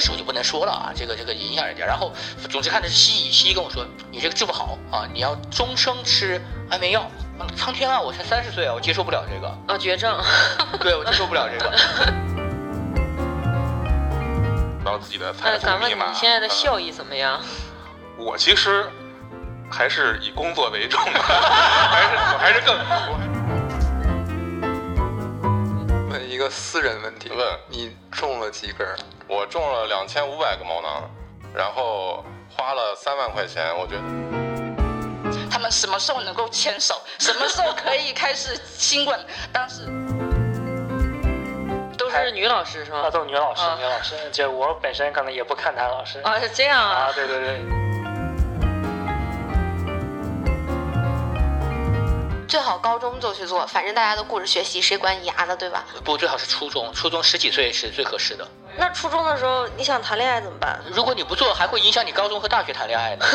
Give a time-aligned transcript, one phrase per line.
[0.00, 1.84] 个数就不能说了啊，这个这个影响人家。
[1.84, 2.10] 然后
[2.48, 6.40] 总之看的是西医，西医跟我说你这个治不好啊，你要终生吃
[6.70, 7.06] 安眠药。
[7.56, 10.18] 苍天啊，我才三十岁啊，我接受不了这个啊，绝症。
[10.80, 11.70] 对，我接受不了这个。
[14.82, 16.08] 到自己的财富密码。
[16.08, 17.38] 你现在的效益怎么样？
[18.16, 18.86] 我其实
[19.70, 22.74] 还是以工作为重的， 还是我还是更。
[26.10, 28.86] 问一个私人问题，问你中了几根？
[29.30, 31.08] 我中了两千五百个毛囊，
[31.54, 34.02] 然后花了三万块钱，我觉得。
[35.48, 37.00] 他们什么时候能够牵手？
[37.20, 39.24] 什么时候可以开始亲吻？
[39.52, 39.86] 当时
[41.96, 43.02] 都是女老师是吗？
[43.04, 44.16] 啊，都是女老师，女老师。
[44.32, 46.18] 就我本身可能也不看男老师。
[46.24, 47.06] 啊，是这样啊。
[47.06, 47.60] 啊，对对对。
[52.48, 55.84] 最好高中就去做，反正大家都顾着学习，谁管你牙的，对吧？
[56.04, 58.44] 不，最好是初中，初中十几岁是最合适的。
[58.78, 60.80] 那初中的时候你想谈恋爱怎么办？
[60.94, 63.24] 如果你不做，还会影响你高中和大学谈恋爱呢。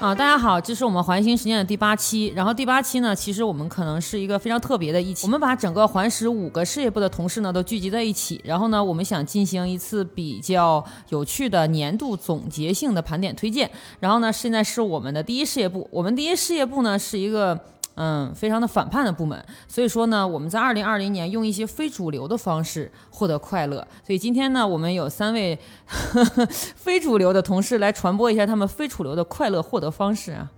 [0.00, 2.30] 啊，大家好，这是我们环形实验的第八期。
[2.36, 5.26] 然后第八期呢，其实我们可能是一个非常特别的一期。
[5.26, 13.70] 我们把整个环石五个事业部的同事呢都聚集在一起，然后呢，我们想进行一次比较有趣的年度总结性的盘点推荐。
[14.00, 17.58] 然后呢，现在是我们的第一事业部，我们第一事业部呢是一个。
[17.96, 23.86] 嗯，非常的反叛的部门，所以说呢，我们在二零二零年用一些非主流的方式获得快乐。
[24.04, 25.56] 所以今天呢，我们有三位
[26.74, 30.50] 非主流的同事来传播一下他们非主流的快乐获得方式啊。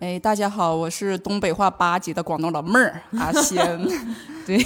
[0.00, 3.78] 哎，大家好，我是东北话八级的广东老妹儿阿仙。
[4.46, 4.58] 对，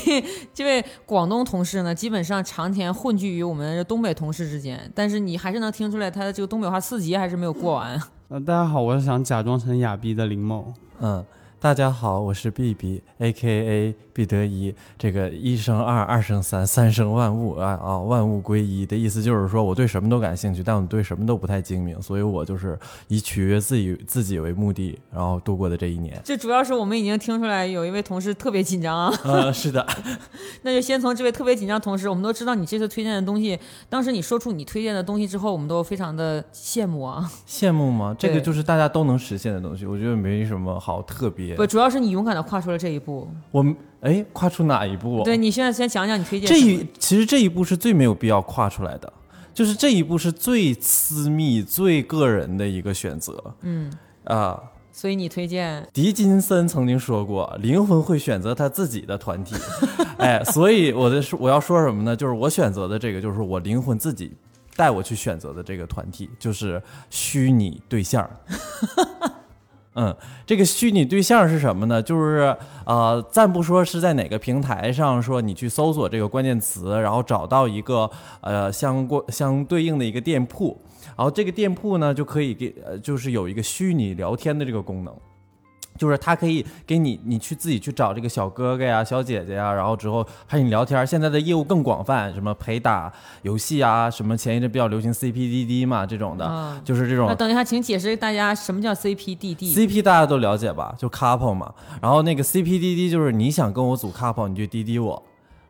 [0.55, 8.01] 这位广东同事呢，基本上常年混迹于我们东北同事之间，但是你还是能听出来他的这个东北话四级还是没有过完。
[8.29, 10.73] 呃，大家好，我是想假装成哑逼的林某。
[11.01, 11.25] 嗯。
[11.63, 14.75] 大家好，我是 B B，A K A 必得一。
[14.99, 22.77] 这个一生二，二生三，三生万物啊啊，万物归一的意思就是说我对什么都感兴趣，但我对什么都不太精明，所以我就是
[23.07, 26.21] 以取悦自己自己为目的，然后度过的这一年。
[26.25, 29.15] 这主要是我们已经听出来有一位同事特别紧张啊。
[29.23, 29.87] 呃，是的。
[30.63, 33.57] 那就先从这位特别紧张同事，我们都知道你这次推荐的东西，
[33.89, 37.31] 当时你说出你推荐的东西之后，我们都非常的羡慕啊。
[37.47, 38.17] 羡慕吗？
[38.19, 41.52] 这个就是大家都能实现的东西，我觉得没什么好特别。
[41.57, 42.43] 不，主要是你勇敢的。
[42.43, 45.23] 跨出了这一步，我们哎，跨出哪一步？
[45.23, 49.11] 对你现在先讲讲你推荐这一，其实这一步是最没有必要跨出来的，
[49.55, 53.55] 就是这一步是最私密、最个人的一个选择。
[53.63, 53.91] 嗯
[54.25, 54.61] 啊，
[54.91, 59.55] 所以你推荐狄金森曾经说过，灵魂会选择他自己的团体。
[60.19, 62.15] 哎，所以我的说我要说什么呢？
[62.15, 64.35] 就是我选择的这个，就是我灵魂自己
[64.77, 68.29] 带我去选择的这个团体，就是虚拟对象。
[69.95, 70.17] 嗯，
[70.47, 72.03] 这个虚拟对象是什么呢？
[72.03, 78.11] 就是呃，暂不说是在哪个平台上，说你去搜索这个关键词，然后找到一个
[78.41, 80.81] 呃相关相对应的一个店铺，
[81.17, 85.15] 然后这个店铺呢就可以给呃就是有一个虚拟聊天的这个功能。
[86.03, 91.07] 就是他可以给你，你去自己去找这个小哥哥呀、小姐姐呀，然后之后陪你聊天。
[91.07, 97.29] 现在的业务更广泛，什么陪打游戏啊，什么前一阵比较流行 CPDD 嘛，这种的，就是这种。
[97.29, 99.73] 那等一下，请解释大家什么叫 CPDD。
[99.73, 100.93] CP 大家都了解吧？
[100.99, 101.73] 就 couple 嘛。
[102.01, 105.23] 然后那个 CPDD 就是你想跟我组 couple，你就滴滴我。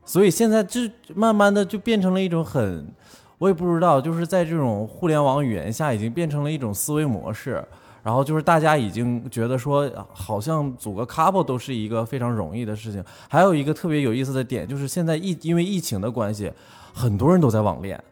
[0.06, 0.80] 所以现在就
[1.14, 2.90] 慢慢的就变成了一种很，
[3.36, 7.62] 我也不知道，就是在这种互联网语言下，已经变成了一种思维模式。
[8.02, 13.02] 然后就是大家已经觉得说，好像组个 couple 都是一个非常容易的事情。
[13.28, 16.52] 还有一个特别有意思的点，就是现在疫因为疫情的关系，
[16.92, 18.02] 很多人都在网恋。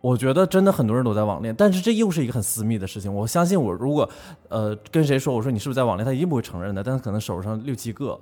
[0.00, 3.14] 我觉得真的很多人都在网恋，但是这又是一个很私密的事情。
[3.14, 4.08] 我相信我如果
[4.48, 6.82] 呃跟谁说，我说你是不是在网恋，他一定不会承认的。
[6.82, 8.18] 但是可能手上六七个。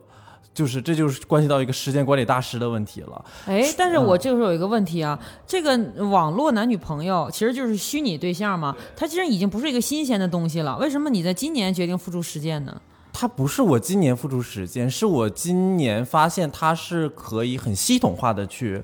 [0.52, 3.24] 就是这就是关系到一个时间管理大师的问题了。
[3.46, 5.76] 哎，但是我这个时候有一个问题啊，这个
[6.10, 10.76] 网络男女朋友其实就是虚拟对象嘛，它其实已经不是一个新鲜的东西了。
[10.78, 12.80] 为什么你在今年决定付出实践呢？
[13.12, 18.82] 它不是我今年付出实践，是我今年发现它是可以很系统化的去。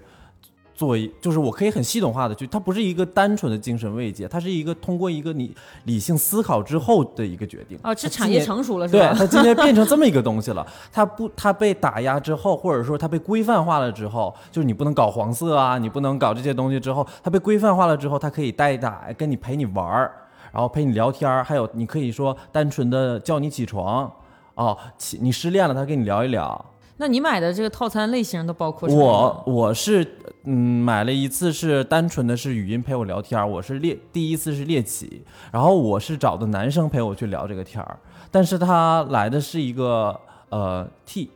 [0.76, 7.78] 做一就是我可以很系统化的去，它不是一个单纯的精神慰藉，它是一个通过一个你理性思考之后的一个决定。
[7.82, 9.14] 哦，这产业成熟了是吧？
[9.14, 10.66] 对，它今天变成这么一个 东西了。
[10.92, 20.12] 它不，它被打压之后，或者说它被规范化了之后，就是你不能搞黄色啊，你不能搞这些东西之后，它被规范化了之后，它可以代打，跟你陪你玩儿，
[20.52, 24.12] 然后陪你聊天儿，还有你可以说单纯的叫你起床，
[24.54, 26.62] 哦，起你失恋了，他跟你聊一聊。
[26.98, 30.06] 那你买的这个套餐类型都包括我我是
[30.44, 35.22] 嗯买了一次是单纯的是语音陪我聊天，我是猎第一次是猎奇，
[35.52, 37.98] 然后我是找的男生陪我去聊这个天儿，
[38.30, 41.30] 但是他来的是一个呃 T，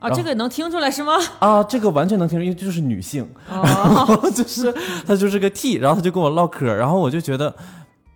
[0.00, 1.14] 啊，这个能听出来是吗？
[1.38, 4.74] 啊，这个完全能听出来，因为就是女性，哦 然后就是
[5.06, 7.54] 她就是个 T，然后她就跟我唠嗑，然后我就觉得。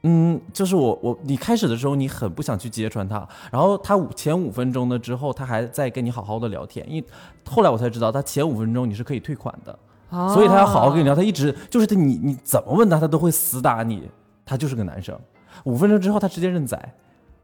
[0.04, 7.06] 嗯，就是我我你开始的时候你很不想去揭穿他，然后他五前五分钟的之后他还在跟你好好的聊天，因为
[7.48, 9.78] 后来我才知道他前五分钟你是可以退款的，
[10.10, 14.08] 哦所以他要好好跟你聊，他一直就是他你你怎么问他他都会死打你，
[14.44, 15.16] 他就是个男生，
[15.64, 16.94] 五分钟之后他直接认栽，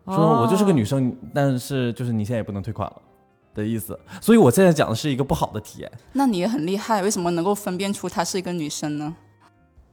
[0.07, 2.97] 说哦我就是个女生，但是就是你现在也不能退款了
[3.55, 5.93] 的意思，所以我现在讲的是一个不好的体验。
[6.13, 9.15] 那你也很厉害，为什么能够分辨出她是一个女生呢？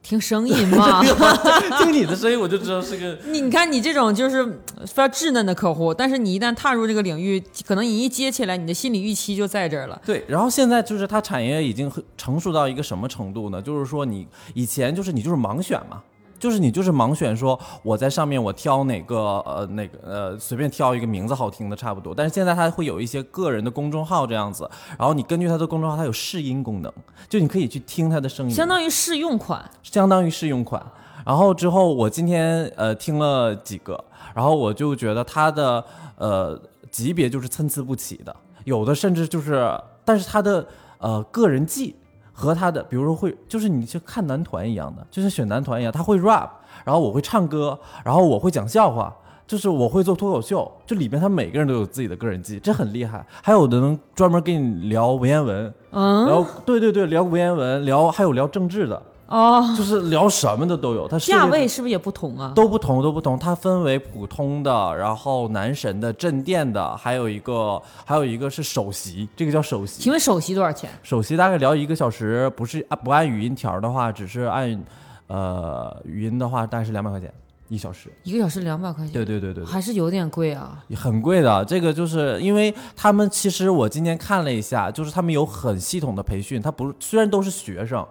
[0.06, 1.02] 听声音嘛，
[1.82, 3.18] 听你的声音我就知道是个。
[3.32, 4.46] 你你看你这种就是
[4.86, 10.00] 非常稚嫩的客户，但是你一旦踏入这个领域，可能你一接起来，你的心理预期就在这儿了。
[10.06, 13.60] 对，然后现在就是它产业已经很成熟到一个什么程度呢？
[13.60, 16.04] 就是说你以前就是你就是盲选嘛，
[16.38, 22.14] 就是你就是盲选，说我在上面我挑哪个呃哪个呃随便挑一个名字好听的差不多。
[22.14, 26.92] 但是现在它会有一些个人的公众号这样子，然后你根据它的公众号，它有试音功能，
[27.30, 29.70] 就你可以去听它的声音，相当于试用款。
[29.82, 30.86] 相当于试用款。
[31.26, 34.04] 然后之后我今天呃听了几个，
[34.36, 35.84] 然后我就觉得它的
[36.18, 36.60] 呃
[36.92, 38.36] 级别就是参差不齐的，
[38.66, 39.68] 有的甚至就是，
[40.04, 40.68] 但是它的
[41.00, 41.96] 呃个人技
[42.38, 46.50] 和他的，比如说会就是你就看男团一样的，就像选男团一样，他会 rap，
[46.84, 49.16] 然后我会唱歌，然后我会讲笑话。
[49.48, 53.24] 就是我会做脱口秀，这里边他每个人都有自己的个人技，这很厉害。
[53.44, 61.08] 还有的能专门跟你聊文言文，嗯，然后对对对，聊文言文，聊还有聊政治的，哦，就是聊什么的都有。
[61.08, 62.54] 它价位是不是也不同啊？
[62.56, 63.38] 都不同，都不同。
[63.40, 70.04] 它分为普通的，然后男神的、镇店的，还有一个还有一个是首席，这个叫首席。
[70.04, 70.90] 请问首席多少钱？
[71.02, 74.84] 首席大概聊一个小时，不是啊不按语音条的话，只是按
[75.28, 77.34] 呃语音的话，大概是两百块钱
[77.68, 78.12] 一小时。
[78.22, 80.84] 一个小时两百块钱，对对对对对还是有点贵啊。
[80.96, 88.06] 很贵的，这个就是因为他们其实我今天看了一下，就是他们有很系统的培训，他不是虽然都是学生，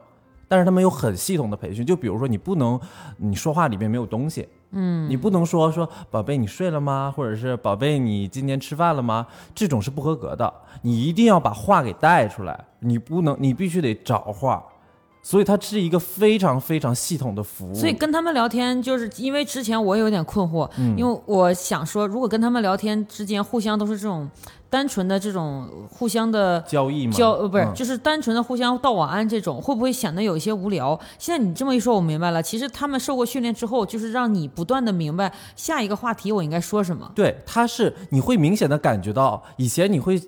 [0.49, 1.85] 但是他们有很系统的培训。
[1.85, 2.79] 就比如说你不能
[3.19, 9.27] 你说话里面没有东西，嗯，你不能说说宝贝你睡了吗，或者是宝贝你今天吃饭了吗？
[9.55, 10.53] 这种是不合格的，
[10.83, 14.65] 你一定要把话给带出来，你不能你必须得找话。
[15.27, 17.75] 所以它是一个非常非常系统的服务。
[17.75, 24.29] 所以跟他们聊天，就是因为之前我有点困惑，嗯因为我想说，如果跟他们聊天之间互相都是这种
[24.75, 27.13] 单纯的这种互相的交易吗？
[27.13, 27.73] 交呃不是、嗯。
[27.77, 30.99] 就是单纯的互相道晚安这种，会不会显得有一些无聊？
[31.17, 37.09] 现在你这么一说，我明白了，其实他们受过训练之后，就是让你不断的明白下一个话题我应该说什么。
[37.15, 40.21] 对，他是你会明显的感觉到，以前你会，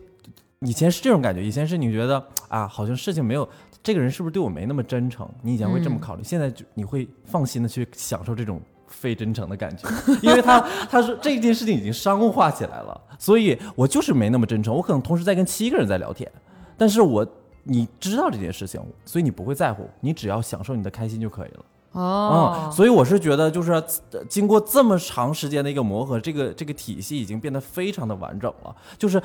[0.60, 3.48] 以前是这种感觉，以前是你觉得啊，好像事情没有
[3.82, 6.00] 这个人是不是对我没那么真诚，你以前会这么嗯。
[6.00, 8.60] 考虑，现在就你会放心的去享受这种
[8.98, 9.86] 非真诚的感觉，
[10.22, 10.58] 因为他
[10.88, 16.30] 他说这件事情已经商务化起来了，所以我就是没那么真诚，我可能同时在跟七个人在聊天，
[16.76, 17.26] 但是我
[17.64, 21.64] 你知道这件事情，所以你不会在乎，你只要享受你的开心就可以了。
[21.92, 22.62] 哦。
[22.64, 23.84] 嗯，所以我是觉得，就是呃
[24.28, 28.74] 经过这么长时间的一个磨合，这个这个体系已经变得非常的完整了。
[28.96, 29.22] 就是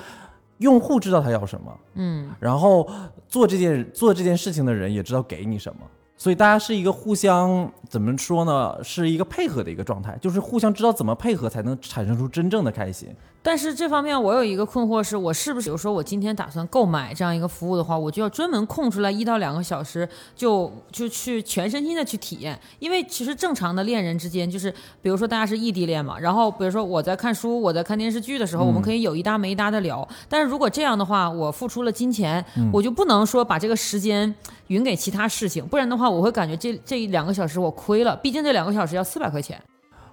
[0.58, 2.88] 用户知道他要什么，嗯，然后
[3.28, 5.82] 做这件做这件事情的人也知道给你什么，
[6.22, 8.78] 所以大家是一个互相怎么说呢？
[8.84, 13.10] 是一个配合的一个状态，就是互相知道怎么配合才能产生出真正的开心。
[13.44, 22.60] 但是这方面我有一个困惑是，我是不是比如说我今天打算购买这样一个服务的话，我就要专门空出来一到两个小时，就就去全身心的去体验？
[22.78, 24.72] 因为其实正常的恋人之间，就是
[25.02, 30.08] 比如说大家是异地恋嘛，然后比如说我在看书，我在看电视剧的时候，嗯我们可以有一搭没一搭的聊。
[30.30, 34.32] 但是如果这样的话，我付出了金钱，嗯我就不能说把这个时间
[34.68, 39.60] 匀给其他事情，不然的话，我会感觉这这两个小时我亏了，毕竟这两个小时要四百块钱。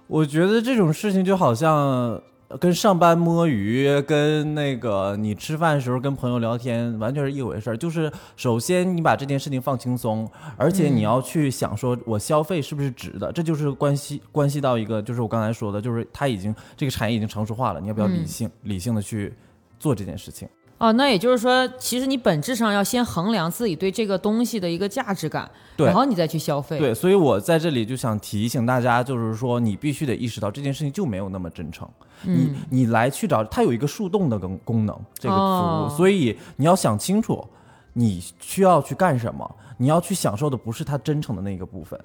[0.07, 2.19] 我觉得这种事情就好像
[2.57, 7.77] 跟上班摸鱼，跟那个你吃饭的时候跟朋友聊天完全是一回事儿。
[7.77, 10.27] 就是首先你把这件事情放轻松，
[10.57, 19.31] 而且你要去想说我消费是不是值的，这就是关系关系到一个，就是我刚才说的，就是它已经这个产业已经成熟化了，你要不要理性、理性的去
[19.77, 20.49] 做这件事情？
[20.79, 26.79] 哦，那也就是说，其实你本质上要先衡量自己对这个东西的一个价值感，然后你再去消费。
[26.79, 31.87] 对，所以我在这里就想提醒大家，就是说你必须得意识到这件事情就没有那么真诚。
[32.23, 32.55] 嗯。
[32.69, 35.45] 你你来去找它有一个树洞的功功能，这个服务，
[35.85, 35.93] 哦。
[35.97, 37.45] 所以你要想清楚，
[37.91, 41.99] 你需要去干什么，你要去享受的不是它真诚的那个部分，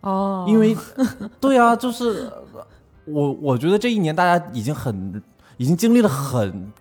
[0.00, 0.74] 哦，因为
[1.38, 2.32] 对啊，就是
[3.04, 5.22] 我我觉得这一年大家已经很
[5.58, 6.72] 已经经历了很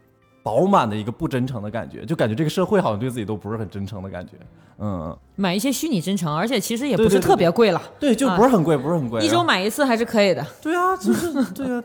[0.43, 4.33] 饱满的一个不真诚的感觉，就感觉这个社会好像对自己都不是很真诚的感觉，
[4.77, 7.81] 嗯，买一些虚拟真诚，而且其实也不是特别贵了。
[7.97, 10.45] 对，就啊不是很贵，不是很贵，一周买一次还是可以的。
[10.61, 11.81] 对啊，就是对啊，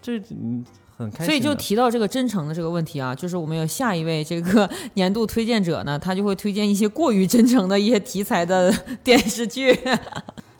[0.00, 0.64] 这嗯
[0.96, 1.26] 很开心。
[1.26, 8.72] 所以就提到这个真诚的这个问题啊，就是我们有下一位这个年度推荐者呢，他就会推荐一些过于真诚的一些题材的
[9.04, 9.78] 电视剧。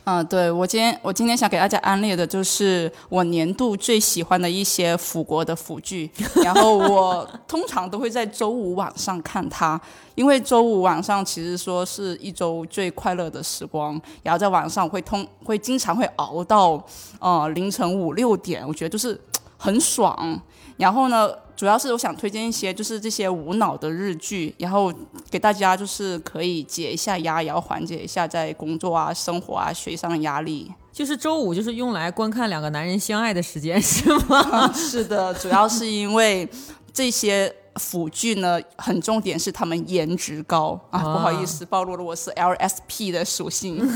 [0.04, 6.10] 嗯，对我今天我今天想给大家安利的就是我年度最喜欢的一些腐国的腐剧，
[6.42, 9.80] 然后我通常都会在周五晚上看它，
[10.16, 16.84] 因为周五晚上其实说是一周最快乐的时光，然后在晚上会通会经常会熬到
[17.20, 19.20] 呃凌晨五六点，我觉得就是
[19.56, 20.40] 很爽。
[20.76, 21.30] 然后呢，
[21.62, 24.92] 主要是我想推荐一些就是这些无脑的日剧，然后
[25.30, 30.72] 给大家就是可以解一下压，然后缓解一下在工作啊、生活啊、学习上的压力。
[30.90, 34.70] 就是周五就是用来观看两个男人相爱的时间，是吗？
[34.74, 36.48] 是的，主要是因为
[36.92, 40.98] 这些腐剧呢，很重点是他们颜值高啊。
[40.98, 43.78] 不好意思，暴露了我是 LSP 的属性。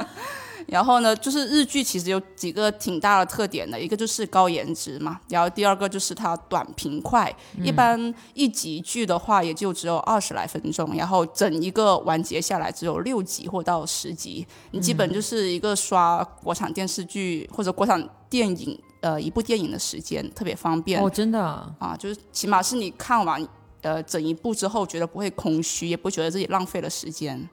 [0.70, 21.02] 然后呢，就是日剧其实有几个挺大的特点的，一个就是高颜值嘛，然后第二个就是它短平快，一般一集剧的话也就只有二十来分钟，然后整一个完结下来只有六集或到十集，你基本就是一个刷国产电视剧或者国产电影呃一部电影的时间，特别方便。
[21.02, 21.40] 哦，真的
[21.78, 23.44] 啊，就是起码是你看完
[23.82, 27.48] 呃整一部之后，觉得不会空虚，也不觉得自己浪费了时间。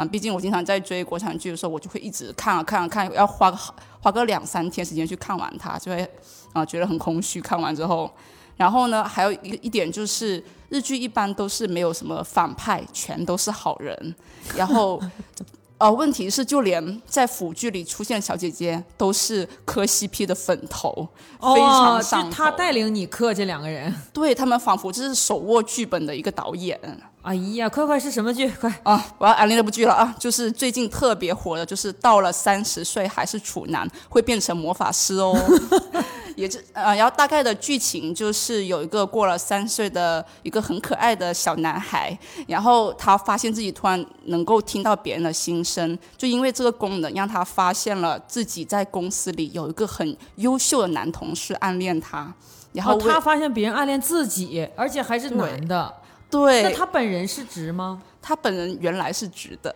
[0.00, 3.58] 啊，毕竟我经常在追国产剧的时候，我就会一直看啊看啊看，要花个
[4.00, 6.10] 花个两三天时间去看完它，就会
[6.54, 7.38] 啊觉得很空虚。
[7.38, 8.10] 看完之后，
[8.56, 14.14] 然后呢，还有一一点就是日剧一般都是没有什么反派，全都是好人。
[14.56, 14.98] 然后，
[15.76, 21.06] 呃，问题是就连在腐剧里出现的小姐姐都是磕 CP 的粉头，
[21.54, 22.30] 非常上头。
[22.30, 26.80] 就他带领你磕这两个人，对他们仿佛就是手握剧本的一个导演。
[27.22, 28.48] 哎呀，快快是什么剧？
[28.48, 29.04] 快啊！
[29.18, 30.14] 我要安利这部剧了啊！
[30.18, 35.36] 就是最近特别火的，就是到了三十岁还是处男会变成魔法师哦。
[36.34, 52.32] 也就呃，然后大概的剧情就是有一个过了三岁的一个很可爱的小男孩，然后他发现自己突然能够听到别人的心声，就因为这个功能让他发现了自己在公司里有一个很优秀的男同事暗恋他，
[52.72, 55.99] 然后他发现别人暗恋自己，而且还是男的。
[56.30, 58.00] 对，那他本人是直吗？
[58.22, 59.74] 他本人原来是直的，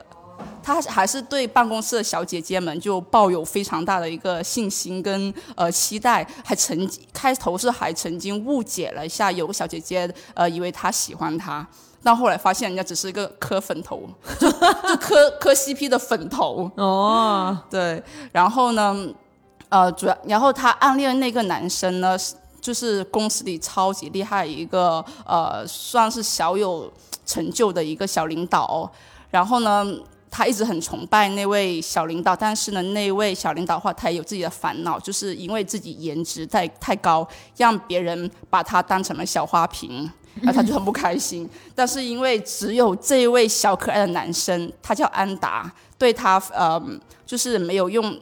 [0.62, 11.66] 他还是对办公室的小姐姐们就抱有非常大的一个信心跟呃期待，还曾开头是还曾经误解了一下，有个小姐姐呃以为他喜欢他，
[12.02, 14.08] 但后来发现人家只是一个磕粉头，
[14.38, 18.94] 就就磕磕 CP 的粉头哦，对，然后呢，
[19.70, 22.16] 呃主要然后他暗恋那个男生呢。
[22.64, 26.90] 就是公司里超级厉害一个呃，算是小有
[27.26, 28.90] 成就的一个小领导。
[29.30, 29.86] 然后呢，
[30.30, 37.28] 他一直很崇拜那位小领导，但是呢，那位小领导的话，他也有自己的烦恼，就是因为自己颜值太太高，
[37.58, 41.46] 让别人把他当成了小花瓶， 然后他就很不开心。
[41.74, 46.82] 但是因为只有这位小可爱的男生，他叫安达，对他呃，
[47.26, 48.18] 就是没有用。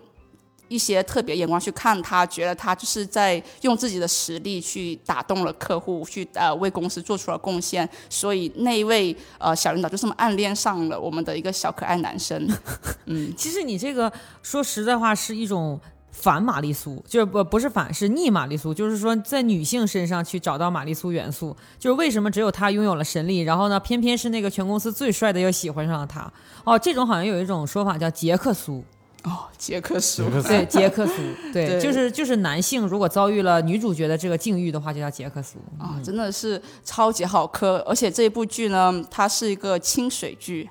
[0.73, 12.49] 一些特别眼光去看他，觉得他就是在用自己的实力去打动了客户，去呃为公司做出了贡献，所以那一位呃小领导就这么暗恋上了我们的一个小可爱男生。
[13.05, 14.11] 嗯，其实你这个
[14.43, 15.79] 说实在话是一种
[16.11, 26.33] 反玛丽苏，就是不不是反是逆玛丽苏，就是说在女性身上去找到玛丽苏元素，就是为什么只有他拥有了神力，然后呢偏偏是那个全公司最帅的又喜欢上了他？
[26.65, 28.83] 哦，这种好像有一种说法叫杰克苏。
[29.25, 31.13] 哦，杰克苏， 对，杰克苏，
[31.53, 40.69] 对，就是就是男性如果遭遇了女主角的这个境遇的话，就叫杰克苏啊，真的是超级好磕，而且这一部剧呢，它是一个清水剧，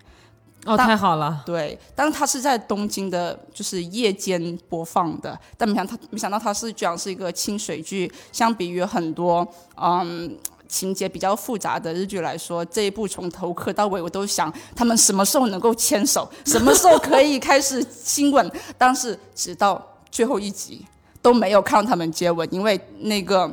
[0.65, 10.37] 哦，太好了，对，但是它是在东京的，就是夜间播放的，但没想它没想到它是居然是一个清水剧，相比于很多嗯。
[10.71, 18.49] 情节比较复杂的日剧来说，这一部从头磕到尾，我都想他们什么时候能够牵手，什么时候可以开始亲吻。
[18.77, 20.85] 但是直到最后一集
[21.21, 23.51] 都没有看到他们接吻，因为那个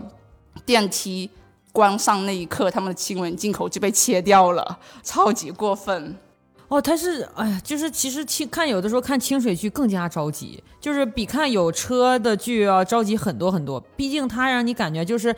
[0.64, 1.28] 电梯
[1.72, 6.16] 关上那一刻，他们的亲吻镜头就被切掉了，超级过分。
[6.68, 13.80] 哦，他是哎呀，就是其实清看有的时候看清水剧更加着急，就是比看有车的剧要着急很多很多。
[13.96, 15.34] 毕竟它让你感觉就是。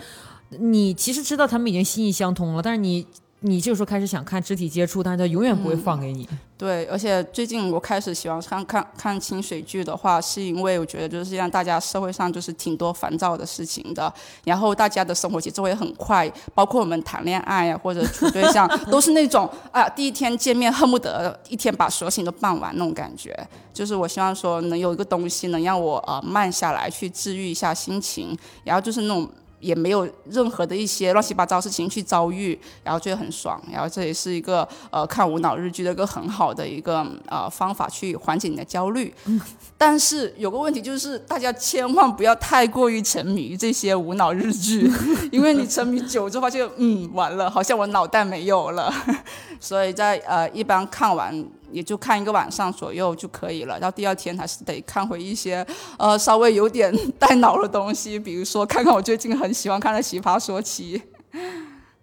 [0.59, 3.07] 你其实知道他们已经心意相通了，但是你，
[3.41, 6.29] 你这时候开始想看肢体接触，但是他永远不会放给你。
[6.59, 14.13] 对，而且最近我开始喜欢看看看清水剧的话，是因为我觉得就是让大家社会上就是挺多烦躁的事情的，
[14.45, 23.35] 然后大家的生活节奏也很快，包括我们谈恋爱呀或者处对象， 都是那种啊第一天见面恨不得一天把所有事情都办完那种感觉。
[23.73, 29.27] 就是我希望说能有一个东西能让我呃慢下来，去治愈一下心情，然后就是那种。
[29.61, 33.63] 也没有任何的一些乱七八糟事情去遭遇，然后觉得很爽。
[33.71, 39.15] 然后这也是一个呃看无脑日剧的一个很好的一个呃方法去缓解你的焦虑。
[39.79, 44.91] 但是有个问题就是，大家千万不要太过于沉迷于这些无脑日剧，
[45.33, 48.93] 因为你沉迷久之后发现，嗯，完了，好像我脑袋没有了。
[49.61, 55.67] 所以在呃一般看完也就看一个晚上左右就可以了，然后第二天还是得看回一些
[55.99, 60.99] 呃稍微有点 带脑的东西，比如说看看我最近很喜欢看的《奇葩说七》。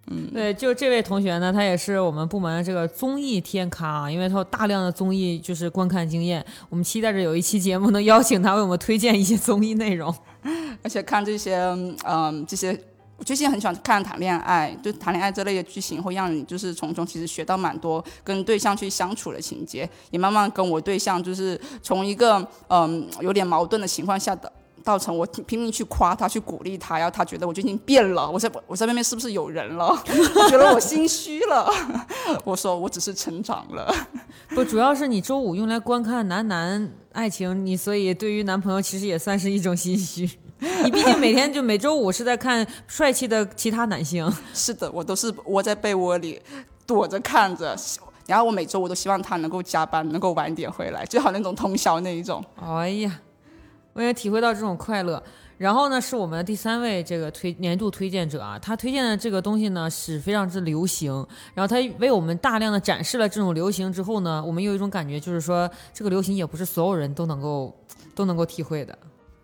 [0.09, 10.13] 嗯， 对，就这位同学呢，他也是我们部门的这个综艺天咖啊，因为他有大量的综艺就是观看经验，我们期待着有一期节目能邀请他为我们推荐一些综艺内容。
[10.81, 11.57] 而且看这些
[12.05, 12.79] 嗯、这些，
[13.17, 24.51] 我最近很喜欢看谈恋爱，就谈恋爱这类的剧情会让你就是从中其实学到蛮多跟对象去相处的情节，也慢慢跟我对象就是从一个嗯、有点矛盾的情况下的。
[24.83, 29.87] 造成我拼命去夸他，去鼓励他，然后他觉得我最近变了，我在我在外面是不是有人了？
[30.07, 31.69] 我觉得我心虚了。
[32.45, 33.93] 我说我只是成长了。
[34.55, 40.29] 不，主要是你周五用来观看男男爱情，你所以对于男朋友其实也算是一种心虚。
[40.83, 44.31] 你毕竟每天就每周五是在看帅气的其他男性。
[44.53, 46.41] 是的，我都是窝在被窝里
[46.85, 47.75] 躲着看着，
[48.25, 52.43] 然后我每周我都希望他能够加班，能够晚点回来，最好那种通宵那一种。
[52.59, 53.19] 哎呀，
[53.93, 55.21] 我也体会到这种快乐。
[55.59, 61.11] 然后呢，是我们的第三位这个推年度推荐者啊，他推荐的这个东西呢是非常之流行，
[61.55, 67.75] 然后他为我们大量的展示了这种流行之后呢，我们有一种感觉，就是说这个流行也不是所有人都能够
[68.13, 68.95] 都能够体会的。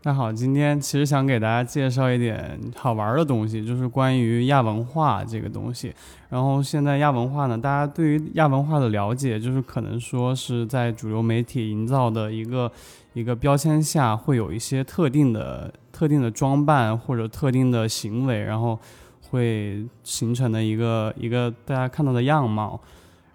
[0.05, 5.93] 那好，今天其实想给大家介绍一点好玩的东西，就是关于亚文化这个东西。
[6.27, 12.69] 然后现在亚文化呢，大家对于亚文化的了解，就是可能说是在主流媒体营造的一个
[13.13, 18.77] 一个标签下，会有一些特定的特定的装扮或者特定的行为，然后
[19.29, 22.77] 会形成的一个一个大家看到的样貌。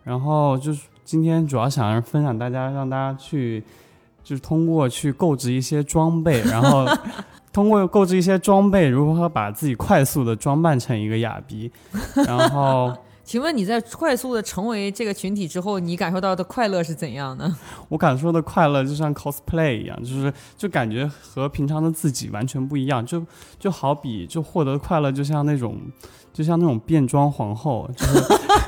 [0.04, 3.64] 然后就是今天主要想分享大家，让大家去。
[4.28, 6.86] 就是通过去购置一些装备， 然后
[7.50, 11.72] 通过购置一些装备，如何把自己快速的装扮成一个哑逼，
[12.26, 12.92] 然后。
[13.24, 17.54] 请问你在快速的成为这个群体之后，你感受到的快乐是怎样的？
[17.90, 23.22] 我感受的快乐就像 cosplay 一样，就是就感觉和平常的自己完全不一样，就
[23.58, 25.78] 就好比就获得快乐，就像那种
[26.32, 28.24] 就像那种变装皇后，就是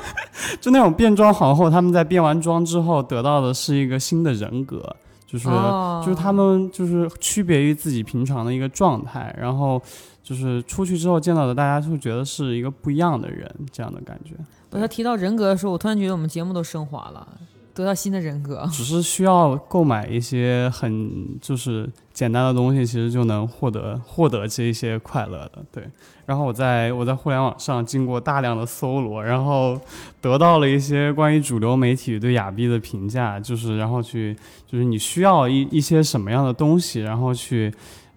[0.61, 4.95] 就那种变装皇后，他们在变完装之后得到的是一个新的人格。
[5.31, 9.81] 就是、哦、就是他们就是区别于自己平常的一个状态，然后
[10.21, 14.31] 就是出去之后见到的大家就觉得是一个不一样的人，这样的感觉。
[14.71, 17.25] 我他提到人格的时候，我突然觉得我们节目都升华了，
[17.73, 18.67] 得到新的人格。
[18.73, 25.63] 只是需要购买一些很就是简单的东西，其实就能获得获得这一些快乐的。
[25.71, 25.89] 对，
[26.31, 29.77] 然后我在我在互联网上经过大量的搜罗，然后
[30.21, 34.33] 得到了一些关于主流媒体对亚逼的评价，就是然后去
[34.65, 37.69] 就是你需要一一些什么样的东西，然后去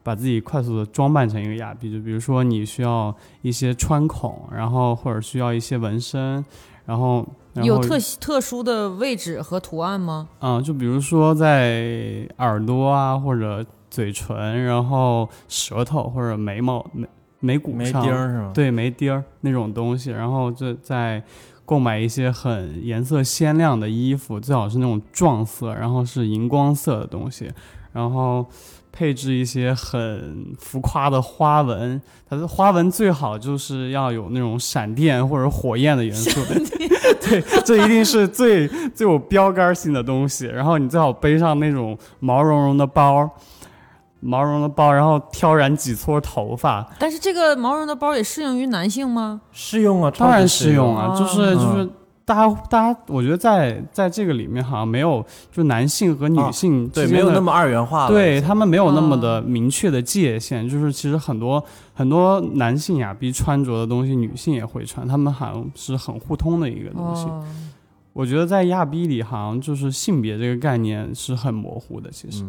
[0.04, 1.90] 把自己快速的装扮成一个亚逼。
[1.90, 6.44] 就比如说你需要一些穿孔，然后或者需要一些纹身，
[6.86, 7.26] 然后。
[7.62, 10.28] 有特特殊的位置和图案吗？
[10.40, 17.06] 嗯，就比如说在耳朵啊，或者嘴唇，然后舌头或者眉毛、眉
[17.44, 18.50] 眉骨眉上，钉是吗？
[18.54, 21.22] 对，眉钉儿那种东西，然后就在
[21.64, 27.50] 购买一些很颜色鲜亮的衣服，最好是那种撞色，然后是荧光色的东西，
[27.92, 28.46] 然后。
[28.96, 36.40] 配置一些很浮夸的花纹，它的花纹最好就是要有那种闪电或者火焰的元素。
[37.20, 40.46] 对，这一定是最最有标杆性的东西。
[40.46, 43.28] 然后你最好背上那种毛茸茸的包，
[44.24, 46.84] 毛茸茸的包，然后挑染几撮头发。
[46.98, 49.42] 但是这个毛绒的包也适用于男性吗？
[49.52, 51.84] 适用啊，当然适适用啊，就是就是。
[51.84, 51.90] 嗯
[52.26, 60.66] 大家，大家，我觉得在在这个里面好像没有，就男性和女性、啊、对没有那么二元化了，对他们没有那么的明确的界限。
[60.66, 67.26] 就是其实很多很多男性哑逼穿着的东西，女性也会穿，他们好像是很互通的一个东西。
[67.26, 67.44] 哦
[68.14, 72.10] 我觉得在亚逼里，好像就是性别这个概念是很模糊的。
[72.10, 72.44] 其实，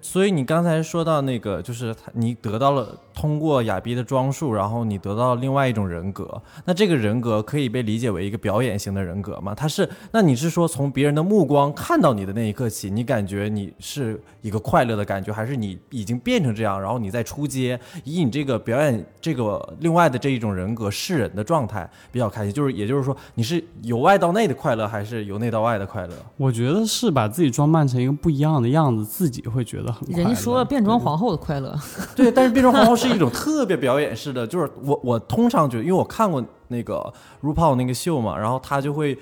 [0.00, 6.40] 所以你刚才说到那个，就是他你得到了通过亚逼的装束，然后你得到另外一种人格。
[6.64, 9.54] 那这个人格可以被理解为一个表演型的人格吗？
[9.54, 9.86] 他是？
[10.12, 22.54] 那你是说从别人的目光看到你的那一刻起，你感觉你是一个快乐的感觉，还是你已经变成这样，然后你在出街，以你这个表演这个另外的这一种人格示人的状态比较开心？
[22.54, 25.10] 就是也就是说，你是由外到内的快乐，还是？
[25.10, 30.22] 是由内到外的快乐，我觉得是把自己装扮成一个不一样的样子，自己会觉得很快乐。
[30.22, 31.76] 人家说了变装皇后的快乐，
[32.14, 39.18] 对，但是变装皇后是一种特别表演式的，就是我我通常觉得，因为我看过那个 RuPaul 那个秀嘛，然后他就会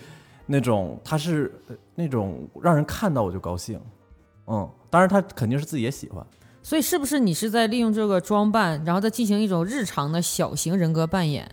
[0.46, 3.80] 那种他是呃那种让人看到我就高兴，
[4.46, 6.24] 嗯，当然他肯定是自己也喜欢。
[6.62, 11.48] 所以是不是你是在利用这个装扮，然后再进行一种日常的小型人格扮演？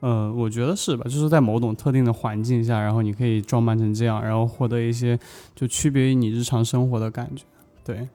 [0.00, 1.04] 呃，我觉得是吧？
[1.04, 5.18] 就是在某种特定的环境下，然后你可以装扮成这样，然后获得一些
[5.54, 7.44] 就区别于你日常生活的感觉。
[7.84, 8.08] 对，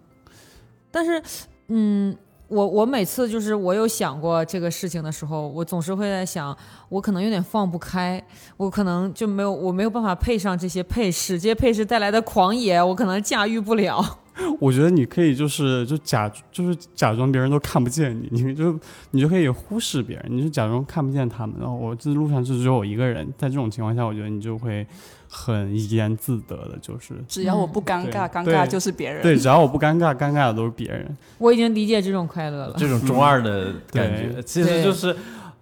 [0.91, 1.21] 但是，
[1.69, 2.15] 嗯，
[2.51, 6.55] 我我每次就是我有想过这个事情的时候，我总是会在想，
[6.89, 8.21] 我可能有点放不开，
[8.57, 14.03] 我可能就没有我没有办法配上这些配饰，这些配饰带来的狂野，我可能驾驭不了。
[14.59, 18.77] 我觉得你可以就是就假就是假装别人都看不见你，你就
[19.11, 21.55] 你就可以忽视别人，你就假装看不见他们。
[21.57, 24.85] 然后我这路上就只有我一个人，在这种情况下，我觉得你就会
[25.33, 29.21] 很怡然自得的，就是只要我不尴尬，尴尬就是别人。
[29.21, 31.17] 对，只要我不尴尬，尴尬的都是别人。
[31.37, 32.75] 我已经理解这种快乐了。
[32.77, 35.15] 这种中二的感觉，其实就是，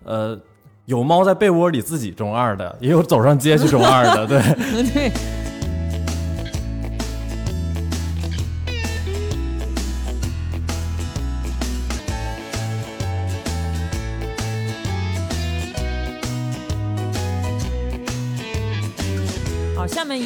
[0.04, 0.36] 呃，
[0.86, 4.42] 有猫在被窝里自己中二的，也有走上街去中二的，对。
[4.92, 5.12] 对。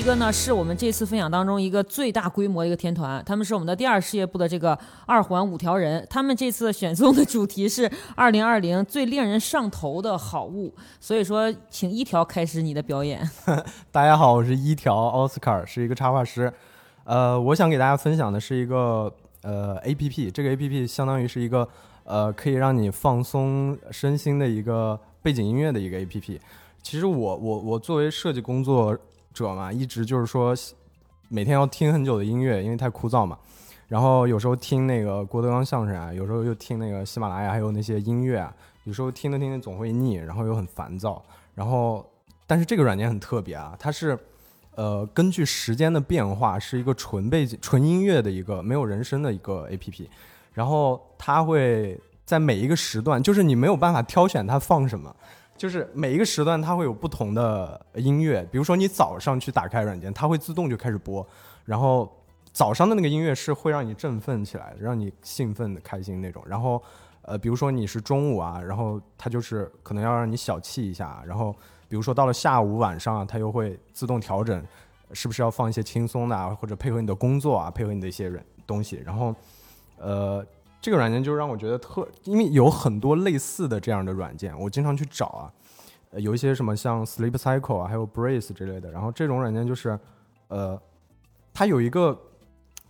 [0.04, 13.26] 一个呢是我们这次分享当中一个最大规模的一个天团，他们是我们的第二事业部的这个二环五条人，他们这次选中的主题是 二零二零最令人上头的好物，所以说请一条开始你的表演。
[13.94, 16.52] 大家好，我是一条奥斯卡，是一个插画师。
[17.06, 19.10] 呃，我想给大家分享的是一个
[19.42, 21.66] 呃 A P P，这个 A P P 相当于是一个
[22.04, 26.42] 呃可以让你放松身心的一个背景音乐的一个 A P P。
[26.82, 28.98] 其实我我我作为设计工作
[29.34, 30.56] 者嘛，一直就是说
[31.30, 33.38] 每天要听很久的音乐，因为太枯燥嘛。
[33.88, 38.54] 然后有时候听那个郭德纲相声啊，有时候又听那个喜马拉雅，还有那些音乐啊，
[38.86, 41.24] 有时候听着听着总会腻，然后又很烦躁。
[41.54, 42.04] 然后，
[42.48, 44.18] 但是这个软件很特别啊，它是
[44.76, 50.08] 呃根据时间的变化，是一个纯背景、纯音乐的一个没有人声的一个 APP。
[50.54, 55.16] 然后它会在每一个时段，就是你没有办法挑选它放什么，
[55.56, 58.48] 就是每一个时段它会有不同的音乐。
[58.52, 61.26] 比如说你早上去打开软件，它会自动就开始播，
[61.66, 62.12] 然后
[62.52, 66.44] 早上的那个音乐是会让你振奋起来，让你兴奋的、开心那种。
[66.46, 66.82] 然后
[67.22, 71.56] 呃，比如说你是中午啊，然后它就是可能要让你小憩一下，然后
[71.88, 74.62] 比如说到了下午、晚上啊，它又会自动调整，
[75.14, 79.02] 是不是要放一些轻松的啊，或者配合你的工作啊，配合你的一些人东西。
[79.06, 79.34] 然后
[79.98, 80.46] 呃，
[80.84, 85.48] 这个软件就让我觉得特，因为有很多类似的这样的软件，我经常去找啊，
[86.10, 88.92] 呃有一些什么像 Sleep Cycle 啊，还有 Brace 之类的。
[88.92, 89.98] 然后这种软件就是，
[90.50, 90.78] 呃，
[91.54, 92.20] 它有一个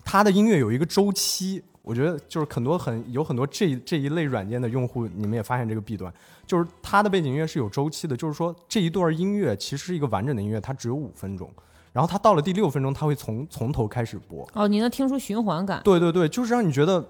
[0.03, 6.12] 它的音乐有一个周期，我觉得就是很多很有很多这这一类软件的用户，你们也发现这个弊端，
[6.47, 11.47] 就是它的背景音乐是有周期的，就是说这一段音乐其实是一个完整的音乐，它只有五分钟，
[11.91, 14.49] 然后它到了第六分钟，它会从从头开始播。
[14.53, 15.79] 哦，你能听出循环感？
[15.84, 17.08] 对对对，就是让你觉得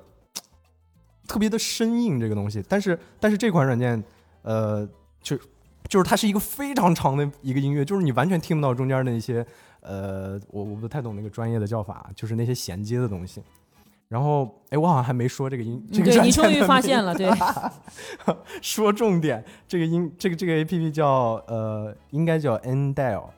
[1.28, 2.64] 特别的生硬这个东西。
[2.68, 4.04] 但是但是这款软件，
[4.42, 4.88] 呃，
[5.22, 5.38] 就
[5.88, 9.46] 就是它是一个非常长的一个音乐，就是你完全听不到中间的一些
[9.82, 13.42] 呃，我我不太懂那个专业的叫法，就是那些衔接的东西。
[14.10, 17.28] 然后，哎，我好像还没说这个音，这个对你终于发现了， 对，
[18.62, 23.30] 说重点，这个音，这个这个 A P P 叫呃，应该叫 Endel，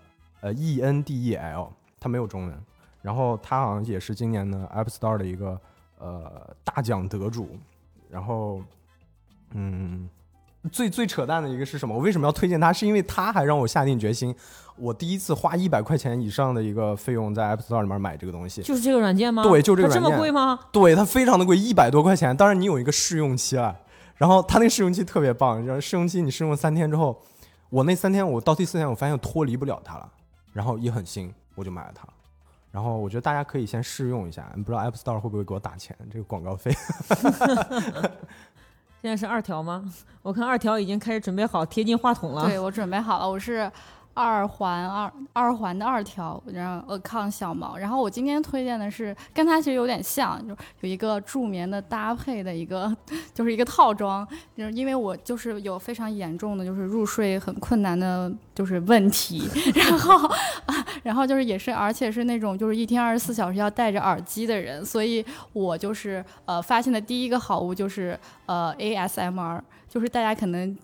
[0.42, 2.62] 呃，E N D E L，它没有中文。
[3.02, 5.58] 然后它好像也是今年的 App Store 的一个
[5.98, 7.58] 呃大奖得主。
[8.16, 8.62] 然后，
[9.52, 10.10] 嗯，
[10.72, 11.94] 最最扯淡的一个是什么？
[11.94, 12.72] 我为什么要推荐它？
[12.72, 14.34] 是因为它还让我下定决心，
[14.78, 18.62] 我第一次花一百块钱以上的一个费用在 App Store 里面买这个东西。
[18.62, 19.44] 就是这个软件吗？
[19.44, 20.10] 对，就这个软件。
[20.10, 20.58] 么贵吗？
[20.72, 22.36] 对，它非常的贵，一百多块钱。
[22.38, 23.78] 当然你有一个试用期了，
[24.16, 27.22] 然后它那个试用期特别棒，然后试用期你试用三天之后，
[27.70, 30.10] 我那三天我到第四天我发现脱离不了它了，
[30.54, 32.08] 然后一狠心，我就买了它。
[32.76, 36.76] 然后我觉得大家可以先试用一下，不知道 App Store 会不会给我打钱这个广告费。
[39.02, 39.90] 现在是二条吗？
[40.22, 42.46] 我看二条已经开始准备好贴近话筒了。
[42.46, 43.72] 对，我准备好了，我是
[44.16, 47.78] 二环二二环的二条，然后呃抗小毛。
[47.78, 52.92] 然后我今天推荐的是跟它其实有点像，就有一个助眠的搭配的一个，
[53.36, 54.28] 就是一个套装。
[54.58, 59.44] 就是因为我就是有非常严重的就是入睡很困难的，就是问题。
[59.76, 60.28] 然后
[60.66, 70.76] 啊， 然后就是也是，而且是那种就是一天二十四小时要戴着耳机的人，所以我就是呃发现的第一个好物就是呃 ASMR，就是大家可能。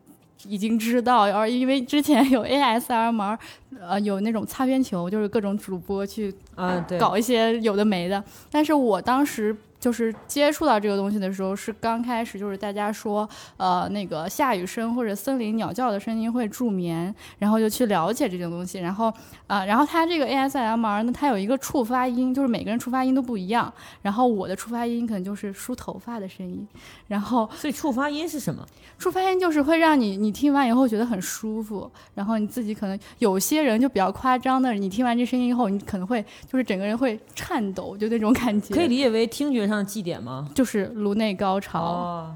[0.48, 3.38] 已经知道，而因为之前有 ASMR，
[3.80, 8.24] 呃，有那种擦边球，就是各种主播去啊，对，搞一些有的没的。
[8.52, 19.12] 但是我当时就是接触到这个东西的时候，是刚开始就是大家说，呃，那个下雨声或者森林鸟叫的声音会助眠，然后就去了解这种东西，然后
[19.48, 26.66] 啊、然后它这个 ASMR 呢，它有一个触发音，就是每个人触发音都不一样，然后我的触发音可能就是梳头发的声音，
[27.08, 28.64] 然后所以触发音是什么？
[29.00, 40.50] 触发音就是会让你你听完以后觉得很舒服，然后你自己可能有些人就比较夸张的，你听完这声音以后，你可能会就是整个人会颤抖，就那种感觉，可以理解为听觉上的祭典吗？
[40.54, 41.82] 就是颅内高潮。
[41.82, 42.36] 哦，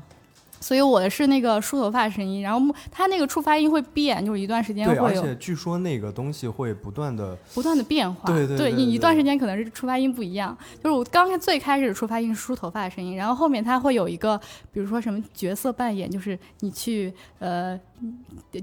[0.66, 8.28] 所以我的是那个梳头发声音，然后它那个触发音会变，就是一段时间对，而会有且据说那个东西会不断的不断的变化。
[8.34, 14.36] 对对对你一对段时间可能是触发音不一样，就是我刚开最开始的触发音是梳头发的声音，然后后面它会有一个，
[14.72, 17.80] 比如说什么角色扮演，就是你去呃，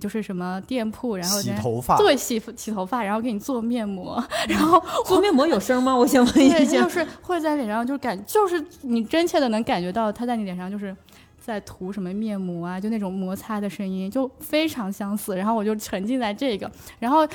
[0.01, 5.95] 就是什么店铺，然后洗头发对，洗洗头发，然后给你做面膜， 然后 做面膜有声吗？
[5.95, 6.89] 我想问一对，下就。
[6.89, 10.97] 是会在脸上，就是感就是你真切的能感觉到它在你脸上就是。
[11.45, 15.37] 在涂什么面膜啊，就那种摩擦的声音，就非常相似。
[15.37, 17.27] 然后我就沉浸在这个，然后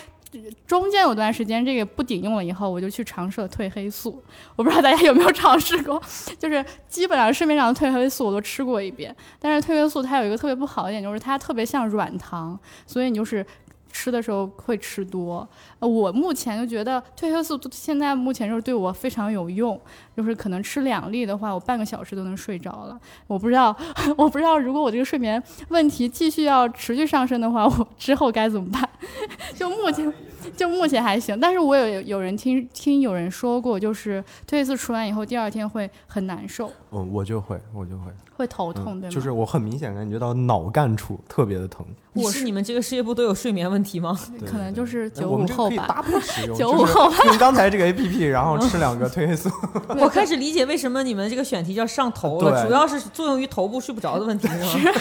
[0.65, 4.23] 中间有段时间这个不顶用了以后，我就去尝试了褪黑素。
[4.55, 6.01] 我不知道大家有没有尝试过，
[6.39, 9.13] 就是基本上市面上的褪黑素我都吃过一遍。
[9.39, 13.45] 但是褪黑素它有一个特别不好的点，就是它特别像软糖，所以你就是
[13.91, 15.47] 吃的时候会吃多。
[15.79, 19.79] 呃，我目前就觉得褪黑素现在目前就是对我非常有用，
[20.15, 22.99] 就是可能吃两粒的话，我半个小时都能睡着了。
[23.27, 23.75] 我不知道，
[24.17, 28.87] 我不知道如果我这个睡眠问题继续要持续上升的话，我之后该怎么办？
[29.55, 30.13] 就目前，
[30.55, 39.13] 就目前还行，但是我有有人听听有人说过，就是褪黑素吃完以后，第二天会很难受，嗯，我就会，我就会会头痛，嗯对吗？
[39.13, 41.85] 就是我很明显感觉到脑干处特别的疼。
[42.13, 44.17] 我是你们这个事业部都有睡眠问题吗？
[44.45, 47.17] 可能就是哎九五我们这个可以后吧搭配使，用，九就是五后吧。
[47.25, 49.49] 用刚才这个 A P P， 然后吃两个褪黑素。
[49.99, 54.99] 我开始理解为什么你们这个选题叫上头了，主要是作用于头部睡不着的问题，是吗？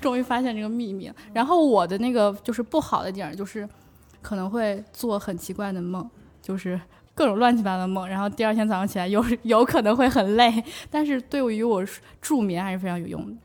[0.00, 1.14] 终于发现这个秘密了。
[1.32, 3.68] 然后我的那个就是不好的点儿，就是
[4.22, 6.08] 可能会做很奇怪的梦，
[6.42, 6.80] 就是
[7.14, 8.08] 各种乱七八糟的梦。
[8.08, 11.84] 然后第二天早上起来有有可能会很累，但是对于我
[12.20, 13.36] 助眠还是非常有用的。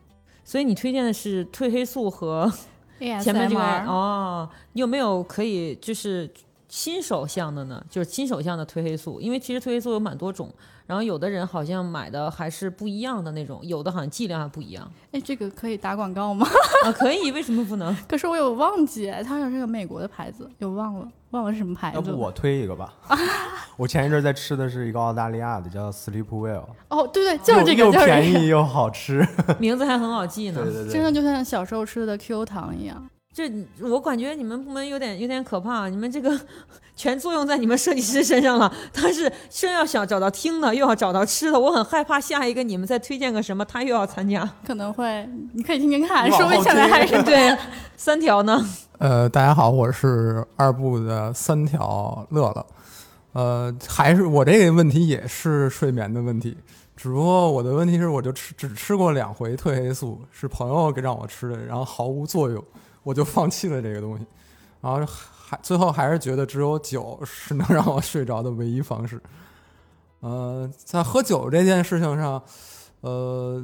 [0.43, 2.51] 所以你推荐的是褪黑素和
[2.99, 6.29] 前面这个 ASMR 哦，你有没有可以就是
[6.75, 7.85] 新手向的呢？
[7.87, 10.51] 就是新手向的褪黑素，因为其实褪黑素有蛮多种，
[10.87, 16.47] 然后有的人好像买的还是不一样的那种，有的好像剂量还不一样哎，这个可以打广告吗？
[16.83, 16.91] 啊。
[16.91, 17.95] 可以，为什么不能？
[18.09, 21.95] 可是我有忘记，它好像是个美国的牌子，有忘了，忘了是什么牌子。
[21.97, 22.91] 要不我推一个吧？
[23.77, 29.23] 我前一阵在吃的是一个澳大利亚的，叫 Sleep Well，哦，对对，就是这个，又便宜又好吃。
[29.59, 30.63] 名字还很好记呢。
[30.63, 33.07] 对对对，真的就像小时候吃的 Q 糖一样。
[33.33, 36.39] 这我感觉你们部门有点有点可怕，你们这个
[36.95, 38.71] 全作用在你们设计师身上了。
[38.93, 44.47] 他是先要想找到听的，又要找到吃的，我很害怕下一个你们再推荐个什么，他又要参加。
[44.63, 47.57] 可能会，你可以听听看，说不定现在还是对，
[47.97, 48.63] 三条呢？
[48.99, 52.65] 呃，大家好，我是二部的三条乐乐。
[53.33, 56.55] 呃，还是我这个问题也是睡眠的问题，
[56.95, 62.63] 只不过我的问题是，我就吃只吃过两回褪黑素，是朋友给让我吃的，然后毫无作用，
[63.03, 64.25] 我就放弃了这个东西。
[64.81, 69.21] 然后还最后还是觉得只有酒是能让我睡着的唯一方式。
[70.19, 72.41] 呃，在喝酒这件事情上，
[73.01, 73.63] 呃，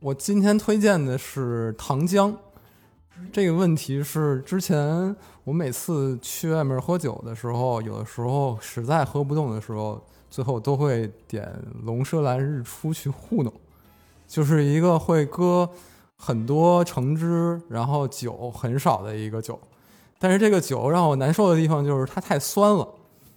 [0.00, 2.34] 我今天推荐的是糖浆。
[3.30, 11.50] 这个问题是之前我每次去外面喝酒的时候，有的时候实在喝不动的时候，最后都会点
[11.84, 13.52] 龙舌兰日出去糊弄，
[14.26, 15.70] 就是一个会搁
[16.24, 19.58] 很多橙汁，然后酒很少的一个酒。
[20.20, 22.88] 但是这个酒让我难受的地方就是它太酸了，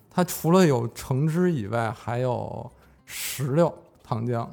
[0.07, 2.71] 它除了有橙汁以外，还有
[3.03, 4.47] 石榴糖浆。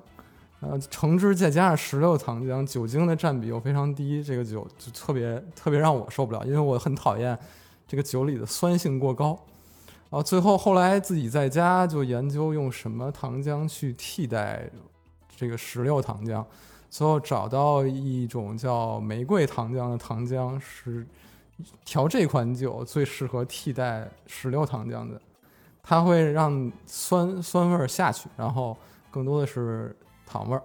[0.61, 7.39] 呃，橙汁再加上石榴糖浆，酒精的占比又非常低，这个酒就特别特别让我受不了，因为我很讨厌
[7.87, 9.39] 这个酒里的酸性过高。
[10.09, 14.71] 然后最后后来自己在家就研究用什么糖浆去替代
[15.37, 16.43] 这个石榴糖浆，
[16.93, 21.07] 最后找到一种叫玫瑰糖浆的糖浆，是
[21.87, 25.19] 调这款酒最适合替代石榴糖浆的，
[25.83, 28.77] 它会让酸酸味儿下去，然后
[29.11, 30.63] 更多的是糖味儿。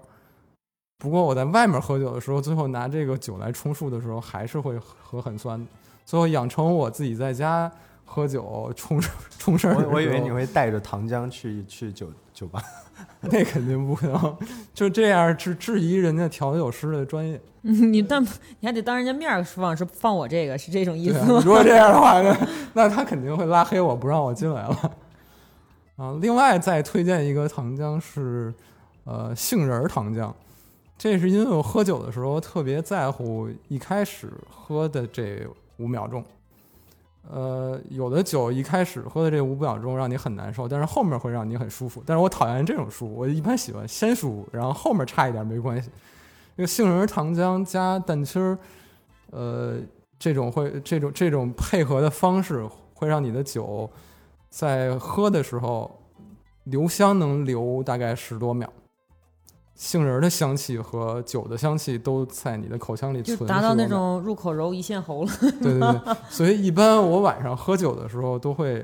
[0.98, 5.66] 不过我在外面喝酒的时候，最后拿这个酒来充数的时候，还是会喝很酸。
[6.04, 7.72] 最后养成我自己在家
[8.08, 9.00] 喝酒冲
[9.38, 9.76] 冲事儿。
[9.76, 12.60] 我我以为你会带着糖浆去去酒酒吧，
[13.22, 14.38] 那肯定不可能，
[14.74, 17.40] 就这样质质疑人家调酒师的专业。
[17.64, 18.24] 嗯 你但
[18.60, 21.42] 你还得当人家面儿放是放我这个是这种意思吗？
[21.44, 24.92] 如果这样的话，那那他肯定会拉黑我，不让我进来了。
[25.98, 28.54] 啊，另外再推荐一个糖浆是，
[29.04, 30.32] 呃杏仁儿糖浆。
[30.98, 35.46] 这是因为我喝酒的时候特别在乎一开始喝的这
[35.78, 36.24] 五秒钟。
[37.30, 42.02] 呃，有的酒一开始喝的这五秒钟让你很难受，但是后面会让你很舒服。
[42.06, 45.90] 但是我讨厌这种舒服，我一般喜欢先舒服，然后后面差一点没关系。
[46.56, 48.58] 这个杏仁糖浆加蛋清儿，
[49.32, 49.78] 呃，
[50.18, 53.90] 这种会这种这种配合的方式会让你的酒
[54.50, 56.00] 在喝的时候
[56.64, 58.72] 留香能留大概十多秒。
[59.78, 65.32] 杏仁的香气和酒的香气都在你的口腔里就存，达到那种入口柔一线喉了。
[65.40, 68.84] 对对对，所以一般我晚上喝酒的时候都会，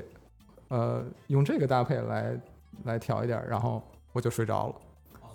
[0.68, 2.40] 呃，用这个搭配来
[2.84, 4.74] 来调一点，然后我就睡着了。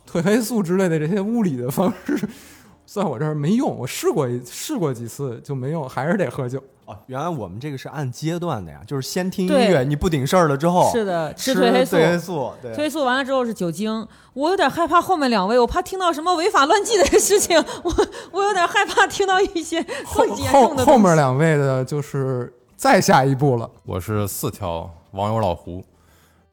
[0.09, 2.17] 褪黑素之类的这些物理的方式，
[2.87, 3.77] 在我这儿没用。
[3.77, 6.63] 我试过一试过几次就没用，还是得喝酒。
[6.89, 12.71] 哦，原来我们这个是按阶段的呀，就是先听音乐，你不顶事儿了之后，是的，吃褪黑素，褪黑素，对。
[12.73, 14.07] 褪黑素完了之后是酒精。
[14.33, 23.69] 我有点害怕后面两位，我怕听到什么违法乱纪的事情， 我我有点害怕听到一些更严重的后面两位的就是再下一步了。
[23.85, 25.83] 我是四条网友老胡，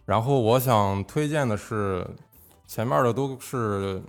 [0.05, 2.07] 然后我想推荐的是
[2.67, 4.03] 前面的都是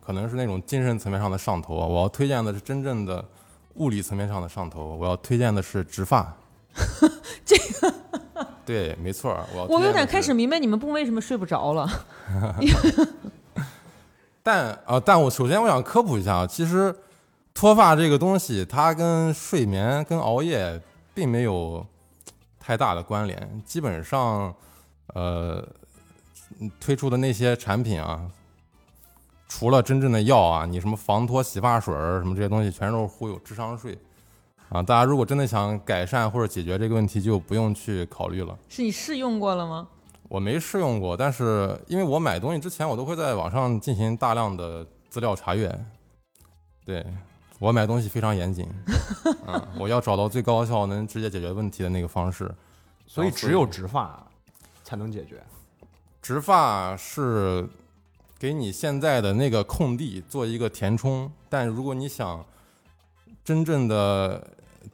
[0.00, 3.22] 可能是那种精神层面上的上头啊，我要推荐的是真正的
[3.80, 6.36] 物理层面上的上头，我要推荐的是植发。
[7.44, 7.92] 这个
[8.64, 11.88] 对，没错，我我有点开始明白你们不为什么睡不着了。
[14.42, 16.94] 但啊、但我首先我想科普一下啊，其实
[17.52, 20.80] 脱发这个东西，它跟睡眠、跟熬夜
[21.12, 21.84] 并没有
[22.58, 23.62] 太大的关联。
[23.64, 24.54] 基本上，
[25.14, 25.66] 呃，
[26.78, 28.30] 推出的那些产品啊，
[29.50, 33.98] 除了真正的药啊，你什么防脱洗发水儿什么这些东西，全都是忽悠智商税
[34.68, 34.80] 啊。
[34.80, 38.56] 大家如果真的想改善或者解决这个问题，就不用去考虑了。
[38.68, 39.88] 是你试用过了吗？
[40.28, 45.68] 我没试用过，但是因为我买东西之前，我都会在网上进行大量的资料查阅。
[46.86, 47.04] 对
[47.58, 48.68] 我买东西非常严谨，
[49.48, 52.48] 嗯， 我要找到最高效能直接解决问题的那个方式。
[53.04, 54.24] 所以只有植发
[54.84, 55.42] 才能解决。
[56.22, 57.68] 植发是
[58.40, 62.42] 给你现在的那个空地做一个填充，但如果你想
[63.44, 64.42] 真正的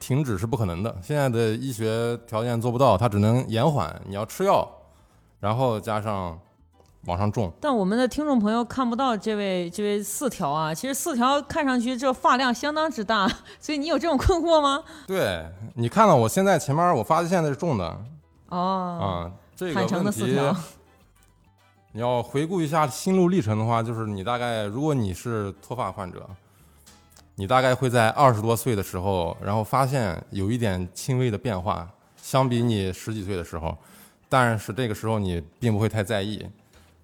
[0.01, 4.03] 停止是不可能的，现在的医学条件做不到，它只能延缓。
[4.09, 4.69] 你要吃药，
[5.39, 6.37] 然后加上
[7.05, 7.53] 往上种。
[7.61, 13.31] 但我们的听众朋友看不到这位这位四条啊，其实四条看上去这发量相当之大，
[13.61, 14.83] 所以你有这种困惑吗？
[15.07, 17.97] 对你看到我现在前面我发际线的是重的
[18.49, 20.57] 哦，啊，这个坦诚的问题四条。
[21.97, 26.29] 你要回顾一下心路历程的话，就是你大概如果你是脱发患者，
[27.37, 33.75] 你大概会在二十多岁的时候，然后发现有一点轻微的变化，相比你十几岁的时候，
[34.29, 36.47] 但是这个时候你并不会太在意，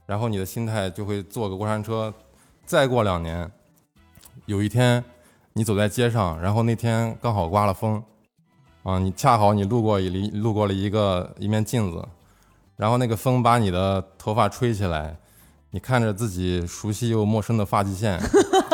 [0.04, 2.12] 然后你的心态就会坐个过山车，
[2.66, 3.50] 再过两年，
[4.44, 5.02] 有一天
[5.54, 8.04] 你走在街上，然后那天刚好刮了风，
[8.82, 12.06] 啊，你恰好你路过一离路过了一个一面镜子，
[12.82, 15.16] 然后那个风把你的头发吹起来，
[15.70, 18.20] 你看着自己熟悉又陌生的发际线，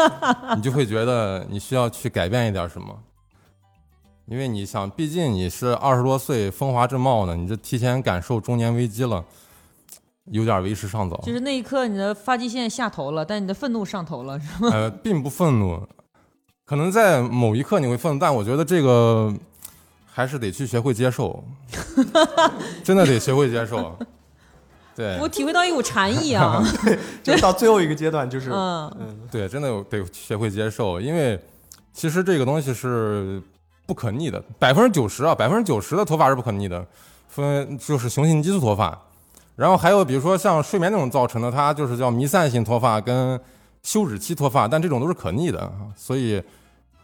[0.57, 3.01] 你就会觉得你需要去改变一点什么，
[4.25, 9.23] 因为你想，毕竟你是二十多岁风华正茂呢，你这提前感受中年危机了，
[10.31, 11.19] 有点为时尚早。
[11.19, 14.71] 就是那一刻你的发际线下头了，但你的愤怒上头了，是吗？
[14.73, 15.87] 呃，并不愤怒，
[16.65, 19.31] 可能在某一刻你会愤怒，但我觉得这个
[20.19, 21.45] 还是得去学会接受，
[22.83, 23.97] 真的得学会接受。
[24.97, 26.61] 对，我体会到一股禅意啊！
[27.23, 31.41] 对就到最后一个阶段，就是嗯嗯，对，真的有得学会接受，因为
[31.93, 33.41] 其实这个东西是
[33.87, 36.85] 不可逆的，百分之九十啊，百分之九十的脱发是不可逆的，
[37.29, 39.01] 分就是雄性激素脱发，
[39.55, 43.41] 然后还有比如说像睡眠那种造成的，它就是叫弥散性脱发跟
[43.85, 46.43] 休止期脱发，但这种都是可逆的，所以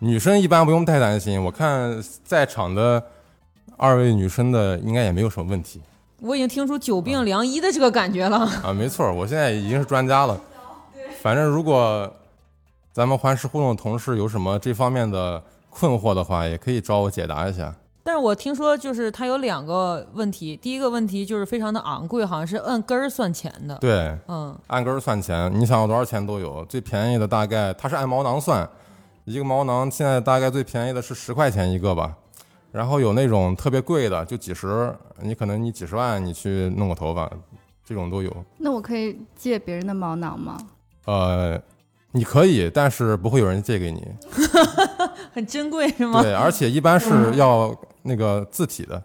[0.04, 1.42] 女生一般不用太担心。
[1.42, 3.02] 我看在场的
[3.78, 5.80] 二位女生的应该也没有什么问题
[6.20, 8.36] 我已经听出久病良医的这个感觉了。
[8.62, 10.38] 啊， 没错，我现在已经是专家了。
[11.22, 12.10] 反正如果
[12.92, 17.74] 咱们环视互动的同事有什么这方面的困惑的话，也可以找我解答一下。
[18.02, 20.54] 但是我听说，就是它有两个问题。
[20.54, 23.74] 第一个问题就是非常的昂贵，好像是按根儿算钱的。
[23.76, 26.62] 对，嗯，按根儿算钱，你想要多少钱都有。
[26.66, 28.68] 最便宜的大概它是按毛囊算，
[29.24, 32.16] 一个毛囊现在大概最便宜的是十块钱一个吧。
[32.72, 37.30] 然后有那种特别贵的，就几十，你可能你几十万你去弄个头发，
[37.84, 38.44] 这种都有。
[38.58, 40.58] 那我可以借别人的毛囊吗？
[41.04, 41.60] 呃，
[42.10, 44.04] 你可以，但是不会有人借给你。
[45.32, 46.20] 很珍贵是吗？
[46.20, 47.72] 对，而且一般是要
[48.02, 49.00] 那个自体的。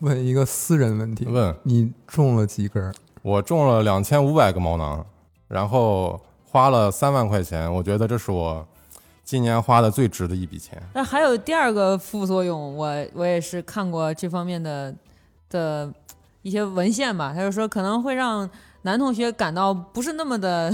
[0.00, 2.92] 问一个私人问题，问你中了几根儿？
[3.22, 5.06] 我中了两千五百个毛囊。
[5.46, 8.66] 然后花了三万块钱，我觉得这是我
[9.26, 10.80] 今年花的最值的一笔钱。
[10.94, 14.94] 那还有第二个副作用，我我也是看过这方面的
[15.50, 15.92] 的
[16.42, 18.48] 一些文献吧，他就说可能会让
[18.82, 20.72] 男同学感到不是那么的，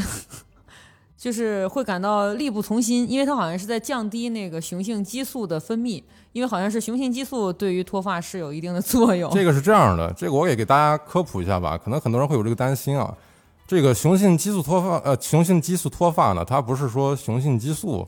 [1.16, 9.32] 就是会感到力不从心，因为他好像是在降低那个雄性激素的分泌，因为好像是雄性激素对于脱发是有一定的作用。
[9.32, 13.16] 这个是这样的，这个我也给大家科普一下吧，可能很多人会有这个担心啊。
[13.66, 18.06] 这个雄性激素脱发，呃，雄性激素脱发呢，它不是说雄性激素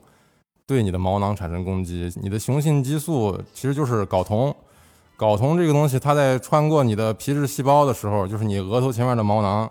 [0.67, 4.55] 对你的毛囊产生攻击，你的雄性激素其实就是睾酮。
[5.19, 9.71] 睾酮这个东西，它在穿过你的皮质细胞的时候，就是你额头前面的毛囊，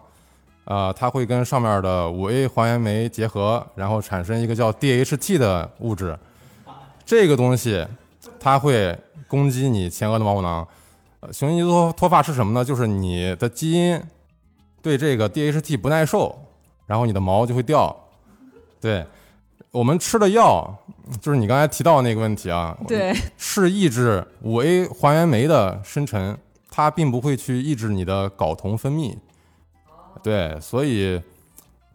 [0.66, 6.18] 啊、它会跟上面的五 A 还原酶结合，然后产生一个叫 DHT 的物质。
[7.04, 7.86] 这个东西
[8.40, 8.96] 它会
[9.28, 10.66] 攻击你前额的毛囊。
[11.32, 12.64] 雄性激素脱发是什么呢？
[12.64, 14.00] 就是你的基因
[14.82, 16.38] 对这个 DHT 不耐受，
[16.86, 17.96] 然后你的毛就会掉。
[18.80, 19.06] 对，
[19.72, 20.74] 我们吃的药，
[21.22, 26.38] 就是你刚才提到那个问题啊，对，是抑制五 A 还原酶的生成，
[26.72, 29.16] 它并不会去抑制你的睾酮分泌。
[30.22, 31.22] 对，所以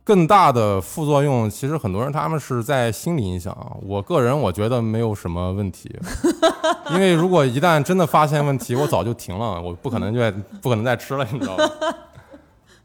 [0.04, 3.56] 更大的副作用，其实很多人他们是在心理影响。
[3.82, 5.94] 我个人我觉得没有什么问题，
[6.92, 10.30] 因为如果一旦真的发现问题，我早就停了，我不可能就再
[10.60, 11.70] 不可能再吃了，你知道吧？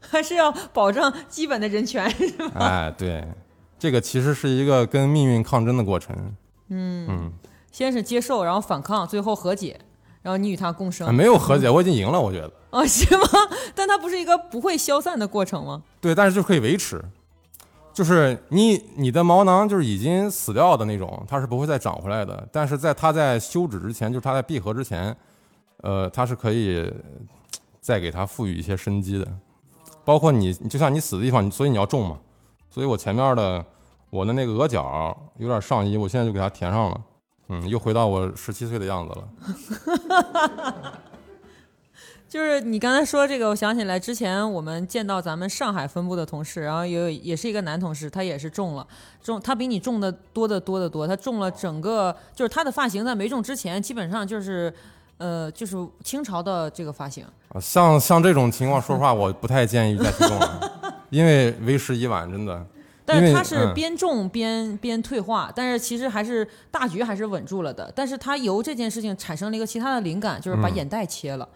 [0.00, 2.50] 还是要保证基本的人权，是吧？
[2.54, 3.24] 哎，对，
[3.84, 6.16] 这个其实是一个跟命运抗争的过程。
[6.68, 7.32] 嗯，嗯，
[7.70, 9.78] 先是接受，然后反抗，最后和解，
[10.22, 11.06] 然后你与他共生。
[11.06, 12.50] 哎没有和解，我已经赢了，我觉得。
[12.70, 13.26] 哦，是吗？
[13.74, 15.82] 但它不是一个不会消散的过程吗？
[16.00, 16.98] 对，但是就可以维持，
[17.92, 22.48] 就是你你的毛囊就是已经死掉的那种，它是不会再长回来的。
[22.50, 25.14] 但是在它在休止之前，就是它在闭合之前，
[25.82, 26.90] 呃，它是可以
[27.82, 29.28] 再给它赋予一些生机的。
[30.06, 32.18] 包括你，就像你死的地方，所以你要种嘛。
[32.70, 33.64] 所以我前面的
[34.14, 37.00] 我的那个额角有点上移，我现在就给它填上了。
[37.48, 39.24] 嗯，又回到我十七岁的样子了。
[42.28, 48.86] 就是你刚才说这个，我想起来之前我们见到咱们上海分部的同事，然后也有也是一个男同事，他也是中了，
[49.20, 54.72] 中他比你中的多得多得多，他中了整个就是他的发型在没中之前，基本上就是
[55.18, 57.24] 呃就是清朝的这个发型。
[57.48, 60.72] 啊，像像这种情况，说实话，我不太建议再去中了，
[61.10, 62.64] 因为为时已晚，真的。
[63.06, 67.92] 但是他是嗯边种边边退化，但是其实还是大局还是稳住了的。
[67.94, 71.48] 但是他由这件事情产生了一个其他的灵感，就是把嗯眼袋切了。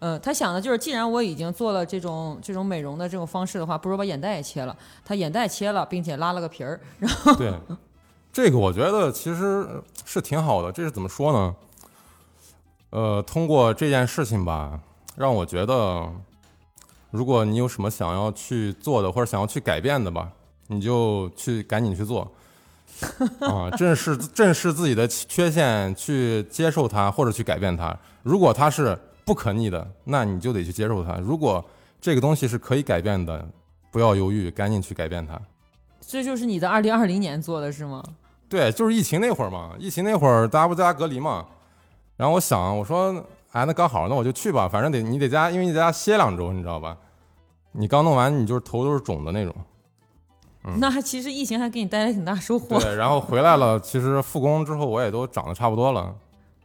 [0.00, 4.76] 呃，他想的就是，既然我已经做了这种这种美容的这种方式的话，不如把眼袋也切了。
[5.04, 7.54] 他眼袋切了，并且拉了个皮儿，然后对，
[8.32, 9.66] 这个我觉得其实
[10.04, 10.72] 是挺好的。
[10.72, 11.54] 这是怎么说呢？
[12.90, 14.80] 呃，通过这件事情吧，
[15.16, 16.10] 让我觉得，
[17.12, 20.32] 如果你有什么想要去做的，或者想要去改变的吧，
[20.72, 22.30] 你就去赶紧去做。
[23.40, 27.96] 啊，正视正视自己的缺陷，去接受它，或者去改变它。
[28.22, 31.16] 如果它是不可逆的，那你就得去接受它。
[31.16, 31.64] 如果
[32.00, 33.44] 这个东西是可以改变的，
[33.90, 35.40] 不要犹豫，赶紧去改变它。
[36.00, 38.02] 这就是你的二零二零年做的是吗？
[38.48, 41.46] 对，就是疫情那会儿嘛，疫情那会儿大家不在家隔离嘛，
[42.16, 46.96] 然后我想，我说，哎，那刚好，那我就去吧，反正得你得家，因为你在家歇两周，你知道吧？
[47.72, 49.54] 你刚弄完，你就是头都是肿的那种。
[50.64, 52.78] 嗯那还其实疫情还给你带来挺大收获。
[52.78, 56.14] 对，然后回来了，其实复工之后我也都长得差不多了。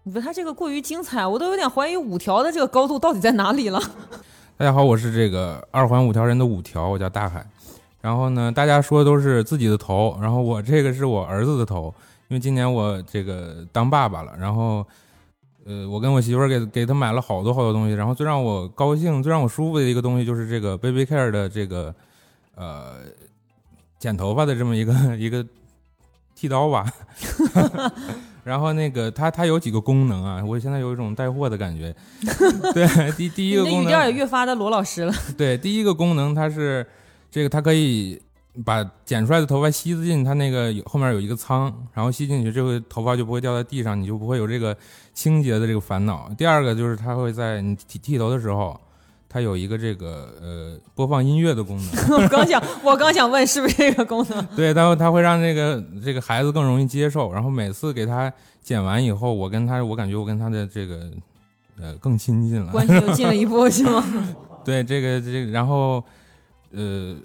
[0.04, 3.82] 你说他这个过于精彩，我都有点怀疑五条的这个高度到底在哪里了。
[4.56, 7.45] 大家好，我是这个二环五条人的五条，我叫大海。
[8.00, 11.93] 然后呢，大家说都是自己的头，然后我这个是我儿子的头，
[12.30, 14.34] 因为今年我这个当爸爸了。
[14.39, 14.86] 然后，
[15.66, 17.93] 呃，我跟我媳妇儿给给他买了好多好多东西。
[17.93, 21.93] 然后最让我高兴、最让我舒服的一个东西就是这个 Baby Care 的这个
[22.56, 22.93] 呃
[24.00, 25.45] 剪头发的这么一个 一个
[26.36, 26.86] 剃刀吧。
[28.43, 31.93] 然后那个它它有几个功能啊，我现在有一种带货的感觉。
[32.74, 35.14] 对，第第一个功能，你的语调也越发的罗老师了。
[35.38, 36.88] 对，第一个功能它是
[37.30, 38.22] 这个，它可以
[38.64, 44.76] 把剪出来的头发吸进它那个后面有一个仓，然后吸进去，这个头发就不会掉在地上，你就不会有这个
[45.14, 46.32] 清洁的这个烦恼。
[46.38, 48.80] 第二个就是它会在你剃剃头的时候，
[49.30, 51.88] 它有一个这个呃播放音乐的功能。
[52.21, 54.45] 我刚想， 我刚想问是不是这个功能？
[54.55, 61.09] 对，它会它会让这个这个孩子更容易接受，然后每次给他剪完以后，我跟他，我感觉我跟他的这个
[61.80, 64.03] 呃更亲近了，关系又近了一步是吗？
[64.63, 66.03] 对，这个这个，然后
[66.71, 67.15] 呃，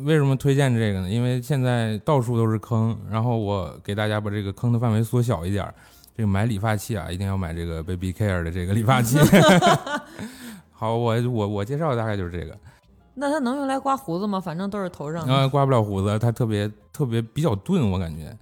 [0.00, 1.08] 为什么推荐这个呢？
[1.08, 5.74] 因为现在到处都是坑，然后我给大家把这个坑的范围缩小一点儿。
[6.16, 9.18] 这个买理发器啊，一定要买这个 Baby Care 的这个理发器。
[10.84, 12.54] 好，我我我介绍的大概就是这个。
[13.14, 14.38] 那它能用来刮胡子吗？
[14.38, 15.26] 反正都是头上。
[15.26, 18.36] 啊刮不了胡子，它特别特别比较钝，我感觉，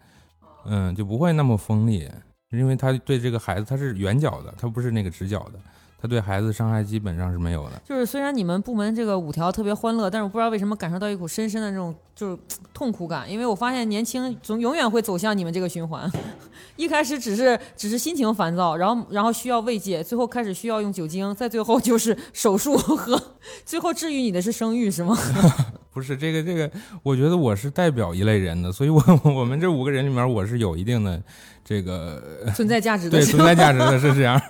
[0.64, 2.11] 嗯，就不会那么锋利，
[2.51, 5.61] 因为它对这个孩子它是圆角的，它不是那个直角的，
[6.03, 7.80] 它对孩子伤害基本上是没有的。
[7.84, 12.38] 就是虽然你们部门这个五条特别欢乐，但是我不知道为什么感受到一股深深的这种就是
[12.74, 16.11] 痛苦感，因为我发现年轻总永远会走向你们这个循环，
[16.74, 23.22] 一开始只是只是心情烦躁，然后然后需要慰藉，最后开始需要用酒精，再最后就是 手术和
[23.64, 25.16] 最后治愈你的是生育是吗？
[25.94, 26.68] 不是这个这个，
[27.05, 31.22] 我觉得我是代表一类人的，所以我我们这五个人里面，我是有一定的
[31.64, 34.40] 这个存在价值的对存在价值的是这样。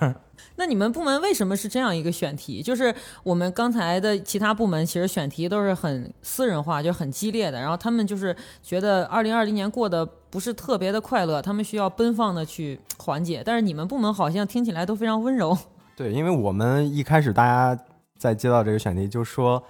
[0.55, 2.61] 那你们部门为什么是这样一个选题？
[2.61, 2.93] 就是
[3.23, 13.41] 我们刚才的其他部门其实选题都是很私人化，就很激烈的，然后他们就是觉得二零二零年过得不是特别的快乐，他们需要奔放的去缓解。
[13.45, 15.57] 但是你们部门好像听起来都非常温柔。
[15.97, 17.79] 对，因为我们一开始大家
[18.17, 19.63] 在接到这个选题，就说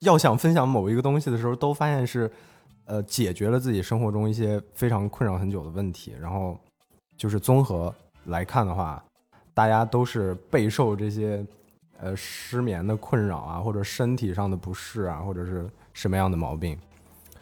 [0.00, 2.30] 要想分享某一个东西的时候，都发现是
[2.84, 6.58] 呃解决了自己生活中一些非常困扰很久的问题，然后
[7.16, 7.94] 就是综合
[8.26, 9.04] 来看的话，
[9.56, 11.42] 大家都是备受这些
[11.98, 16.78] 呃失眠的困扰啊，或者身体上的不适啊，或者是什么样的毛病，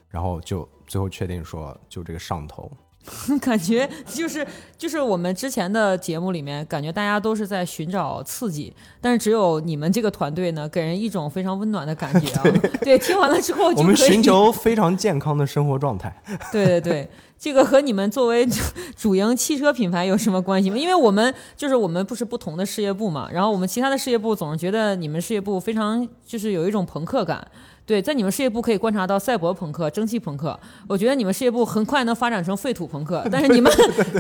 [0.09, 2.71] 然后就最后确定说就这个上头。
[3.41, 4.47] 感觉就是
[4.79, 12.43] 就是我们之前的节目里面，感觉大家都是在寻找刺激，但是只有你们这个团队呢，给人一种非常温暖的感觉啊。
[12.81, 16.15] 对，听完了之后就我们寻求非常健康的生活状态。
[16.51, 18.49] 对对对，这个和你们作为
[18.97, 20.77] 主营汽车品牌有什么关系吗？
[20.79, 27.47] 因为我们就是我们不是不同的事业部嘛，然后我们其他的事业部总是觉得你们事业部非常就是有一种朋克感。
[27.87, 30.59] 对，在你们事业部可以观察到赛博朋克、蒸汽朋克，
[30.89, 33.71] 我觉得你们事业部很快能发展成废土朋克，但是你们，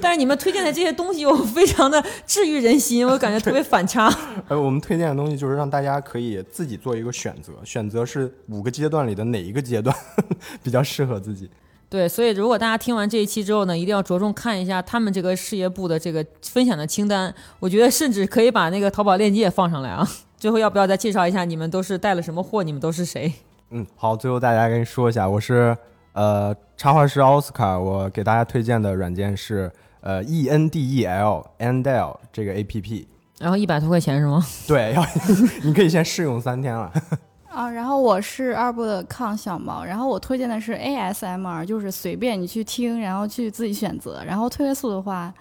[0.02, 4.14] 但是你们推荐的这些东西又非常的治愈人心，我感觉特别反差。
[4.48, 9.96] 呃，我们推荐的东西就是让大家可以自己做一个选择，选择是五个阶段里的哪一个阶段
[10.62, 11.48] 比较适合自己。
[11.88, 17.34] 对，所以如果大家听完这一期之后呢，一定要着重看一下他们这个事业部的这个分享的清单。
[17.60, 20.06] 我觉得甚至可以把那个淘宝链接也放上来啊。
[20.36, 22.62] 最后要不要再介绍一下你们都是带了什么货？
[22.62, 23.32] 你们都是谁？
[23.76, 25.76] 嗯，好，最后大家跟你说一下，我是
[26.12, 29.68] 呃插画师奥斯卡，我给大家推荐的软件是
[30.00, 33.08] 呃 E N D E L Endel 这个 A P P。
[33.40, 34.40] 然后一百多块钱是吗？
[34.68, 35.04] 对，要
[35.64, 36.92] 你可以先试用三天了。
[37.50, 44.22] 啊，然后我是二部的抗小毛，然后我推荐的是 ASMR，就是随便你去听，然后去自己选择。
[44.24, 45.34] 然后褪黑素的话，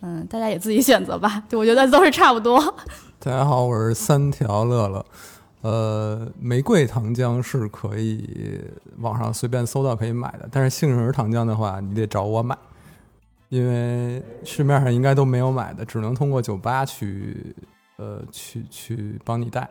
[0.00, 2.60] 嗯，大家也自己选择吧，就我觉得都是差不多。
[3.20, 5.06] 大家好，我是三条乐乐。
[5.66, 8.60] 呃，玫瑰糖浆是可以
[8.98, 12.56] 网上随便搜到可以买的，但是杏仁糖浆的话，你得找我买，
[13.48, 17.52] 因为市面上应该都没有买的，只能通过酒吧去
[17.96, 19.68] 呃去去帮你带。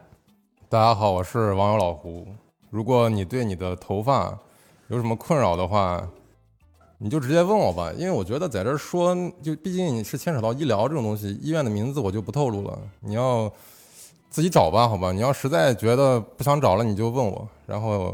[0.68, 2.28] 大家好，我是网友老胡。
[2.70, 4.38] 如果你对你的头发
[4.90, 6.06] 有什么困扰的话，
[6.98, 13.50] 你就直接问我吧，因为我觉得在这说，就毕竟你是牵扯到医疗这种东西，医院的名字我就不透露了，你要
[14.36, 15.14] 自己找吧，好吧？
[15.14, 18.14] 你要实在觉得不想找了，你就问我，然后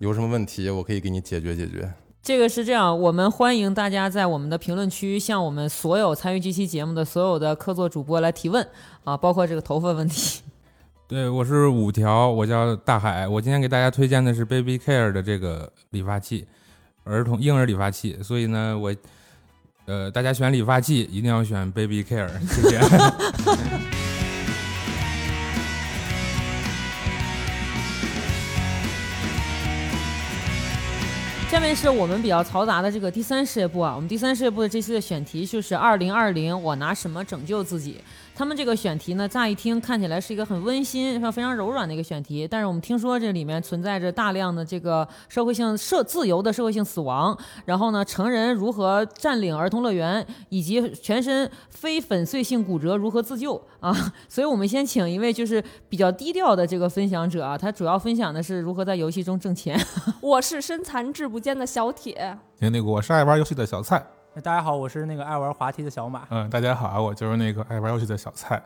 [0.00, 1.88] 有什么问题我可以给你解决解决。
[2.20, 8.68] 这个是这样，我们欢迎大家在我们的评论区向我们所有参与这期节目的所有的客座主播来提问
[9.04, 10.40] 啊，包括这个头发问题。
[11.06, 13.28] 对，我是五条，我叫大海。
[13.28, 16.44] 我今天给大家推荐的是 Baby Care 的这个理发器，
[17.04, 18.20] 儿童婴儿理发器。
[18.20, 18.92] 所以呢，我
[19.84, 22.80] 呃，大家选理发器一定要选 Baby Care，谢谢。
[31.48, 37.98] 下面是我们比较嘈杂的这个第三事业部啊，我们第三事业部的这次的选题就是二零二零，我拿什么拯救自己？
[38.38, 47.34] 他们这个选题呢，乍一听看起来是一个很温馨、非常柔软的一个选题，但是我们听说这里面存在着大量的这个社会性社自由的社会性死亡，
[47.64, 54.12] 然后呢，成人如何占领儿童乐园，以及全身非粉碎性骨折如何自救啊！
[54.28, 59.80] 所以我们先请一位就是比较低调的这个分享者啊，他主要分享的是如何在游戏中挣钱。
[60.20, 62.36] 我是身残志不坚的小铁。
[62.58, 64.04] 那个我是爱玩游戏的小蔡。
[64.42, 66.24] 大家好，我是那个爱玩滑梯的小马。
[66.28, 68.62] 嗯，大家好啊，我就是那个爱玩游戏的小蔡。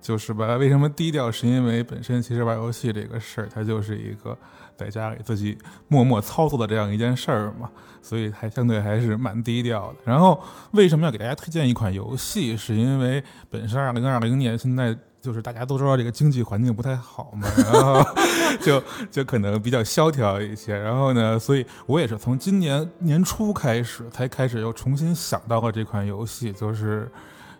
[0.00, 1.28] 就是吧，为什么低调？
[1.28, 4.38] 是因为本身其实玩游戏这个事儿，它就是一个
[4.76, 5.58] 在家里自己
[5.88, 7.68] 默默操作的这样一件事儿嘛，
[8.00, 9.96] 所以还相对还是蛮低调的。
[10.04, 10.40] 然后
[10.70, 12.56] 为什么要给大家推荐一款游戏？
[12.56, 14.96] 是因为本身二零二零年现在。
[15.20, 18.02] 就是大家都知道这个经济环境不太好嘛，然后
[18.62, 20.78] 就就可能比较萧条一些。
[20.78, 27.10] 然后呢，所以我也是从今年年初开始才开始又重新想到了这款游戏，就是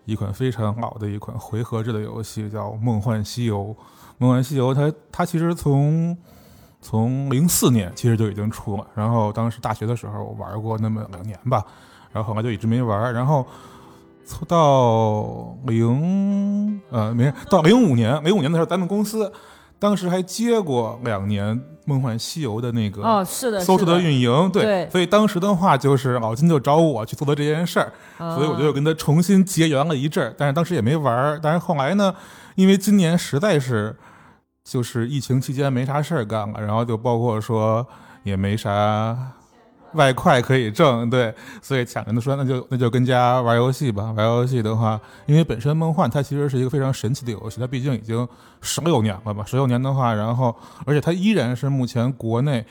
[0.04, 3.58] 一款非常老的一款回合制的游戏，叫《梦幻西游》。
[4.18, 6.16] 《梦幻西游》它它其实从
[6.80, 11.64] 从零四年其实就已经出了，然后当时大学的时候我玩过那么两年吧，
[12.12, 13.46] 然后后来就一直没玩，然后从
[14.46, 19.32] 到零呃没事，到零五年，零五年的时候咱们公司
[19.78, 32.14] 当时还接过两年《梦幻西游》的那个哦是的搜索的的运营，对所以当时的话就是老金就找我去做的这件事儿，啊所以我就又跟他重新结缘了一阵儿，但是当时也没玩儿，但是后来呢，
[32.56, 33.96] 因为今年实在是
[34.64, 37.86] 就是疫情期间没啥事儿干了，然后就包括说
[38.24, 39.16] 也没啥
[39.94, 44.12] 外快可以挣，对，所以抢着说那就那就跟家玩游戏吧。
[44.12, 48.26] 玩游戏的话，因为本身梦幻它其实是一个非常神奇的游戏，它毕竟已经
[48.60, 52.64] 十六年了吧，十六年的话，然后而且它依然是目前国内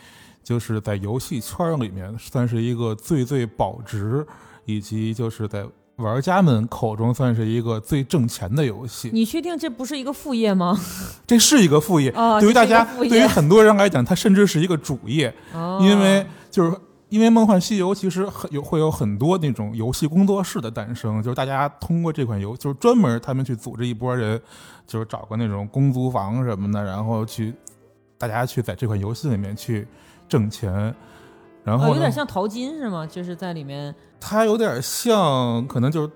[0.43, 4.25] 就是在游戏圈里面算是一个最最保值，
[4.65, 5.65] 以及就是在
[5.97, 9.09] 玩家们口中算是一个最挣钱的游戏。
[9.11, 10.79] 你确定这不是一个副业吗？
[11.25, 16.71] 这是一个副业，哦对于大家，对于很多人来讲，它甚至是一个主业，哦因为就是
[17.09, 24.41] 因为《梦幻西游》其实很有会有很多那种游戏工作室的诞生，就是大家通过这款游，就是专门他们去组织一波人，
[24.85, 27.53] 就是找个那种公租房什么的，然后去
[28.17, 29.87] 大家去在这款游戏里面去
[30.27, 30.93] 挣钱，
[31.63, 33.07] 然后哦，有点像淘金是吗？
[33.07, 36.11] 就是在里面它有点像，可能就是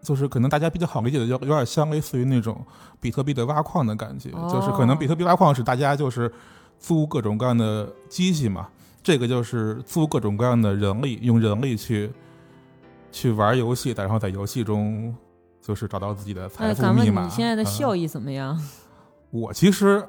[0.00, 2.64] 就是可能大家比较好理解的，有有点像类似于那种
[3.00, 6.32] 比特币的挖矿的感觉，就是可能比特币挖矿是大家就是
[6.78, 8.68] 租各种各样的机器嘛，
[9.06, 12.10] 这个就是租各种各样的人力，用人力去
[13.12, 15.14] 去玩游戏，然后在游戏中
[15.62, 17.22] 就是找到自己的财富密码。
[17.22, 18.60] 你现在的嗯效益怎么样？
[19.30, 20.04] 我其实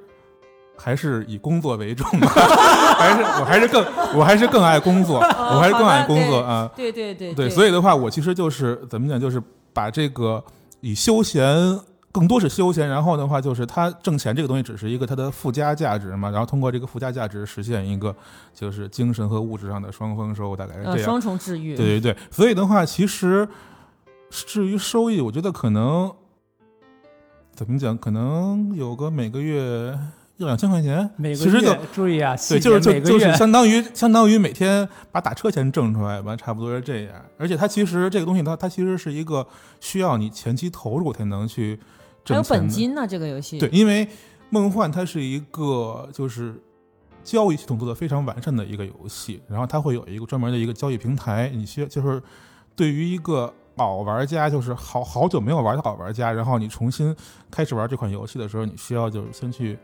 [0.75, 2.27] 还是以工作为重吧，
[2.97, 3.85] 还是我还是更
[4.17, 6.67] 我还是更爱工作，我还是更爱工作啊。
[6.75, 9.39] 对对对，对所以的话，我其实就是怎么讲，就是
[9.73, 10.43] 把这个
[10.81, 11.45] 以休闲。
[12.17, 18.15] 更多是休闲，然后的话就是他挣钱这个东西只是一个它的附加价值嘛，然后通过这个附加价值实现一个
[18.55, 20.97] 就是精神和物质上的双丰收，大概是这样。
[20.97, 23.47] 呃双重治愈对对对，所以的话，其实
[24.31, 26.11] 至于收益，我觉得可能
[27.53, 29.95] 怎么讲，可能有个每个月
[30.37, 37.13] 一两千块钱，每个其实就月注意啊对，就是就就是相当于相当于每天把打车钱挣出来吧，差不多是这样。
[37.37, 39.45] 而且它其实这个东西它它其实是一个
[39.79, 41.79] 需要你前期投入才能去
[42.35, 42.43] 还有。
[42.43, 44.07] 本金呢，这个游戏对，因为
[44.49, 46.61] 梦幻它是一个就是
[47.23, 52.21] 交易系统做的非常完善的一个游戏，然后它会有一个专门的一个交易平台，你需要就是
[52.75, 57.15] 对于一个老玩家，就是好好久没有玩的老玩家，然后你重新
[57.51, 59.77] 开始玩这款游戏的时候，你需要就是先去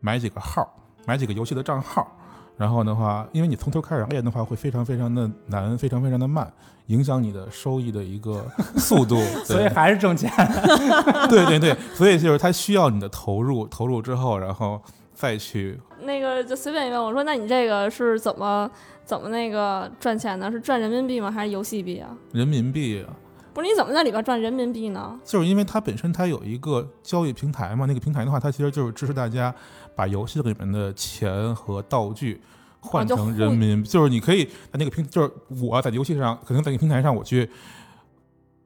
[0.00, 0.66] 买几个号，
[1.06, 2.16] 买几个游戏的账号。
[2.58, 6.52] 然后的话，因为你从头开始练的话，会非常非常的难，非常非常的慢，
[6.88, 8.44] 影响你的收益的一个
[8.76, 9.22] 速度。
[9.44, 10.30] 所以还是挣钱。
[11.30, 14.82] 对对对，所以就是它需要你的投入，投入之后，然后
[15.14, 18.68] 再去那个就随便一问，我说那你这个是怎么
[19.04, 20.50] 怎么那个赚钱呢？
[20.50, 21.30] 是赚人民币吗？
[21.30, 22.10] 还是游戏币啊？
[22.32, 23.04] 人民币。
[23.08, 23.14] 啊
[23.54, 25.18] 不是你怎么在里边赚人民币呢？
[25.24, 29.52] 就是因为它本身它有一个交易平台嘛，那个平台的话，它其实就是支持大家
[29.98, 32.40] 把游戏里面的钱和道具
[32.78, 37.50] 换成人民币，就是你可以在那个平，就是我在游戏上，可能在那个平台上我去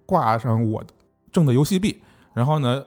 [0.05, 0.85] 挂上我
[1.33, 2.03] 挣的游戏币，
[2.35, 2.85] 然后呢，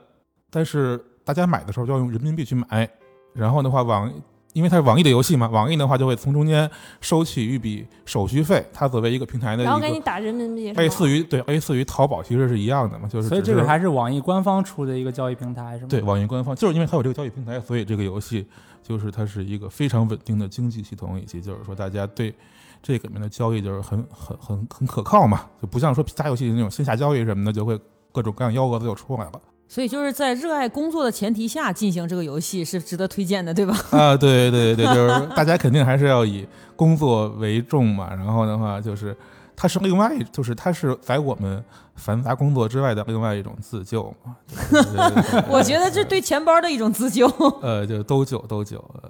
[0.51, 2.87] 但是大家买的时候就要用人民币去买，
[3.33, 4.13] 然后的话网。
[4.55, 6.69] 因为它是网易的游戏嘛，网易的话就会从中间
[7.01, 15.89] 收取一笔手续费，它作为一个平台的然后给你打人民币，类似于对类似于淘宝其实是一样的嘛，就是所以这个还是网易官方出的一个交易平台，是吗？
[15.89, 18.47] 对，网易官方就是因为它有这个交易平台，所以这个游戏
[18.81, 22.33] 就是它是一个非常稳定的经济系统，以及就是说大家对
[22.81, 27.77] 这个里面的交易就是很很很很可靠嘛，就不像说其他游戏那种线下交易什么的，就会
[28.13, 29.41] 各种各样幺蛾子就出来了。
[29.67, 33.75] 所以就是在热爱工作的前提下进行这个游戏是值得推荐的，对吧？
[33.91, 39.15] 啊，对对对，就是大家肯定还是要以工作为重嘛，然后的话就是
[39.55, 41.63] 它是另外，就是它是在我们
[41.95, 44.35] 繁杂工作之外的另外一种自救嘛。
[44.69, 47.27] 对对对对我觉得这对钱包的一种自救。
[47.61, 48.77] 呃，就都救都救。
[49.01, 49.09] 呃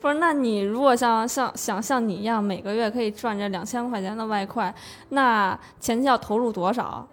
[0.00, 4.72] 不是，那你如果像像想像你一样每个月可以赚这两千块钱的外快，
[5.08, 7.04] 那前期要投入多少？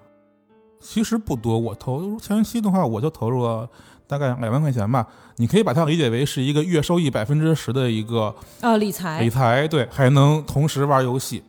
[0.87, 3.67] 其实不多，我投入前期的话，我就投入了
[4.05, 5.07] 大概两万块钱吧。
[5.37, 11.43] 你可以把它理解为是一个月收益百分之十的一个啊理财理财对，还能同时玩游戏。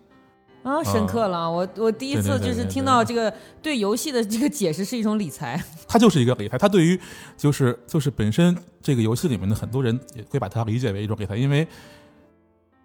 [0.62, 1.49] 啊，深刻了！
[1.49, 3.32] 我我第一次就是听到这个
[3.62, 5.62] 对游戏的这个解释是一种理财。
[5.87, 6.99] 它就是一个理财，它对于
[7.37, 11.68] 就是就是本身这个游戏里面的很多人也会把它理解为一种理财，因为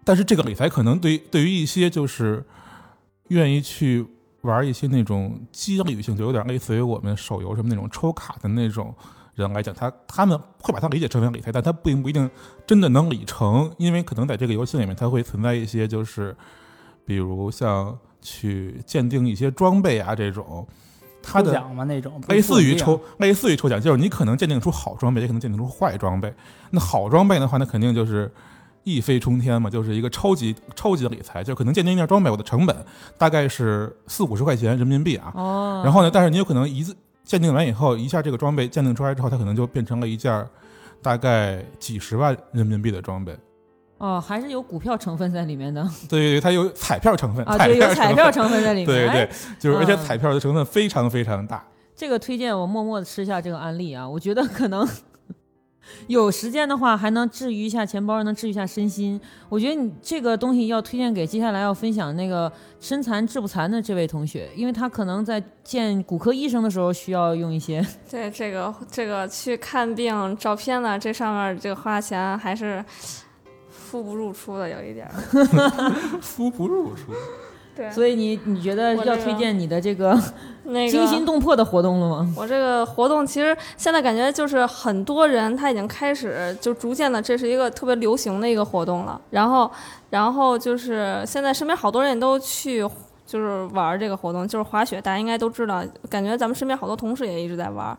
[0.04, 2.44] 但是这个理财可能对对于一些就是
[3.28, 4.06] 愿意去
[4.42, 8.94] 玩一些那种激励性，就有点类似于我们手游什么那种抽卡的那种
[9.34, 12.28] 人来讲，他他们会把它理解成为理财，但他并不一定
[12.66, 16.36] 真的能理成，因为可能在这个游戏里面，它会存在一些就是，
[17.06, 20.66] 比如像去鉴定一些装备啊这种，
[21.22, 26.34] 它的奖嘛那种类似于抽类似于抽奖，就是你可能鉴定出好装备，也可能鉴定出坏装备。
[26.70, 28.30] 那好装备的话，那肯定就是
[28.84, 32.76] 一飞冲天嘛，就是一个超级超级的理财，就可能鉴定一件装备，我的成本
[33.16, 35.32] 大概是四五十块钱人民币啊。
[35.34, 40.44] 哦然后呢，但是你有可能一次鉴定完以后，一下这个装备鉴定出来之后，它可能就变成了一件
[41.00, 43.36] 大概几十万人民币的装备。
[43.98, 45.82] 哦，还是有股票成分在里面的。
[46.08, 49.30] 对对对，它有彩票成分啊对有彩票成分在里面对对
[49.60, 51.64] 就是而且嗯彩票的成分非常非常大。
[51.94, 54.84] 这个推荐我默默的吃下这个案例啊，我觉得可能
[56.06, 59.20] 有时间的话，还能治愈一下钱包，能治愈一下身心。
[59.48, 67.84] 我觉得你这个东西要推荐给接下来要分享那个身残志不残的这位同学，因为他可能在见骨科医生的时候需要用一些。
[68.10, 72.84] 对这个这个去看病照片呢，这上面这个花钱还是
[73.68, 75.12] 付不入出的，有一点儿。
[76.22, 77.12] 付不入出。
[77.74, 80.18] 对，所以你你觉得要推荐你的这个
[80.64, 82.34] 那个惊心动魄的活动了吗？
[82.36, 89.20] 我这个活动其实现在感觉就是很多人他已经开始就逐渐的，这是一个特别流行的一个活动了。
[89.30, 89.70] 然后，
[90.10, 92.86] 然后就是现在身边好多人都去
[93.26, 95.82] 就是玩这个活动，就是滑雪，大家应该都知道。
[96.10, 97.96] 感觉咱们身边好多同事也一直在玩，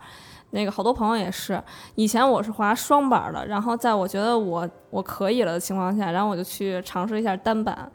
[0.52, 1.60] 那个好多朋友也是。
[1.96, 7.92] 以前我是滑双板的，然后在我觉得我我可以了的情况下，然后我就去尝试一下单板。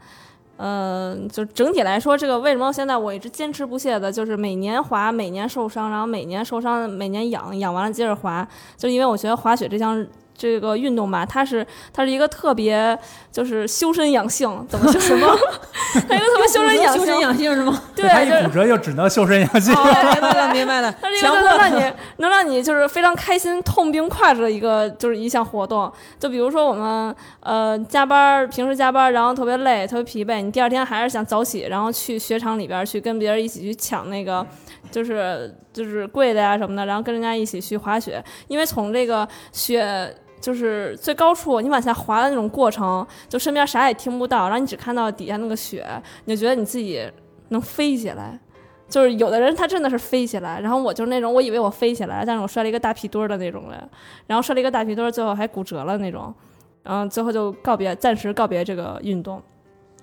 [0.61, 8.45] 嗯，就整体来说，这个为什么现在我一直坚持不懈的，就是每年滑，每年受伤，然后每年受伤，每年养，养完了接着滑，
[8.75, 10.05] 就因为我觉得滑雪这项
[10.39, 12.97] 这个运动吧，它是它是一个特别
[13.29, 15.27] 就是修身养性，怎么说什么？
[16.07, 17.83] 它一个特别修身养性，修身养性是吗？
[17.93, 19.75] 对，它一骨折就只能修身养性。
[19.75, 20.95] 哦明白了，明白了。
[21.01, 25.91] 它是一个能让你能让你就是非常开心、痛并快乐的一个就是一项活动。
[26.17, 34.45] 就比如说我们呃加班儿，平时加班儿，然后特别累、特别疲惫，你第二天还是想早起，然后去雪场里边儿去跟别人一起去抢那个
[34.89, 40.15] 就是就是贵的呀什么的，然后跟人家一起去滑雪，因为从这个雪。
[40.39, 45.85] 就是最高处，你往下滑的那种过程，就身边啥也听不到，然后你只看到底下那个雪，
[46.25, 47.05] 你就觉得你自己
[47.49, 48.39] 能飞起来。
[48.87, 53.89] 就是有的人他真的是飞起来，然后我就是那种我以为我飞起来，但是我摔了一个大屁墩儿的那种人，
[54.25, 56.33] 然后摔了一个大屁墩儿，最后还骨折了那种，
[56.81, 59.39] 然后最后就告别，暂时告别这个运动。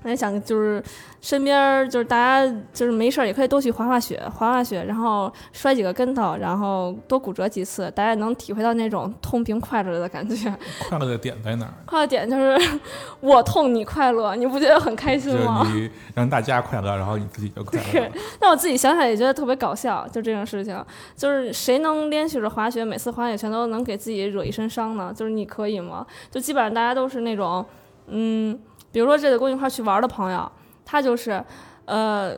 [0.06, 0.80] 那想就是
[1.20, 10.54] 身边就是大家就是没事儿也可以多去滑滑雪，滑滑雪，然后摔几个跟头，然后多骨折几次，大家能体会到那种痛并快乐的感觉。
[10.88, 11.74] 快乐的点在哪儿？
[11.84, 12.56] 快乐点就是
[13.20, 15.66] 我痛你快乐，你不觉得很开心就是吗？
[15.74, 18.12] 你让大家快乐，然后你自己就快乐对。
[18.38, 20.80] 但我自己想想也觉得特别搞笑，就这种事情，
[21.16, 25.12] 就是谁能连续着滑雪，每次滑雪全都能给自己惹一身伤呢？
[25.12, 26.06] 就是你可以吗？
[26.30, 27.64] 就基本上大家都是那种，
[28.06, 28.56] 嗯，
[28.96, 30.50] 比如说这次跟我一块去玩的朋友，
[30.82, 31.44] 他就是，
[31.84, 32.34] 呃，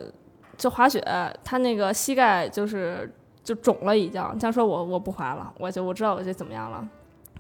[0.57, 1.01] 就滑雪，
[1.45, 3.09] 他那个膝盖就是
[3.45, 6.85] 就肿了已经，他说我我不滑了，我就我知道我这怎么样了，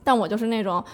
[0.04, 0.84] 但我就是那种。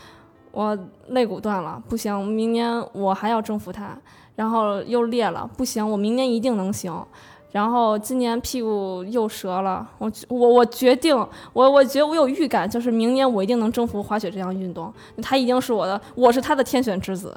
[0.53, 3.95] 我肋骨断了，不行，明年我还要征服它，
[4.37, 7.05] 然后又裂了，不行，我明年一定能行。
[7.51, 11.15] 然后今年屁股又折了，我我我决定，
[11.53, 17.37] 我我觉得我有预感，就是明年我一定能征服滑雪这项运动，它一定是我的，我是他的天选之子。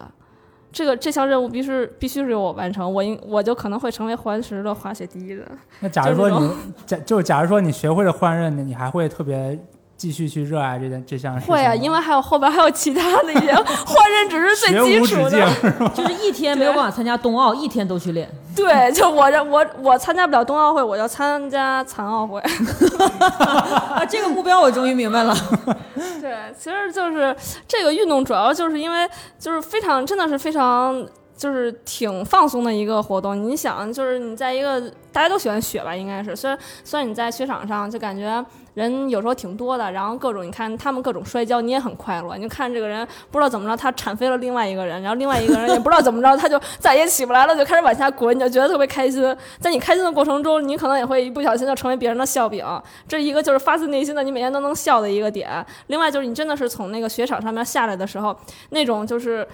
[0.72, 5.45] 这个这项任务必须必须是由我完成，我应我就可能会成为环石的滑雪第一人。
[5.80, 6.51] 那假如说你
[6.86, 9.57] 假就是假如说你学会了换刃，你还会特别
[9.95, 11.53] 继续去热爱这件这项事情？
[11.53, 13.53] 会啊，因为还有后边还有其他的一些
[13.86, 15.49] 换刃，只是最基础的。
[15.95, 18.30] 就是一天没有办法参加冬奥，一天都去练。
[18.58, 22.41] 对， 就我这我我参加不了冬奥会，我就参加残奥会。
[22.41, 25.36] 啊，这个目标我终于明白了。
[26.20, 27.36] 对，其实就是
[27.68, 29.08] 这个运动，主要就是因为
[29.39, 31.05] 就是非常真的是非常
[31.38, 33.41] 就是挺放松的一个活动。
[33.41, 34.81] 你想，就是你在一个
[35.13, 42.35] 大家都喜欢雪吧，应该是虽然虽然你在雪场上就感觉人有时候挺多的，然后各种你看他们各种摔跤，你也很快乐。
[42.35, 49.35] 你就看这个人不知道怎么着，他铲飞了另外一个人，然后另外一个人也不知道怎么着，他就再也起不来了，就开始往下滚，你就觉得特别开心。
[49.59, 52.65] 在你开心的过程中，你可能也会一不小心就成为别人的笑柄。
[53.07, 55.65] 这一个就是发自内心的，你每天都能笑的一个点。
[55.88, 58.35] 另外就是你真的是从那个雪场上面下来的时候，
[58.69, 59.47] 那种就是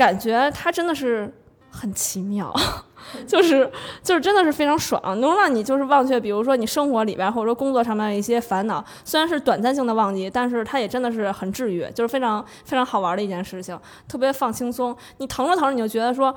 [0.00, 1.30] 感觉它真的是
[1.70, 2.50] 很奇妙。
[3.26, 3.68] 就是
[4.02, 13.76] 就是真的是非常爽，能让你就是忘却，比如说你生活里边或者说工作上面的一些烦恼，虽然是短暂性的忘记，但是它也真的是很治愈，就是非常非常好玩的一件事情，
[14.06, 14.96] 特别放轻松。
[15.18, 16.32] 你疼着疼着你就觉得说，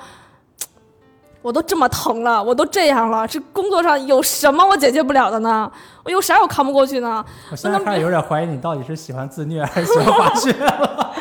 [1.44, 5.72] 我都这么疼了，我都这样了，这工作上有什么我解决不了的呢？
[6.04, 7.24] 我有啥我扛不过去呢？
[7.52, 11.14] 我现在开始有点怀疑你到底是喜欢自虐还是喜欢滑雪了。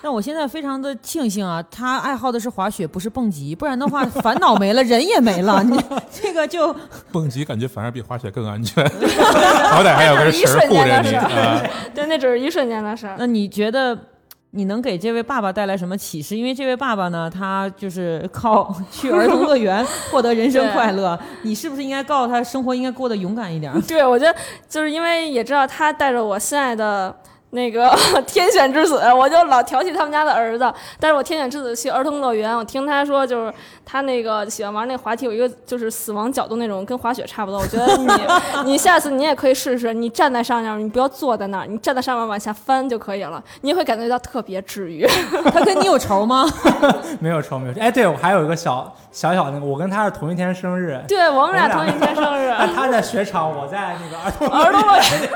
[0.02, 5.62] 但我现在非常的庆幸啊，他爱好的是滑雪，不是蹦极，不然的话 烦恼没了，人也没了。
[5.62, 5.78] 你
[6.10, 6.74] 这个就
[7.12, 8.84] 蹦极感觉反而比滑雪更安全，
[9.68, 11.60] 好歹还有个一绳护着你瞬间的事啊。
[11.62, 13.16] 儿，对，那只是一瞬间的事儿。
[13.18, 13.96] 那你觉得
[14.52, 16.36] 你能给这位爸爸带来什么启示？
[16.36, 21.18] 因为这位爸爸呢，他就是靠去儿童乐园获得人生快乐。
[21.42, 23.72] 你是不是应该告诉他，生活应该过得勇敢一点？
[23.82, 24.36] 对，我觉得
[24.68, 27.14] 就是因为也知道他带着我心爱的
[27.50, 27.92] 那个
[28.26, 30.72] 天选之子，我就老调戏他们家的儿子。
[30.98, 33.52] 但是我天选之子去儿童乐园，我听他说，就是
[33.84, 37.60] 他那个喜欢玩那滑梯，有一个就是死亡角度那种，跟滑雪差不多。
[37.60, 38.08] 我觉得你
[38.72, 45.04] 你下次你也可以试试，你站在上面，你不要坐在那儿，你站在上面往下翻就可以了，你也会感觉到特别治愈。
[45.52, 46.46] 他跟你有仇吗？
[47.18, 47.80] 没有仇，没有仇。
[47.80, 51.02] 哎，对，我还有一个小小小的那个，我跟他是同一天生日。
[51.08, 55.30] 对我们俩同一天生日他在雪场，我在那个儿童儿童乐园。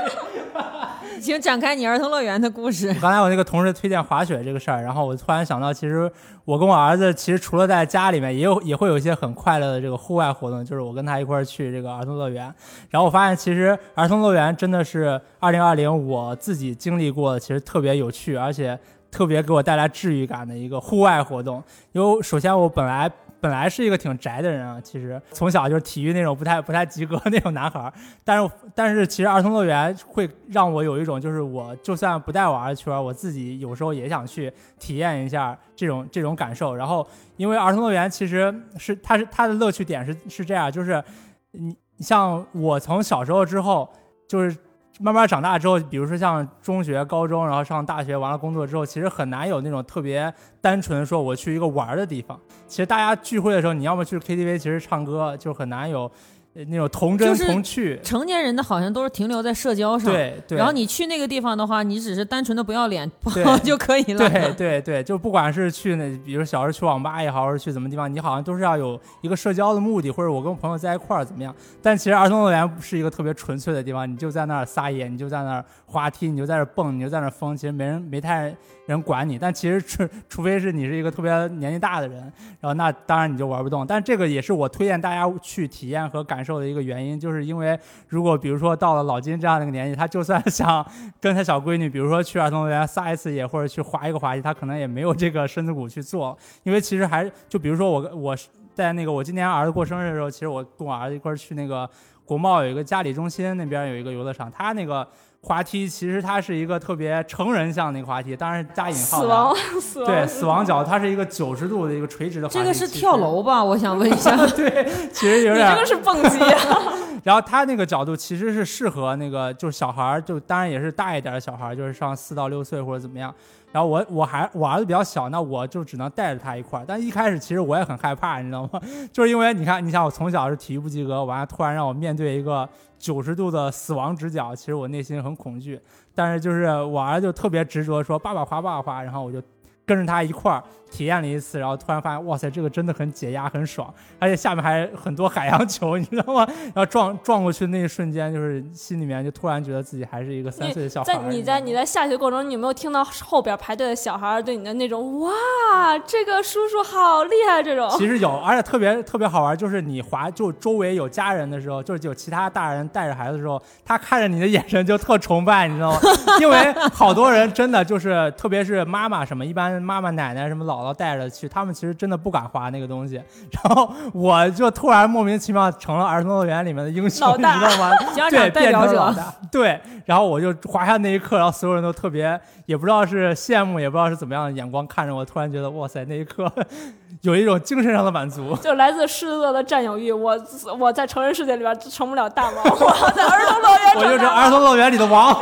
[1.24, 2.92] 请展开你儿童乐园的故事。
[3.00, 6.10] 刚才我那个同事推荐滑雪这个事儿，然后我突然想到，其实
[6.44, 12.54] 我跟我儿子其实除了在家里面，也有也会有一些很快乐的这个户外活动，就是我跟他一块儿去这个儿童乐园。
[12.90, 18.78] 然后我发现，其实儿童乐园真的是2020我自己经历过的，其实特别有趣，而且
[19.10, 21.62] 特别给我带来治愈感的一个户外活动。
[21.92, 23.10] 因为首先我本来。
[23.44, 27.92] 本来是一个挺宅的人啊，其实从小就是体育那种不太不太及格那种男孩儿，
[28.24, 36.74] 但是但是其实儿童乐园会让我有一种就是我就算不带我儿子去玩，我自己有时候也想去体验一下这种这种感受。
[36.74, 41.04] 然后因为儿童乐园其实是它是它的乐趣点是是这样，就是
[41.50, 43.86] 你像我从小时候之后
[44.26, 44.56] 就是。
[45.00, 52.38] 慢慢长大之后，比如说像中学、高中，然后上大学，完了工作之后，其实很难有那种特别单纯说我去一个玩的地方。
[52.68, 56.10] 其实大家聚会的时候，你要么去 KTV，其实唱歌就很难有
[56.54, 57.98] 那种童真童趣。
[58.02, 64.30] 成年人的好像都是停留在社交上，对对然后你去那个地方的话，你只是单纯的不要脸对就可以了。
[64.30, 71.54] 对对对，就不管是去那，比如小时候去网吧也好，或者去什么地方，你好像都是要有一个社交的目的，或者我跟朋友在一块儿怎么样。
[71.82, 78.54] 但其实儿童乐园是一个特别纯粹的地方，你就在那儿撒野，你就在那儿滑梯，你就在那儿蹦，你就在那儿疯，其实没人没太
[78.86, 79.38] 人管你。
[79.38, 82.20] 但其实除除非是你是一个特别年纪大的人，
[82.60, 83.86] 然后那当然你就玩不动。
[83.86, 87.78] 但这个也是我推荐大家去体验和感受的一个原因，就是因为
[88.08, 90.84] 如果比如说到了老金这样的一个年纪，他就算 想
[91.20, 98.36] 跟他小闺女，比如说去儿童乐园撒一次野，或者去滑一个滑梯，他可能也没有这个身子骨去做，因为其实还就比如说我我
[98.74, 101.88] 在那个我今年儿子过生日的时候，其实我跟我儿子一块去那个
[102.24, 105.06] 国贸有一个嘉里中心那边有一个游乐场，它那个。
[105.44, 112.58] 滑梯其实它是一个特别成人向的一个滑梯，当然是加引号的死亡 死亡对死亡角，它是一个九十度的一个垂直的滑梯。
[112.58, 113.62] 这个是跳楼吧？
[113.62, 114.34] 我想问一下。
[114.56, 115.70] 对，其实有点。
[115.70, 116.92] 你这个是蹦极啊
[117.22, 123.34] 然后它那个角度其实是适合那个就是小孩儿，就当然也是大一点的小孩儿，就是上四到六岁或者怎么样。
[123.72, 126.84] 然后我我还我儿子比较小，那我就只能带着他一块儿。
[126.86, 128.80] 但一开始其实我也很害怕，你知道吗？
[129.12, 132.68] 就是因为你看，你想我从小是体育不及格，完了突然让我面对一个
[133.04, 135.78] 九十度的死亡直角，其实我内心很恐惧。
[136.14, 139.42] 但是就是我儿子就特别执着说爸爸滑爸爸滑，然后我就
[139.86, 146.46] 跟着他一块儿体验了一次，然后突然发现哇塞，这个真的很解压，很爽，而且下面还很多海洋球，你知道吗？
[146.72, 151.20] 然后撞撞过去那一瞬间，就是心里面就突然觉得自己还是一个三岁的小孩在。
[151.28, 157.90] 你在你在下学过程中，你有没有听到后边排队的小孩对你的那种哇，这个叔叔好厉害这种？
[157.98, 165.98] 其实有，而且特别特别好玩，就是你滑就周围有家人的时候，就是有其他大人带着孩子的时候，他看着你的眼神就特崇拜，你知道吗？
[166.40, 173.22] 因为好多人真的就是，特别是妈妈什么，一般妈妈奶奶什么姥姥带着去，他们其实真的不敢滑那个东西。
[173.64, 177.96] 然后我就突然莫名其妙成了儿童乐园里面的英雄，你老大知道吗？
[178.30, 179.34] 对，变代表者成老大。
[179.50, 186.50] 对，然后我就滑下那一刻，然后所有人都特别，也不知道是羡慕，也不知道是怎么样的眼光看着我，突然觉得哇塞，那一刻
[187.22, 188.54] 有一种精神上的满足。
[188.56, 190.38] 就来自狮子座的占有欲，我
[190.78, 195.34] 我在成人世界里边成不了大王，我在儿童乐园我就是儿童乐园里的王。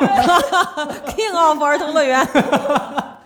[1.09, 2.27] King of 儿童乐园。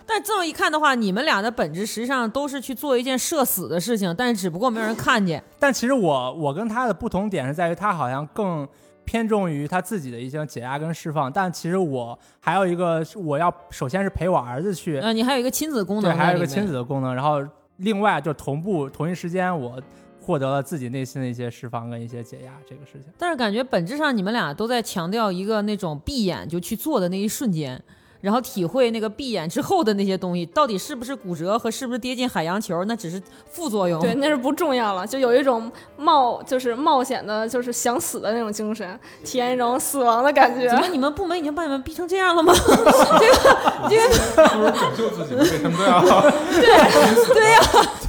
[0.07, 5.43] 但这么一看的话，你们俩的本质实际上都是去做一件社死的事情，但是只不过没有人看见。
[5.59, 8.65] 但其实我我跟他的不同点是在于，他好像更
[9.03, 11.31] 偏重于他自己的一些解压跟释放。
[11.31, 17.13] 但其实我还有一个，我要首先是陪我儿子去，呃，你还有一个亲子功能对，还有一个亲子的功能。
[17.13, 17.45] 然后
[17.77, 19.79] 另外就同步同一时间，我
[20.21, 23.11] 获得了自己内心的一些释放跟一些解压这个事情。
[23.17, 27.81] 但是感觉本质上你们俩都在强调一个那种闭眼就去做的那一瞬间。
[28.21, 34.01] 然后体会那个闭眼之后的那些东西，到底是不是骨折和是不是跌进海洋球，那只是副作用。
[34.01, 40.67] 对，那是不重要了，就有一种冒就是冒险的，就是想死的那种精神，体验一种死亡的感觉。
[40.69, 42.53] 怎么你们部门已经把你们逼成这样了吗？
[43.19, 44.09] 这个这个
[44.49, 45.41] 不是拯救自己吗？
[45.41, 46.21] 为什么都要？
[46.59, 46.61] 对
[47.33, 47.59] 对呀、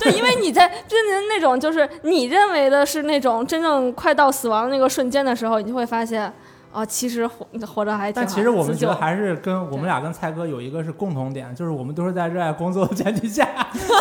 [0.00, 6.32] 对，因为你在真的那种就是你认为的是那种真正快到死亡的那个瞬间的时候，你就会发现。
[6.78, 8.24] 啊，其实活活着还挺好。
[8.24, 13.44] 但其实我们觉得还是跟我们俩跟蔡哥有一个是共同点，就是我们都是在热爱工作的前提下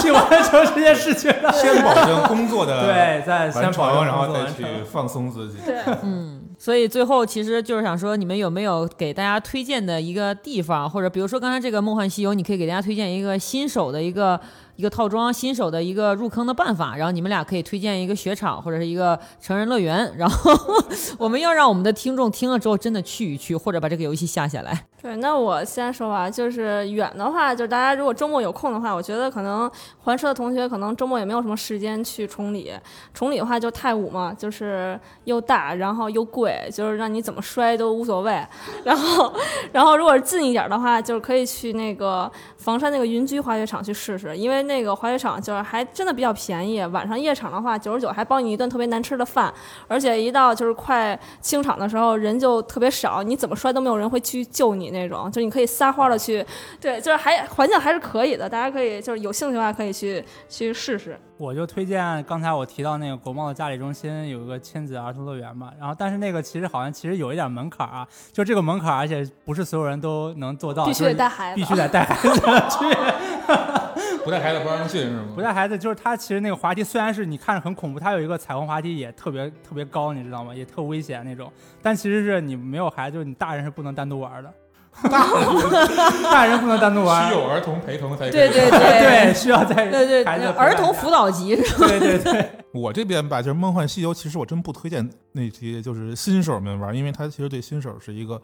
[0.01, 1.51] 去完成这件事情的。
[1.53, 5.57] 先保证工作的对，再先保证，然后再去放松自己。
[5.65, 14.39] 对，嗯，所以最后其实就是想说，你们有没有给大家推荐的一个地方，或者比如说刚才这个《梦幻西游》，你可以给大家推荐一个新手的一个
[14.77, 20.51] 一个套装，新手的一个入坑的办法，然后你们俩可以推荐一个雪场或者是一个成人乐园，然后
[21.19, 24.85] 我们要让我们的听众听了之后真的去一去，或者把这个游戏下下来。
[24.99, 29.69] 对，那我先说吧，就是远的话，就是大家如果周末有空的话，我觉得可能
[29.99, 32.73] 环车的同学可能周末也没有什么时间去崇礼。
[33.13, 38.43] 崇礼的话就太武嘛，就是又大，然后又贵，就是让你怎么摔都无所谓。
[38.83, 39.31] 然后，
[39.71, 46.83] 然后如果是近一点的话，就是可以去那个房山那个云居滑雪场去试试，因为那个滑雪场就是还真的比较便宜。
[46.87, 49.53] 晚上夜场的话，九十九还包你一顿特别难吃的饭，
[49.87, 56.45] 而且一到就是快清场的时候，人就特别少，你怎么摔都没有人会去救你那种，就你可以撒欢的去，
[56.79, 61.19] 对，就是还环境还是可以的，大家可以就是有兴趣的话可以去去试试。
[61.37, 72.97] 我就推荐刚才我提到那个国贸的嘉里中心有一个亲子儿童乐园嘛，然后但是那个其实好像其实有一点门槛啊，就这个门槛，而且不是所有人都能做到，必须得带孩子必须得带孩子去。
[74.25, 75.23] 不带孩子不让进是吗？
[75.35, 80.53] 不带孩子，就是它其实那个滑梯虽然是你看着很恐怖，它有一个彩虹滑梯也特别特别高，你知道吗？
[80.53, 81.49] 也特危险那种。
[81.81, 84.53] 但其实是你没有孩子，就是你大人是不能单独玩的。
[85.03, 91.87] 大 人大人不能单独玩，需有儿童陪同才对对对对，需要在对对孩子儿童辅导级是吧？
[91.87, 92.49] 对对对。
[92.73, 98.41] 我这边吧，就是《梦幻西游》，其实我真不推荐那些就是新手们玩，因为它其实对新手是一个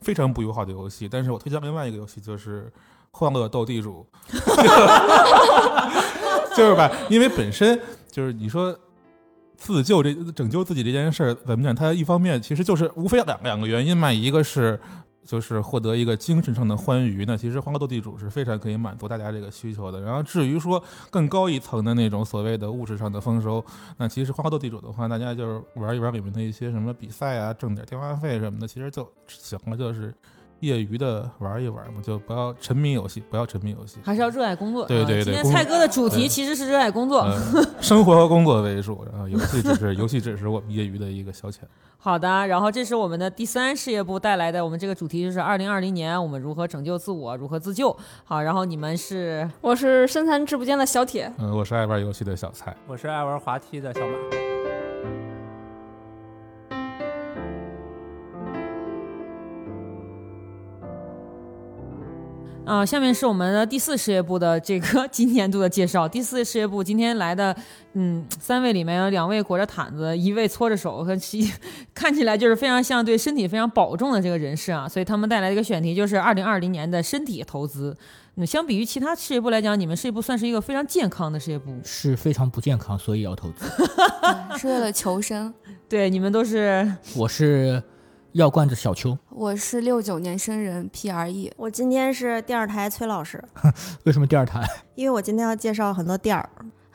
[0.00, 1.08] 非常不友好的游戏。
[1.08, 2.62] 但是我推荐另外一个游戏，就是
[3.10, 4.06] 《欢乐斗地主》，
[6.56, 7.78] 就是吧，因为本身
[8.10, 8.76] 就是你说
[9.56, 11.74] 自救这拯救自己这件事儿，怎么讲？
[11.74, 14.80] 它一方面其实就是无非两两个原因嘛，一个是。
[15.30, 20.00] 就是获得一个精神上的欢愉那，其实《欢乐斗地主》是非常可以满足大家这个需求的。
[20.00, 23.64] 然后至于说更高一层的那种所谓的物质上的丰收，
[23.96, 30.12] 那其实《欢乐斗地主》的话，大家就是玩一玩里面的一些什么比赛啊，挣点电话费什么的，其实就行了，就是
[30.60, 34.86] 业余的玩一玩嘛，就不要沉迷游戏，不要沉迷游戏，还是要热爱工作。
[34.86, 37.22] 对对对，啊今天工蔡哥的主题其实是热爱工作。
[37.22, 41.60] 嗯生活和工作为主，然后游戏只是 游戏只是我们业余的一个消遣。
[41.98, 47.94] 好的，然后这是我们的第三事业部带来的，我们这个主题就是二零二零年我们如何拯救自我，如何自救。
[48.24, 52.76] 好，然后你们是我是身残志不坚的小铁，嗯，我是爱玩游戏的小蔡。
[52.86, 54.49] 我是爱玩滑梯的小马。
[62.66, 66.08] 啊、下面是我们的第四事业部的这个 今年度的介绍。
[66.08, 67.54] 第四事业部今天来的，
[67.94, 71.52] 嗯，三位里面有两位裹着毯子，一位搓着手，和其
[71.92, 74.88] 看起来就是非常像对身体非常保重的这个人士啊。
[74.88, 77.96] 所以他们带来的一个选题就是二零二零年的身体投资。
[78.36, 81.76] 嗯，相比于其他事业部来讲，你们事业部算是一个非常健康的事业部。
[81.84, 83.64] 是非常不健康，所以要投资。
[84.56, 85.52] 是为了求生。
[85.88, 87.82] 对，你们都是我是
[88.32, 91.52] 药罐子小邱，我是六九年生人，P R E。
[91.56, 93.42] 我今天是电视台崔老师，
[94.04, 94.62] 为什么第二台？
[94.94, 96.48] 因为我今天要介绍很多店儿。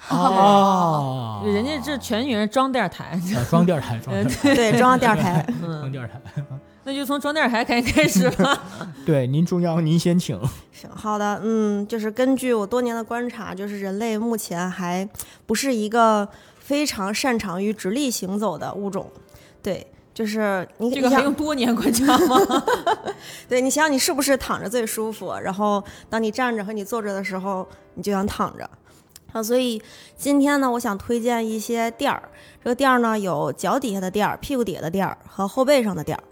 [0.10, 6.22] 哦人家这全员装电台，啊装电台， 装电台，对装电台 嗯装电台。
[6.84, 8.58] 那就从装电台开开始吧。
[9.06, 10.40] 对，您中央您先请。
[10.72, 15.08] 行，好的，嗯，就是根据我多年的观察，就是人类目前还
[15.46, 16.30] 不是一个
[16.60, 19.12] 非常擅长于直立行走的物种。
[19.64, 22.40] 对，就是你这个还用多年观察吗？
[23.50, 25.34] 对，你想想你是不是躺着最舒服？
[25.44, 28.68] 然后当你站着和你坐着的时候，你就想躺着。
[29.34, 29.82] 啊，所以
[30.16, 32.24] 今天呢，我想推荐一些垫儿。
[32.64, 36.24] 这个垫儿呢，有脚底下的垫儿、屁股底下的垫儿和后背上的垫儿。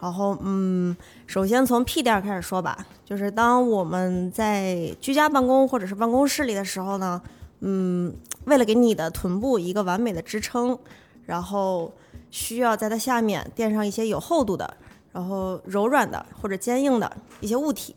[0.00, 0.96] 然后，嗯，
[1.28, 7.22] 首先从屁垫儿开始说吧，就是当我们在居家办公或者是办公室里的时候呢，
[7.60, 8.12] 嗯，
[8.46, 10.76] 为了给你的臀部一个完美的支撑，
[11.26, 11.92] 然后
[12.30, 14.76] 需要在它下面垫上一些有厚度的，
[15.12, 17.10] 然后柔软的或者坚硬的
[17.40, 17.94] 一些物体。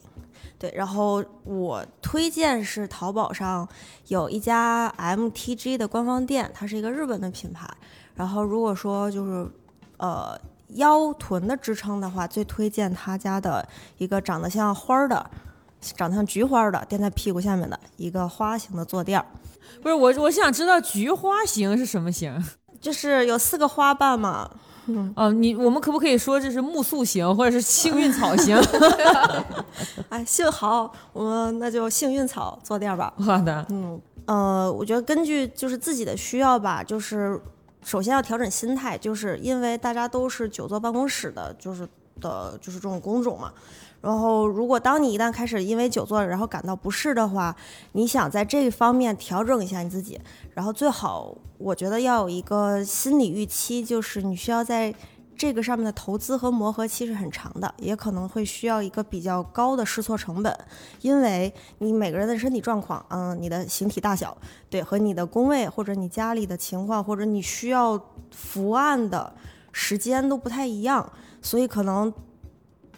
[0.59, 3.67] 对，然后我推荐是淘宝上
[4.07, 7.67] 有一家 MTG 的官方店，它是一个日本的品牌。
[8.15, 9.45] 然后如果说就是
[9.97, 10.39] 呃
[10.75, 13.67] 腰臀的支撑的话，最推荐他家的
[13.97, 15.29] 一个长得像花儿的，
[15.81, 19.25] 长得像菊花的垫在屁股下面的一个花型的坐垫儿。
[19.81, 22.41] 不是我，我想知道菊花型是什么型？
[22.84, 24.51] 就是有四个花瓣嘛。
[24.88, 28.61] 嗯，哦，你我们可不可以说这是木塑型，或者是幸运草型？
[30.09, 33.13] 哎，幸好我们那就幸运草坐垫吧。
[33.17, 37.39] 好的，嗯呃，我觉得根据就是自己的需要吧，就是
[37.81, 41.88] 首先要调整心态，就是因为大家都是久坐办公室的，就是
[42.19, 43.53] 的，就是这种工种嘛。
[44.04, 47.56] 然后，如果当你一旦开始因为久坐然后感到不适的话，
[47.93, 50.20] 你想在这方面调整一下你自己，
[50.54, 54.93] 然后最好我觉得要有一个心理预期，就是你需要在
[55.38, 60.54] 这个上面的投资和磨合期是很长的，也可能会需要一个比较高的试错成本，
[60.99, 64.38] 因为你每个人的身体状况，嗯，你的形体大小，
[64.70, 67.97] 对，和你的工位或者你家里的情况，或者你需要
[68.32, 69.34] 伏案的
[69.72, 71.10] 时间都不太一样，
[71.41, 72.14] 所以可能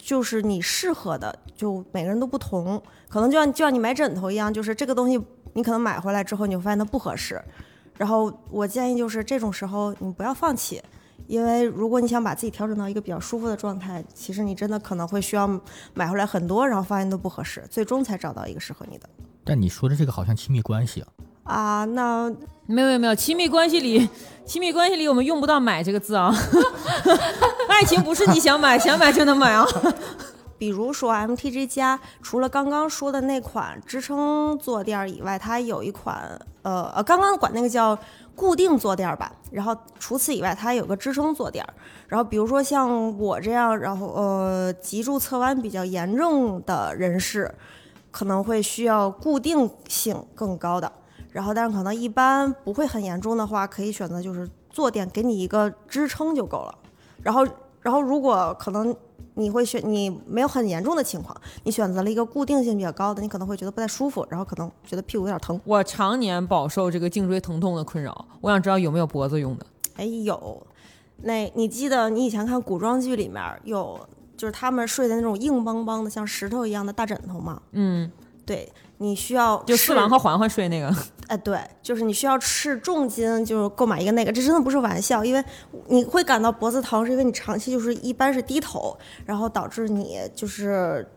[0.05, 2.79] 就是你适合的，就每个人都不同，
[3.09, 5.19] 可能就像就像你买枕头一样，就是这个东西
[5.53, 7.41] 你可能买回来之后，你会发现它不合适。
[7.97, 10.79] 然后我建议就是这种时候你不要放弃，
[11.25, 15.47] 因为如果你想把自己调整到一个比较舒服的状态，其实你真的可能会需要
[15.95, 19.09] 买回来很多，然后发现都不合适，最终才找到一个适合你的。
[19.43, 21.07] 但你说的这个好像亲密关系啊，
[21.45, 22.29] 啊，那
[22.65, 24.09] 没有没有没有，亲密关系里，
[24.45, 26.33] 亲密关系里我们用不到“买”这个字啊。
[27.69, 29.65] 爱情不是你想买 想买就能买啊。
[30.57, 37.97] 比如说 MTG 加，除了刚刚说的那款支撑坐垫儿以外，它有一款呃呃，刚刚管那个叫
[38.35, 39.31] 固定坐垫儿吧。
[39.51, 41.73] 然后除此以外，它还有个支撑坐垫儿。
[42.07, 47.53] 然后比如说像我这样，然后呃脊柱侧弯比较严重的人士，
[48.09, 50.89] 可能会需要固定性更高的。
[51.35, 56.73] 然后但是可能一般不会很严重的话，可以选择就是坐垫给你一个支撑就够了。
[57.21, 57.45] 然后
[57.81, 58.95] 然后如果可能。
[59.37, 65.59] 你会选你没有很严重的情况，你选择了一个固定性比较高的，你可能会觉得不太舒服，然后可能觉得屁股有点疼。
[65.65, 69.65] 我常年饱受这个颈椎疼痛的困扰，我想知道有没有脖子用的？
[69.97, 70.65] 哎，有。
[71.23, 73.99] 那你记得你以前看古装剧里面有，
[74.37, 77.61] 就是他们睡的那种硬邦邦的像石头一样的大枕头吗？
[77.73, 78.09] 嗯，
[78.45, 80.93] 对，你需要就四郎和环环睡那个。
[81.27, 85.43] 哎， 对，就是你需要斥重金，就是购买一个那个，这真的不是玩笑，因为
[85.87, 91.07] 你会感到脖子疼，是因为你长期就是一般是低头，然后导致你就是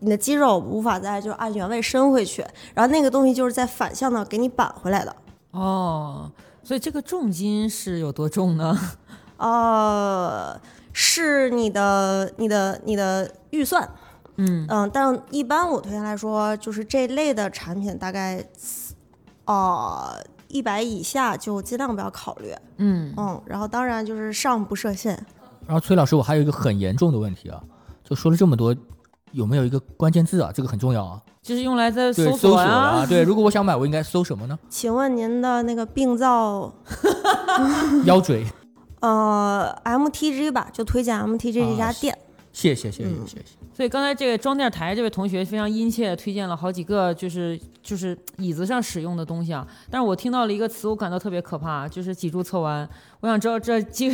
[0.00, 5.14] 你的肌肉无法再就是按原位伸回去，然后那个东西就是在反向的给你扳回来的。
[5.50, 6.30] 哦，
[6.62, 8.78] 所以这个重金是有多重呢？
[9.36, 10.60] 呃，
[10.92, 13.88] 是你的、你的、你的预算。
[14.38, 18.44] 嗯嗯，但一般我推荐来说，就是这类的产品大概。
[19.44, 20.14] 哦，
[20.48, 22.54] 一百以下就尽量不要考虑。
[22.76, 25.14] 嗯嗯，然后当然就是上不设限。
[25.66, 27.58] 然后崔老师，我还有一个很严重的问题啊，
[28.04, 28.76] 就说了这么多，
[29.32, 30.52] 有没有一个关键字啊？
[30.54, 31.18] 这个很重要啊。
[31.40, 33.06] 就是用来在搜索啊。
[33.08, 34.58] 对，如果我想买，我应该搜什么呢？
[34.68, 36.70] 请问您的那个病灶
[38.04, 38.46] 腰椎？
[39.00, 42.18] 呃，MTG 吧，就推荐 MTG 这家店。
[42.52, 43.44] 谢谢谢谢谢谢。
[43.72, 49.66] 所以刚才这个装电台这位同学非常殷切推荐了好几个，就是就是椅子上使用的东西啊。
[49.90, 52.88] 但是我听到了一个词，我感到特别可怕，就是脊柱侧弯。
[53.20, 54.10] 我想知道这这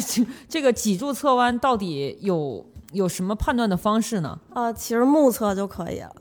[0.49, 4.39] 这个脊柱侧弯到底有有什么判断的方式呢？
[4.51, 6.15] 呃，其实目测就可以了。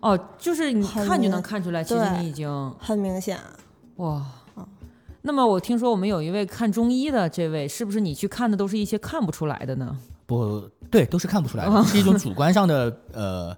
[0.00, 3.38] 哦，就是你看就能看出来，其实你已经很明显。
[3.96, 4.24] 哇，
[5.22, 9.96] 那么我听说我们有一位看中医的这位，是不是你去看的都是一些看不出来的呢？
[10.28, 10.60] 不
[10.90, 13.56] 对，都是看不出来的，是一种主观上的呃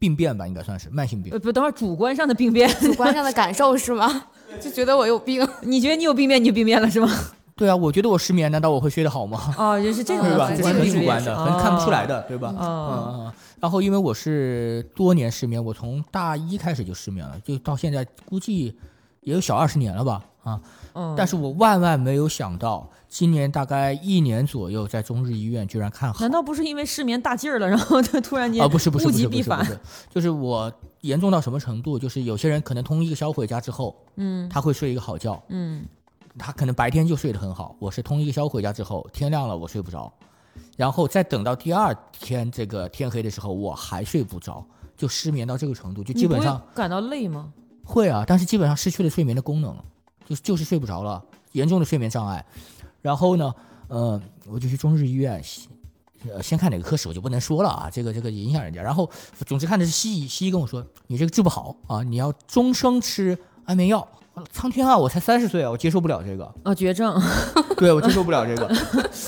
[0.00, 1.32] 病变吧，应该算是慢性病。
[1.32, 4.24] 呃，不，等会儿主观上的病变，主观上的感受是吗？
[4.60, 7.08] 就觉得我有病，你觉得你有病变，你就病变了是吗？
[7.54, 9.54] 对啊，我觉得我失眠，难道我会睡得好吗？
[9.56, 10.50] 哦，就是这种对吧？
[10.50, 12.52] 这是很主观的，哦很看不出来的，对吧？
[12.58, 13.32] 哦嗯嗯。
[13.60, 18.76] 然后因为我是多年失眠，我从大一开始就失眠了，就到现在估计
[19.20, 20.60] 也有小二十年了吧啊。
[20.94, 26.18] 嗯但是我万万没有想到，今年大概一年左右，在中日医院居然看好。
[26.20, 29.36] 难道不是因为失眠大劲儿了，然后他突然间啊，不是不是物不是不？
[29.42, 29.78] 是不是，
[30.08, 30.72] 就是我
[31.02, 31.98] 严重到什么程度？
[31.98, 35.84] 就是有些人可能通一个宵回家之后，嗯他会睡一个好觉，嗯
[36.38, 37.76] 他可能白天就睡得很好。
[37.78, 40.10] 我是通一个宵回家之后，天亮了我睡不着，
[40.78, 44.64] 然后再等到第二天这个天黑的时候，我还睡不着，
[44.96, 47.52] 就失眠到这个程度，就基本上感到累吗？
[47.84, 49.76] 会啊，但是基本上失去了睡眠的功能，
[50.24, 51.22] 就就是睡不着了，
[51.52, 52.42] 严重的睡眠障碍。
[53.02, 53.54] 然后呢，
[53.88, 54.18] 呃，
[54.48, 55.42] 我就去中日医院，
[56.32, 58.80] 呃，先看哪个科室我就不能说了啊，这个这个影响人家。
[58.80, 59.10] 然后
[59.44, 64.06] 总之看的是西医，西医跟我说你这个治不好啊，你要终生吃安眠药
[64.50, 66.44] 苍天啊，我才三十岁啊，我接受不了这个。
[66.62, 67.20] 啊，绝症。
[67.76, 68.72] 对，我接受不了这个。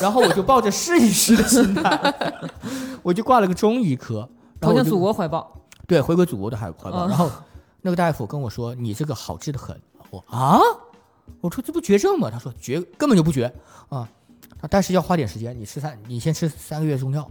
[0.00, 2.14] 然后我就抱着试一试的心态，
[3.02, 4.28] 我就挂了个中医科，
[4.60, 5.60] 投向祖国怀抱。
[5.86, 7.06] 对，回归祖国的怀怀抱。
[7.06, 7.30] 嗯然后
[7.82, 9.78] 那个大夫跟我说：“你这个好治的很。”
[10.10, 10.58] 我啊，
[11.40, 12.30] 我说这不绝症吗？
[12.30, 13.52] 他说绝根本就不绝
[13.88, 14.08] 啊，
[14.70, 15.58] 但是要花点时间。
[15.58, 17.30] 你吃三，你先吃三个月中药，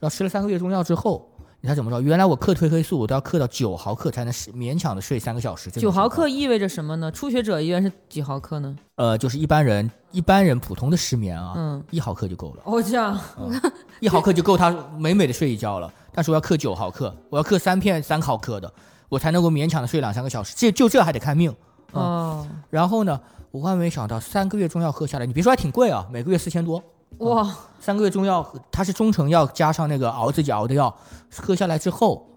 [0.00, 1.30] 然后吃了三个月中药之后，
[1.60, 2.00] 你猜怎么着？
[2.00, 5.70] 原来我克褪黑素我都要克到九毫克才能睡勉强的睡三个小时。
[5.70, 7.10] 九毫克意味着什么呢？
[7.12, 8.74] 初学者一般是几毫克呢？
[8.94, 12.62] 呃，就是一般人一般人普通的失眠啊，嗯一毫克就够了。
[12.64, 13.20] 哦，这样。
[14.00, 15.92] 一毫克就够他美美的睡一觉了。
[16.12, 18.72] 但是我要克九毫克，我要克三片三毫克的，
[19.08, 20.54] 我才能够勉强的睡两三个小时。
[20.56, 21.54] 这就这还得看命。
[21.92, 23.20] 啊哦，然后呢，
[23.50, 26.82] 我万万没想到三个月中药喝下来，你别说还挺贵啊，每个月四千多。
[27.18, 30.94] 哇，三个月中药它是中成药加上那个熬自己熬的药，
[31.34, 32.28] 喝下来之后，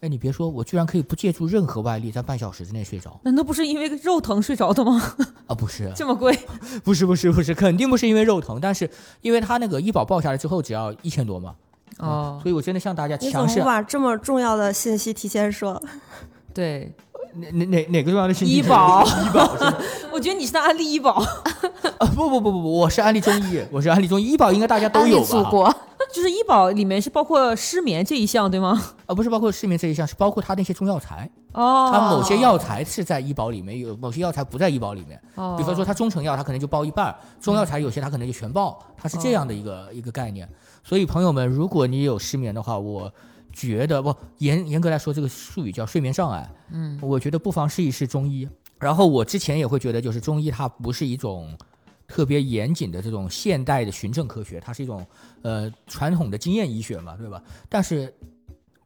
[0.00, 5.00] 哎，你别说，我居然可以不借助任何外力，在半小时之内睡着难道不是因为肉疼睡着的吗？
[5.46, 5.54] 啊？
[5.54, 6.36] 不是，这么贵？
[6.84, 11.54] 不是不是不是，肯定不是因为肉疼，但是因为他那个医保报下来之后只要一千多嘛。
[11.98, 15.80] 哦，所以我真的向大家你怎强势么不把这么重要的信息提前说？
[16.52, 16.92] 对，
[17.34, 18.56] 哪哪哪哪个重要的信息？
[18.56, 19.48] 医保， 医保？
[20.12, 21.12] 我觉得你是在安利医保。
[21.98, 25.74] 啊不不不不不，我是安利中医，我是安利中医，医保应该大家都有吧？
[26.14, 28.80] 就是医保里面是包括失眠这一项，对吗？
[29.06, 31.28] 啊，不是包括失眠这一项，是包括他那些中药材。
[31.52, 35.20] 哦，它某些药材是在医保里面，有某些药材不在医保里面。
[35.34, 40.48] 哦比方说，它中成药它可能就报一半，中药材有些它可能就全报，它是这样的一个、一个概念。
[40.84, 43.12] 所以朋友们，如果你有失眠的话，我
[43.58, 46.48] 觉得不严严格来说，这个术语叫睡眠障碍。
[46.70, 48.48] 嗯我觉得不妨试一试中医。
[48.78, 51.58] 然后我之前也会觉得，就是中医它不是一种
[52.06, 55.04] 特别严谨的这种现代的循证科学，它是一种
[55.42, 57.42] 呃传统的经验医学嘛，对吧？
[57.68, 58.14] 但是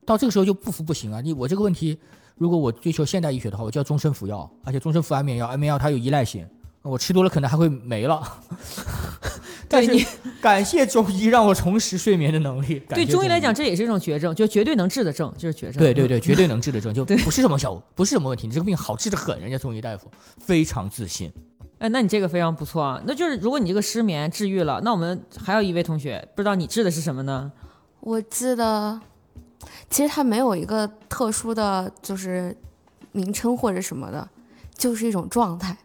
[0.07, 1.21] 到这个时候就不服不行啊！
[1.21, 1.99] 你我这个问题，
[2.37, 6.49] 如果我追求现代医学的话，我就要终身服药，而且终身服安眠药，安眠药它有依赖性，
[6.81, 8.23] 我吃多了可能还会没了。
[9.73, 10.07] 但是
[10.43, 12.79] 感谢中医让我重拾睡眠的能力。
[12.91, 15.83] 对中医来讲，这也是一种绝症，就绝对能治的症，就是绝症。
[15.83, 21.33] 对对对，绝对能治的症，就 不是什么小，不是什么问题，你这个病好治的很，人家中医大夫非常自信。
[21.79, 23.03] 哎，那你这个非常不错啊。
[23.07, 27.51] 那就是如果你这个失眠治愈了，那我们还有一位同学，不知道你治的是什么呢？
[28.01, 29.01] 我记得，
[29.89, 32.57] 其实它没有一个特殊的就是
[33.13, 34.29] 名称或者什么的，
[34.77, 35.77] 就是一种状态。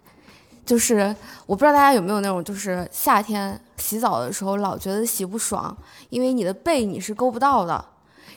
[0.68, 1.16] 就是
[1.46, 5.76] 我不知道大家有没有那种，就是夏天洗澡的时候老觉得洗不爽，
[6.10, 7.84] 因为你的背你是够不到的。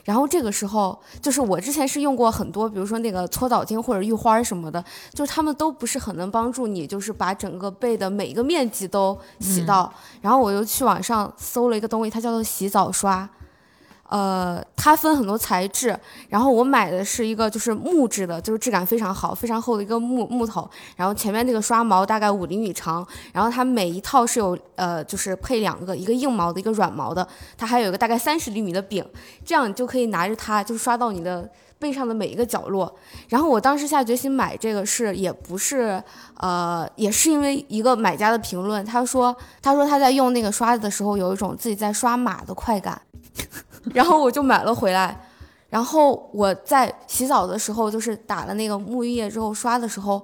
[0.04, 4.82] 然后这个时候，就是我之前是用过很多，比如说那个搓澡巾或者浴花什么的，
[5.12, 9.92] 就是他们都不是很能帮助你，就是把整个背的每一个面积都洗到。
[10.22, 13.28] 然后我又去网上搜了一个东西，它叫做洗澡刷。
[14.10, 15.96] 呃，它分很多材质，
[16.28, 27.24] 然后我买的是一个就是木质的，就是质感非常好、非常厚的一个木木头，然后前面那个刷毛大概五厘米长，然后它每一套是有呃就是配两个，一个硬毛的，一个软毛的，
[27.56, 29.04] 它还有一个大概三十厘米的柄，
[29.44, 32.92] 这样你就可以拿着它就刷到你的背上的每一个角落。
[33.28, 36.02] 然后我当时下决心买这个是也不是
[36.38, 43.00] 呃也是因为一个买家的评论，他说他说他在用那个刷子的时候有一种自己在刷马的快感。
[43.94, 45.18] 然后我就买了回来，
[45.68, 50.20] 然后我在洗澡的时候，就是打了那个沐浴液之后刷的时候，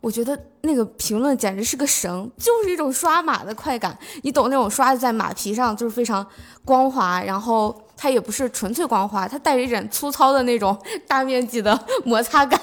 [0.00, 3.96] 我觉得那个评论简直是个神，就是一种刷马的快感。
[4.22, 6.26] 你懂那种刷子在马皮上就是非常
[6.64, 10.76] 光滑，然后它也不是纯粹光滑，它带着一点粗糙的那种
[11.06, 12.60] 大面积的摩擦感，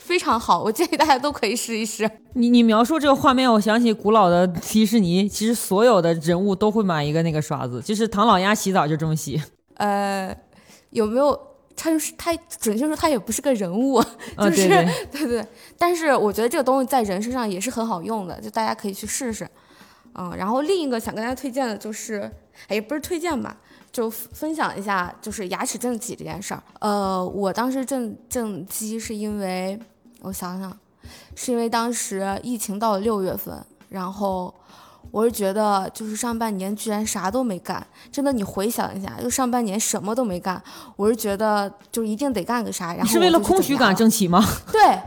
[0.00, 0.62] 非常好。
[0.62, 2.10] 我建议大家都可以试一试。
[2.34, 9.42] 你你描述这个画面，我想起古老的迪士尼，其实所有的人物都会买一个那个刷子，就是唐老鸭洗澡就这么洗。
[9.80, 10.36] 呃，
[10.90, 11.48] 有没有？
[11.82, 14.04] 他就是他，准确说他也不是个人物，啊
[14.50, 15.46] 就是、对 对对
[15.78, 19.48] 但是我觉得这个东西在人身上也是很好用的，就大家可以去试试。
[20.14, 22.30] 嗯，然后另一个想跟大家推荐的就是，
[22.68, 23.56] 哎，也不是推荐吧，
[23.90, 26.62] 就分享一下，就是牙齿正畸这件事儿。
[26.80, 29.80] 呃，我当时正正畸是因为，
[30.20, 30.78] 我想想，
[31.34, 34.54] 是因为当时疫情到了六月份，然后。
[35.10, 40.62] 我是觉得，就是上半年居然啥都没干，真的，你回想一下，就上半年什么都没干，
[40.96, 42.88] 我是觉得就一定得干个啥。
[42.88, 44.44] 然后你是为了空虚感正争气吗？
[44.70, 45.00] 对，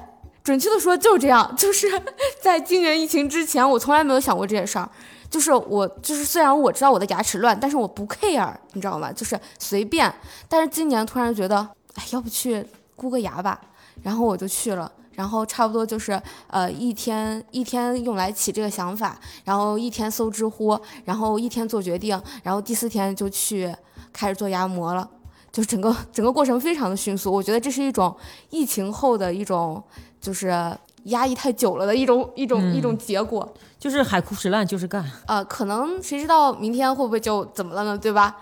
[0.44, 1.88] 准确的说就是这样，就是
[2.42, 4.90] 在今年疫情之前，我从来没有想过这件事儿。
[5.30, 9.12] 就是我，就是虽然我知道我的牙齿乱，但是我不 care，你知道吗？
[9.12, 10.14] 就是随便。
[10.48, 12.64] 但是今年突然觉得，哎，要不去
[12.96, 13.60] 箍个牙吧？
[14.04, 14.92] 然后我就去了。
[15.15, 23.73] 然后差不多就是呃一天一天用来起这个想法，然后一天搜知乎，然后一天做决定，然后第四天就去
[24.11, 25.10] 开始做牙模了，
[25.52, 27.31] 就整个整个过程非常的迅速。
[27.31, 28.15] 我觉得这是一种
[28.49, 29.84] 疫情后的一种
[30.19, 30.76] 就是
[31.06, 33.53] 压抑太久了的一种一种、嗯一种结果。
[33.80, 35.03] 就是海枯石烂，就是干。
[35.27, 37.98] 呃，可能谁知道明天会不会就怎么了呢？
[37.98, 38.38] 对吧？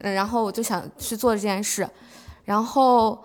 [0.00, 1.88] 嗯然后我就想去做这件事，
[2.44, 3.18] 然后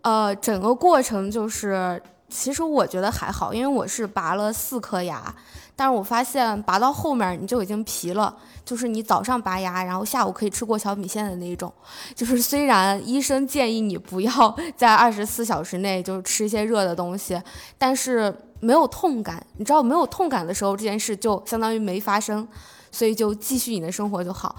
[0.00, 2.02] 呃，整个过程就是，
[2.36, 5.32] 其实我觉得还好，因为我是拔了四颗牙，
[5.76, 11.72] 但是我发现拔到后面你就已经皮了，就是你早上拔牙，然后下午可以吃过桥米线的那一种。
[12.12, 17.40] 就是虽然医生建议你不要 在二十四小时内就吃一些热的东西，
[17.78, 19.40] 但是没有痛感。
[19.56, 22.46] 你知道没有痛感的时候，这件事就相当于没发生，
[22.90, 24.56] 所以就继续你的生活就好。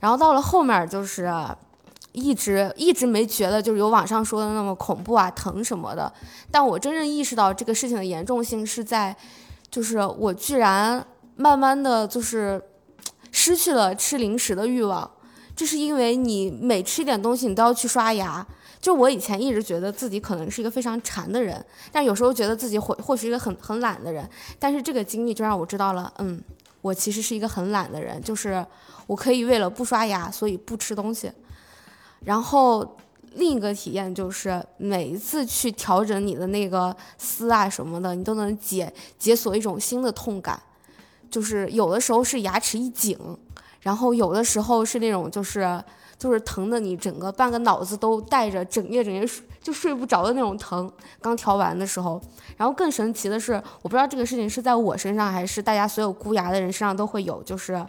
[0.00, 1.30] 然后到了后面就是。
[2.12, 6.12] 一直一直没觉得就是有网上说的那么恐怖啊、疼什么的，
[6.50, 9.14] 但我真正意识到这个事情的严重性是在，
[9.70, 11.06] 就是我居然
[11.36, 12.60] 慢慢的就是
[13.30, 15.08] 失去了吃零食的欲望，
[15.54, 18.46] 这是因为你每吃一点东西你都要去刷牙。
[18.80, 26.40] 就我以前一直觉得自己可能是一个非常馋的人，但有时候觉得自己或或许一个很很懒的人，但是这个经历就让我知道了，嗯，
[26.80, 28.64] 我其实是一个很懒的人，就是
[29.08, 31.30] 我可以为了不刷牙，所以不吃东西。
[32.24, 32.96] 然后
[33.34, 40.60] 另一个体验就是，每一次去调整你的那个丝啊什么的，你都能解解锁一种新的痛感。
[41.30, 43.18] 就是有的时候是牙齿一紧，
[43.80, 45.82] 然后有的时候是那种就是
[46.18, 50.90] 就是疼的你整个半个脑子都带着整夜整夜睡就睡不着的那种疼。
[51.20, 52.18] 刚调完的时候，
[52.56, 57.84] 然后更神奇的是，我不知道这个事情是在我身上还是大家所有箍牙的人身上都会有，就是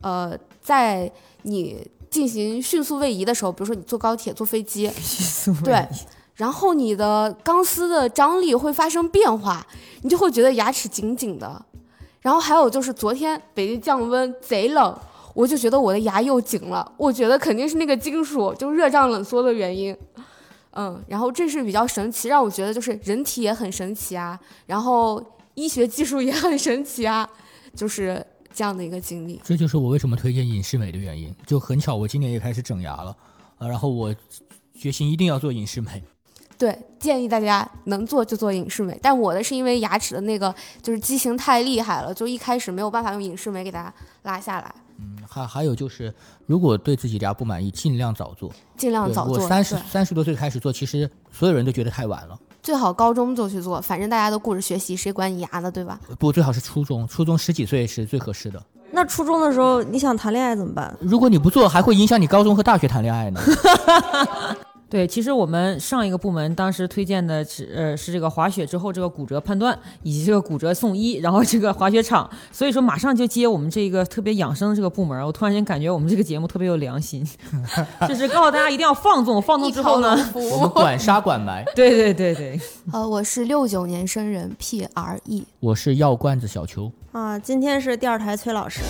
[0.00, 4.90] 呃，在你进行迅速位移的时候，比如说你坐高铁、坐飞机，
[5.64, 5.86] 对，
[6.34, 9.64] 然后你的钢丝的张力会发生变化，
[10.02, 11.64] 你就会觉得牙齿紧紧的。
[12.20, 14.94] 然后还有就是昨天北京降温贼冷，
[15.32, 19.96] 我就觉得我的牙又紧了，我觉得肯定是那个金属就热胀冷缩的原因。
[20.72, 25.20] 嗯，然后这是比较神奇，让我觉得就是人体也很神奇啊，然后
[25.54, 27.28] 医学技术也很神奇啊，
[27.74, 29.40] 就是这样的一个经历。
[29.44, 31.34] 这就是我为什么推荐隐适美的原因。
[31.46, 33.16] 就很巧，我今年也开始整牙了，
[33.58, 34.14] 呃，然后我
[34.74, 36.02] 决心一定要做隐适美。
[36.58, 43.94] 对，建议大家能做就做隐适美，但我的是因为牙齿的那个就是畸形太厉害了，就一开始没有办法用隐适美给大家
[44.24, 46.12] 拉下来，嗯还还有就是，
[46.44, 48.52] 如果对自己的牙不满意，尽量早做。
[48.76, 49.38] 尽量早做。
[49.38, 52.38] 我三十三十多岁开始做，其实所有人都觉得太晚了。
[52.62, 55.98] 最好高中就去做，反正大家都顾着学习，谁管你牙呢，对吧？
[56.18, 58.62] 不，最好是初中，初中十几岁是最合适的。
[58.92, 60.96] 那初中的时候你想谈恋爱怎么办？
[61.00, 63.40] 如果你不做，还会影响你高中和大学谈恋爱呢。
[64.90, 77.24] 对，其实我们上一个部门当时推荐的是呃是这个滑雪之后这个骨折判断以及这个骨折送医，然后这个滑雪场，所以说马上就接我们这个特别养生的这个部门，我突然间感觉我们这个节目特别有良心，
[78.08, 81.64] 就是告诉大家一定要放纵，放纵之后呢，我们管杀管埋。
[81.76, 82.60] 对对对对，
[82.92, 85.46] 呃，我是六九年生人，P R E。
[85.60, 86.90] 我是药罐子小邱。
[87.12, 88.80] 啊，今天是第二台崔老师。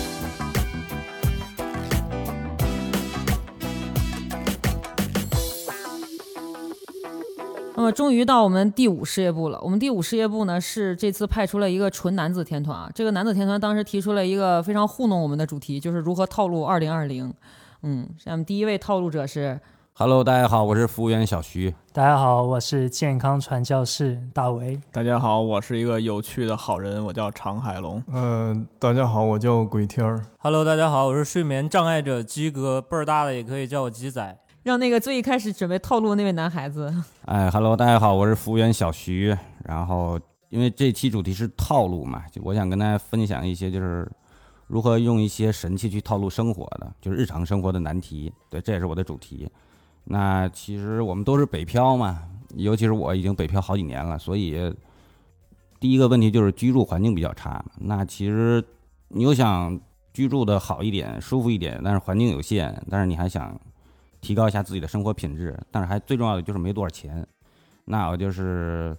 [7.73, 9.59] 那么终于到我们第五事业部了。
[9.61, 12.89] 我们第五事业部呢是这次派出了一个纯男子天团啊。
[12.93, 17.33] 这个男子天团当时提出了一个非常糊弄我们的主题，就是如何套路二零二零。
[17.83, 19.59] 嗯，咱们第一位套路者是
[19.93, 21.73] Hello，大家好，我是服务员小徐。
[21.93, 24.79] 大家好，我是健康传教士大为。
[24.91, 28.03] 大家好，我是一个有趣的好人，我叫常海龙。
[28.11, 30.21] 呃，大家好，我叫鬼天儿。
[30.39, 34.37] Hello，大家好，我是睡眠障碍者鸡哥，倍儿大的也可以叫我鸡仔。
[34.63, 36.93] 让那个最一开始准备套路的那位男孩子。
[37.25, 39.37] 哎，Hello，大家好，我是服务员小徐。
[39.63, 40.19] 然后，
[40.49, 44.11] 因为这期主题是套路嘛，就我想跟大家分享一些就是
[44.65, 48.33] 如何用一些神器去套路生活的，就是日常生活的难题。
[48.49, 49.47] 对，这也是我的主题。
[50.03, 52.23] 那其实我们都是北漂嘛，
[52.55, 54.73] 尤其是我已经北漂好几年了，所以
[55.79, 57.63] 第一个问题就是居住环境比较差。
[57.77, 58.63] 那其实
[59.09, 59.79] 你又想
[60.11, 63.55] 居住的好一点、舒服一点，但是环境有限，但是你还想
[64.21, 67.25] 提高一下自己的生活品质，但是还最重要的就是没多少钱。
[67.85, 68.95] 那我就是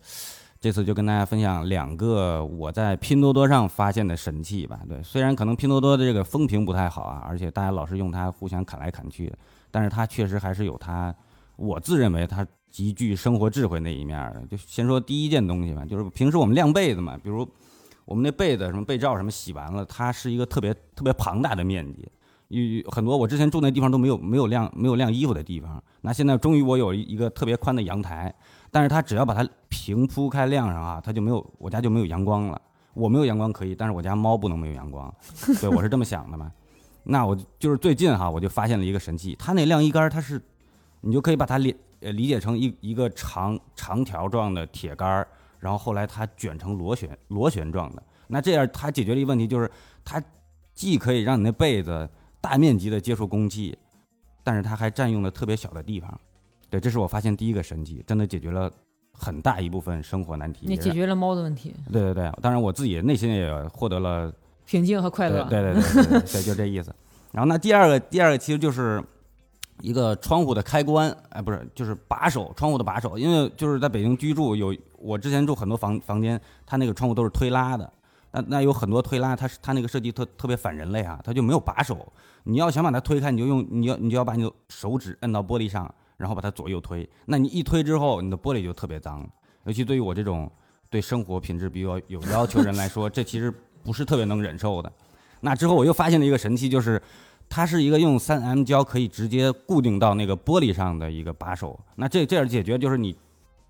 [0.61, 4.81] 这次就跟大家分享两个我在拼多多上发现的神器吧。
[4.89, 9.33] 对，虽然可能拼多多的这个风评不太好啊，而且大家老是用它互相砍来砍去，
[9.71, 11.15] 但是它确实还是有它，
[11.57, 14.45] 我自认为它极具生活智慧那一面的。
[14.51, 17.49] 就先说第一件东西吧，就是平时我们晾被子嘛，比如
[18.05, 22.09] 我们那被子什么被罩什么洗完了，它是一个特别特别庞大的面积。
[22.53, 28.35] 有很多我之前住那地方都没有没有晾没有晾衣服的地方，那现在终于我有一个特别宽的阳台，
[28.71, 32.61] 但是它只要把它平铺开晾上啊，它就没有我家就没有阳光了。
[32.95, 35.11] 我没有阳光可以，但是我家猫不能没有阳光，
[35.63, 36.53] 对我是这么想的嘛。
[37.05, 40.39] 那我就是最近哈，我就发现了一个神器，它那晾衣杆它是，
[41.01, 45.27] 你就可以把它理呃理解成一一个长长条状的铁杆儿，
[45.59, 48.03] 然后后来它卷成螺旋螺旋状的。
[48.27, 49.71] 那这样它解决了一个问题，就是
[50.05, 50.23] 它
[50.75, 52.07] 既可以让你那被子
[52.43, 53.75] 大面积的接触空气，
[54.45, 56.21] 但是它还占用了特别小的地方。
[56.69, 58.71] 对，这是我发现第一个神奇，真的解决了
[59.13, 60.67] 很大一部分生活难题。
[60.67, 64.33] 也解决了猫的问题，对对对，当然我自己内心也获得了
[64.65, 65.45] 平静和快乐。
[65.49, 66.95] 对对对对对对，就这意思。
[67.31, 69.03] 然后那第二个第二个其实就是
[69.81, 73.17] 一个窗户的开关，哎，不是，就是把手，窗户的把手。
[73.17, 77.91] 因为就是在北京居住，有我之前住很多房房间，它那个窗户都是推拉的。
[78.33, 82.11] 那那有很多推拉，它是它那个设计特特别反人类啊，它就没有把手。
[82.45, 87.09] 你要想把它推开，你就用你要你就要把你的手指摁到玻璃上，然后把它左右推。
[87.27, 89.29] 那你一推之后，你的玻璃就特别脏。
[89.65, 90.51] 尤其对于我这种
[90.91, 93.53] 对生活品质比较有要求人来说，这其实
[93.83, 94.93] 不是特别能忍受的。
[95.41, 97.01] 那之后我又发现了一个神器，就是
[97.49, 101.79] 它是一个用三 M 胶可以直接固定到那个玻璃上的一个把手。
[101.97, 103.17] 那这这样解决就是你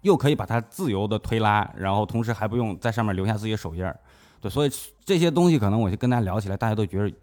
[0.01, 3.99] 又可以把它自由的推拉，然后同时还不用在上面留下自己的手印儿。
[4.41, 4.71] 对，所以
[5.05, 7.15] 这些东西可能我就跟大家聊起来，大家都觉得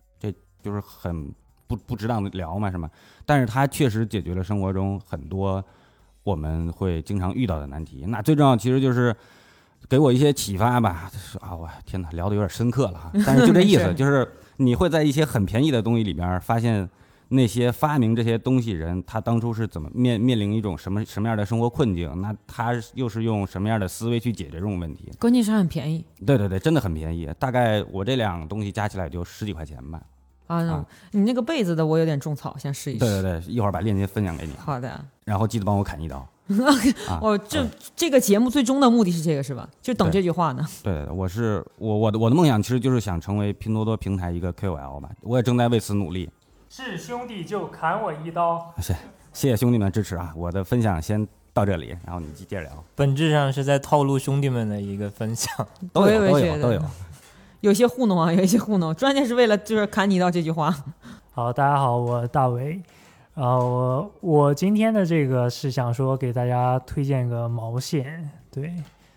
[0.62, 1.34] 就是很
[1.68, 2.90] 不不值当的聊嘛，是吗？
[3.26, 5.64] 但是它确实解决了生活中很多
[6.24, 8.06] 我们会经常遇到的难题。
[8.08, 9.16] 那最重要其实就是
[9.88, 11.10] 给我一些启发吧。
[11.40, 13.12] 啊，我天哪，聊的有点深刻了哈。
[13.26, 16.90] 但是就这意思，就是你会在一些很便宜的东西里边发现。
[17.32, 22.12] 那些发明这些东西人，他当初是怎么面面临一种什么什么样的生活困境？
[22.24, 25.12] 那他又是用什么样的思维去解决这种问题？
[25.20, 26.04] 关键是很便宜。
[26.26, 30.02] 对对对，真的很便宜，大概我这两东西加起来就十几块钱吧。
[30.50, 33.00] 啊，你那个被子的我有点种草，先试一试。
[33.00, 34.54] 对对对，一会儿把链接分享给你。
[34.58, 35.00] 好的。
[35.24, 36.28] 然后记得帮我砍一刀。
[37.22, 37.64] 哦， 这
[37.96, 39.70] 这个节目最终的目的是这个是吧？
[39.82, 40.66] 就等这句话呢。
[40.82, 46.28] 对，我是我我的我的梦想其实就是想成为拼多多平台一个 KOL 吧，我也正在为此努力。
[46.68, 48.74] 是兄弟就砍我一刀。
[48.78, 48.94] 谢
[49.32, 50.34] 谢谢兄弟们支持啊！
[50.36, 52.84] 我的分享先到这里，然后你接着聊。
[52.96, 55.56] 本质上是在套路兄弟们的一个分享，
[55.94, 56.74] 都有都有都有。
[56.74, 56.82] 有
[57.62, 60.74] 有些糊弄啊， 有一些糊弄，关键是为了就是砍你一刀这句话。
[61.32, 62.82] 好，大家好，我大伟。
[63.34, 68.74] 啊，我我今天的这个是想说给大家推荐个毛线，对，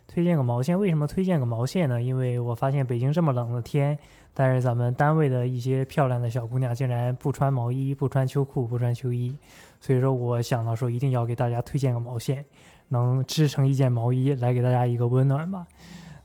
[0.06, 0.78] 推荐个毛线。
[0.78, 2.00] 为什么推荐个毛线呢？
[2.00, 3.98] 因为我发现北京这么冷的天。
[4.34, 9.36] 但是咱们单位的一些漂亮的小姑娘竟然不穿毛衣、不穿秋裤、不穿秋衣，
[9.78, 12.42] 所以说我想到说一定要给大家推荐个毛线，
[12.88, 15.66] 能织成一件毛衣来给大家一个温暖吧。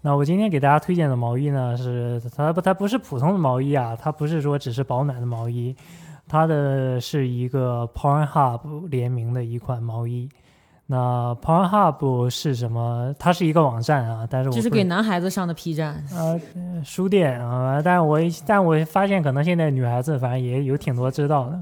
[0.01, 5.75] 那我今天给大家推荐的毛衣呢，是它不它不是普通的毛衣啊，它不是说只是保暖的毛衣，
[6.27, 10.29] 它的是一个 Pornhub 联名的一款毛衣。
[10.85, 13.13] 那 Pornhub 是什么？
[13.19, 16.39] 它是一个网站啊，但是我就是给男孩子上的 P 站，呃，
[16.85, 17.81] 书店啊。
[17.83, 21.59] 但我但我发现可能现在女孩子反正也有挺多知道的，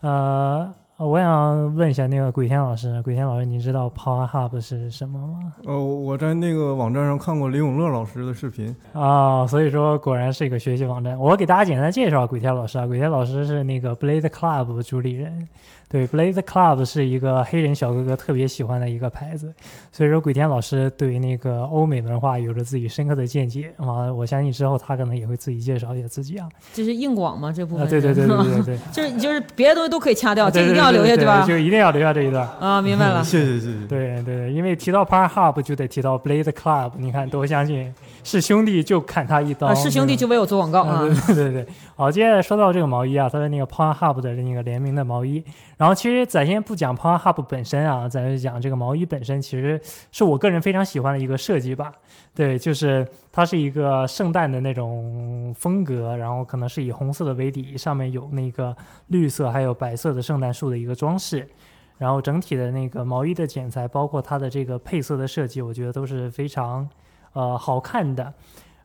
[0.00, 0.74] 呃。
[0.96, 5.52] 我想问一下那个鬼天老师，鬼天老师，你知道 Pornhub 是什么吗？
[5.64, 11.18] 哦，我在那个网站上看过李永乐老师的视频啊，所以说果然是一个学习网站。
[11.18, 15.48] 我给大家简单介绍鬼天老师啊，鬼天老师是那个 Blade Club 主理人。
[15.88, 19.52] 对，Blaze Club 是一个黑人小哥哥特别喜欢的一个牌子，
[19.92, 24.12] 所以说鬼天老师对于那个欧美文化有着自己深刻的见解啊。
[24.12, 26.48] 我相信之后他可能也会自己介绍一下自己啊。
[26.72, 27.52] 这是硬广吗？
[27.54, 27.88] 这部分？
[27.88, 31.46] 对对对对对对， 就是你就是别的东西都可以掐掉，这一定要留下，对吧？
[31.46, 33.22] 就一定要留下这一段啊，明白了。
[33.24, 33.86] 谢谢谢谢。
[33.86, 37.94] 对对，因为提到 Pornhub 就得提到 Blaze Club，你看多相信。
[38.24, 41.02] 是兄弟就砍他一刀，是兄弟就为我做广告啊！
[41.26, 45.44] 对对对，好，接下来说到这个毛衣啊，它的那个 Pornhub 的那个联名的毛衣。
[45.76, 49.78] 然后其实咱先不讲 Pornhub 本身啊，咱就讲这个毛衣本身，其实
[50.10, 51.92] 是我个人非常喜欢的一个设计吧。
[52.34, 58.74] 对，就是它是一个圣诞的那种风格，然后可能是以红色的为底，上面有那个
[59.08, 61.46] 绿色还有白色的圣诞树的一个装饰。
[61.98, 66.88] 然后整体的那个毛衣的剪裁，包括它的这个配色的设计，我觉得都是非常。
[67.34, 68.32] 呃，好看的，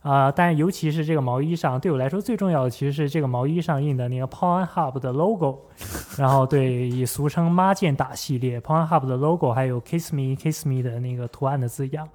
[0.01, 5.59] 啊，但尤其是这个毛衣上，对我来说最重要的其实是这个毛衣上印的那个 Pornhub 的 logo，
[6.19, 12.09] 然后对，以俗称“妈剑打”系列 Pornhub 的 logo，还有 Kiss Me Kiss Me 的那个图案的字样，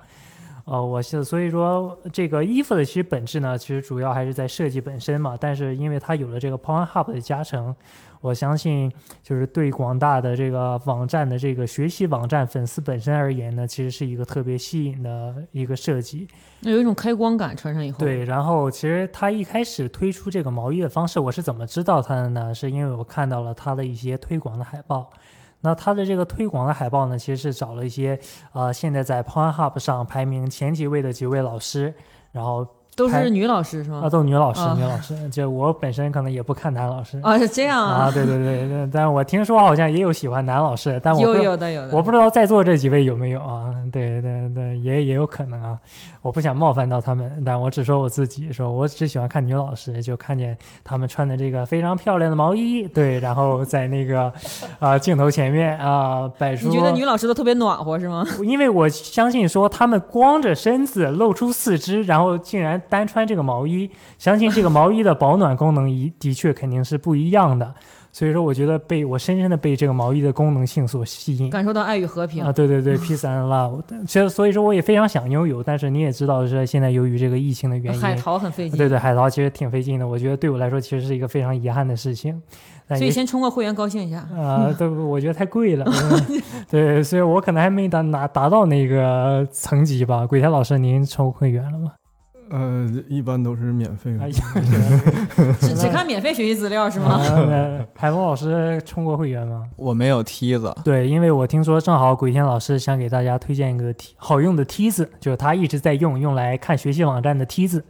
[0.64, 7.74] 呃，我是所以说这个衣服的其实本质呢，其实主要还是在设计本身嘛，但是因为它有了这个 Pornhub 的加成。
[8.24, 8.90] 我相信，
[9.22, 16.26] 就是对广大的这个网站的这个学习网站粉丝本身而言呢，其实是一个特别吸引的一个设计。
[16.60, 17.98] 那有一种开光感，穿上以后。
[17.98, 22.54] 对，然后其实他一开始推出这个毛衣的方式，我是怎么知道它的呢？
[22.54, 25.10] 是因为我看到了他的一些推广的海报。
[25.60, 28.18] 那他的这个推广的海报呢，其实是找了一些
[28.52, 31.92] 呃，现在在 Pornhub 上排名前几位的几位老师，
[32.32, 32.66] 然后。
[32.96, 34.02] 都是女老师是吗？
[34.04, 35.14] 啊，都是女老师，啊女老师。
[35.30, 43.74] 就我本身可能也不看男老师啊是这样啊啊，对对对对，但我听说好像也有喜欢男老师，但我有有的有的我不知道在座这几位有没有啊？
[43.92, 45.78] 对对对，也也有可能啊，
[46.22, 54.32] 我不想冒犯到他们，但我只说我自己，说我只喜欢看女老师，就看见他们穿的这个非常漂亮的毛衣，对，然后在那个
[54.78, 56.68] 啊、镜头前面啊、摆出。
[56.68, 58.24] 你觉得女老师都特别暖和是吗？
[58.42, 67.74] 因为我相信说他们光着身子露出四肢，然后竟然单穿这个毛衣，相信这个毛衣的保暖功能一 的确肯定是不一样的。
[68.12, 71.50] 所以说，我觉得被我深深的被这个毛衣的功能性所吸引。
[71.50, 73.82] 感受到爱与和平啊，对对对，peace and love。
[74.06, 80.06] 其实所以说我也非常想拥有，但是你也知道，是现在由于这个疫情的原因，海淘很费劲对对，海淘其实挺费劲的。
[80.06, 82.40] 我觉得对我来说，其实是一个非常遗憾的事情。
[82.90, 84.18] 所以先充个会员高兴一下。
[84.38, 85.84] 啊，对，我觉得太贵了。
[85.84, 90.24] 嗯 对，所以我可能还没达拿达到那个层级吧。
[90.24, 91.90] 鬼才老师，您充会员了吗？
[92.50, 94.20] 呃，一般都是免费的。
[94.24, 94.30] 哎
[95.60, 97.14] 只 只看免费学习资料是吗？
[97.14, 99.64] 啊海峰老师充过会员吗？
[99.76, 107.84] 我没有梯子，对，因为我听说正好鬼天老师想给大家推荐一个梯好用的梯子，就是他一直在用，用来看学习网站的梯子。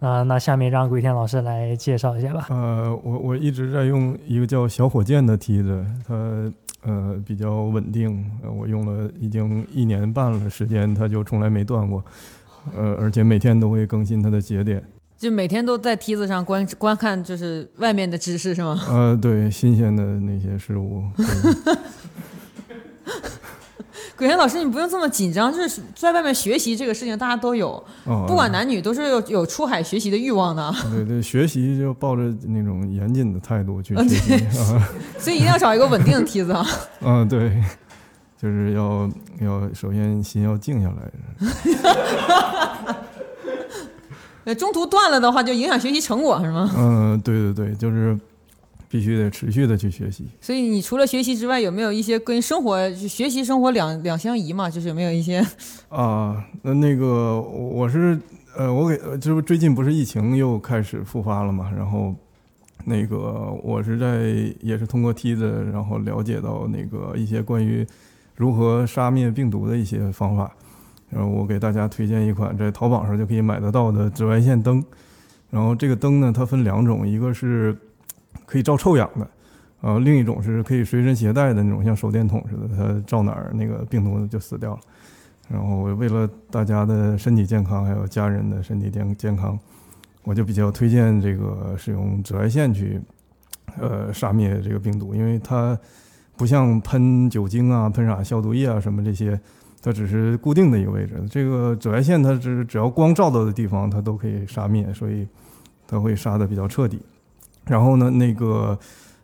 [0.00, 2.46] 啊、那下面让鬼天老师来介绍一下吧。
[2.50, 6.14] 呃，我我一直在用一个叫小火箭的梯子，它
[6.84, 12.00] 呃比较稳定，呃我用了已经一年半了时间，它就从来没断过，
[12.76, 14.82] 呃，而且每天都会更新它的节点。
[15.16, 18.80] 就每天都在梯子上观观看，就是外面的知识是吗？
[18.88, 21.02] 呃，对，新鲜的那些事物。
[21.16, 21.76] 对
[24.16, 34.88] 鬼天老师，你不用这么紧张，就是在外面学习这个事情，大家都有，哦不管男女，都是有有出海学习的欲望的，对对，学习就抱着那种严谨的态度去学习啊。
[35.18, 36.66] 所以一定要找一个稳定的梯子啊。
[37.00, 37.62] 嗯，对，
[38.40, 39.10] 就是要
[39.40, 41.12] 要首先心要静下来。
[44.44, 46.70] 呃中途断了的话，就影响学习成果是吗？
[46.74, 48.18] 嗯，对对对，就是
[48.88, 50.24] 必须得持续的去学习。
[50.40, 54.70] 所以你除了学习之外，有没有一些跟生活、学习、生活两两相宜嘛？
[54.70, 55.44] 就是有没有一些
[55.90, 58.18] 啊，那那个我是
[58.56, 62.14] 呃，我给呃这不最近不是疫情又开始复发了嘛，然后
[62.86, 64.32] 那个我是在
[64.62, 67.86] 也是通过梯子，然后了解到那个一些关于
[68.38, 70.50] 如何杀灭病毒的一些方法，
[71.10, 74.82] 然后我给大家推荐一款在淘宝上就可以买得到的紫外线灯，
[75.50, 77.76] 然后这个灯呢，它分两种，一个是
[78.46, 79.28] 可以照臭氧的。
[79.80, 84.80] 呃，另一种是可以随身携带的那种，像手电筒似的，它照哪儿那个病毒就死掉了。
[85.48, 89.58] 然后为了大家的身体健康，还有家人的身体健健康，
[90.22, 93.00] 我就比较推荐这个使用紫外线去，
[93.80, 95.78] 呃，杀灭这个病毒，因为它
[96.38, 99.38] 不像喷酒精啊、喷洒消毒液啊什么这些，
[99.82, 101.20] 它只是固定的一个位置。
[101.28, 105.26] 这个紫外线它只只要光照到的地方，它都可以杀灭，所以
[105.86, 107.00] 它会杀的比较彻底。
[107.66, 108.78] 然后呢，那个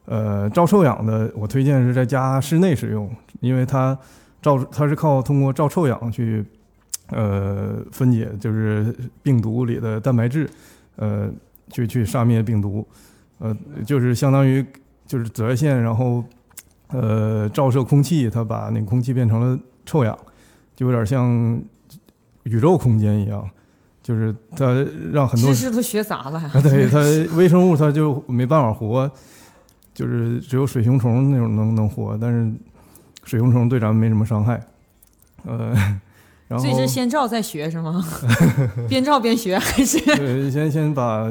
[0.06, 3.08] 呃照臭氧的，我推荐是在家室内使用，
[3.40, 3.96] 因为它
[4.42, 6.44] 照它是靠通过照臭氧去
[7.08, 10.50] 呃分解，就是病毒里的蛋白质，
[10.96, 11.30] 呃
[11.70, 12.86] 去去杀灭病毒，
[13.38, 14.64] 呃就是相当于
[15.06, 16.22] 就是紫外线，然后
[16.94, 20.16] 呃照射空气，它把那个空气变成了臭氧，
[20.74, 21.60] 就有点像
[22.44, 23.48] 宇宙空间一样。
[24.02, 24.66] 就是它
[25.14, 26.98] 让很多知识都学杂了对 它
[27.36, 29.10] 微生物它就没办法活，
[29.94, 32.52] 就是只有水熊虫那种能能活，但是
[33.24, 34.62] 水熊虫对咱们没什么伤害，
[35.46, 35.74] 呃，
[36.46, 38.04] 然后所以是先照再学是吗？
[38.88, 41.28] 边照边学还是对，先先把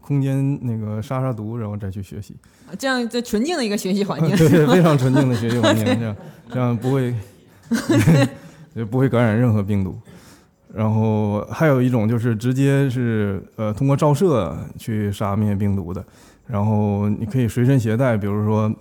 [0.00, 2.34] 空间那个杀杀毒，然后再去学习，
[2.78, 4.30] 这样这纯净的一个学习环境？
[4.36, 6.16] 对对，非常纯净的学习环境， 这样
[6.52, 7.14] 这样不会
[8.74, 9.98] 就不会感染任何病毒。
[10.72, 16.04] 然后还有一种就是直接是呃通过照射去杀灭病毒的，
[16.46, 18.72] 然后你可以随身携带，比如说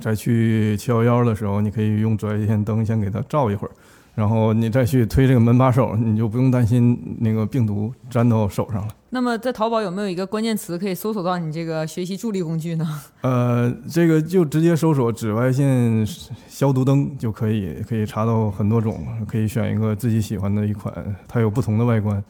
[0.00, 3.70] 在去七幺幺的时候，你可以用紫外线灯先给它照一会儿，
[4.18, 8.88] 然后你再去推这个门把手，你就不用担心那个病毒粘到手上了。
[9.10, 12.84] 那么在淘宝有没有一个关键词可以搜索到你这个学习助力工具呢？
[13.20, 16.04] 呃，这个就直接搜索紫外线
[16.48, 20.92] 消毒灯就可以，可以查到很多种，可以选一个自己喜欢的一款，
[21.28, 22.20] 它有不同的外观。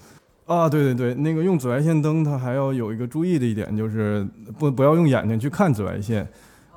[0.44, 4.28] 啊，对对对，那个用紫外线灯，它还要有一个注意的一点，就是
[4.58, 6.28] 不不要用眼睛去看紫外线，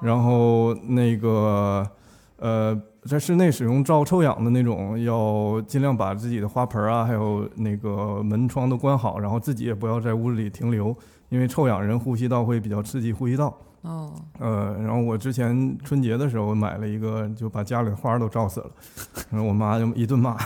[0.02, 1.86] 然后那个
[2.38, 10.96] 呃，在室内使用照臭氧的那种，要尽量把自己的花盆啊，还有那个门窗都关好，然后自己也不要在屋里停留，
[11.30, 13.58] 因为臭氧人呼吸道会比较刺激呼吸道。
[13.82, 18.70] 哦，呃，然后我之前春节的时候买了一个，就把家里的花都照死了，
[19.32, 20.38] 然后我妈就一顿骂。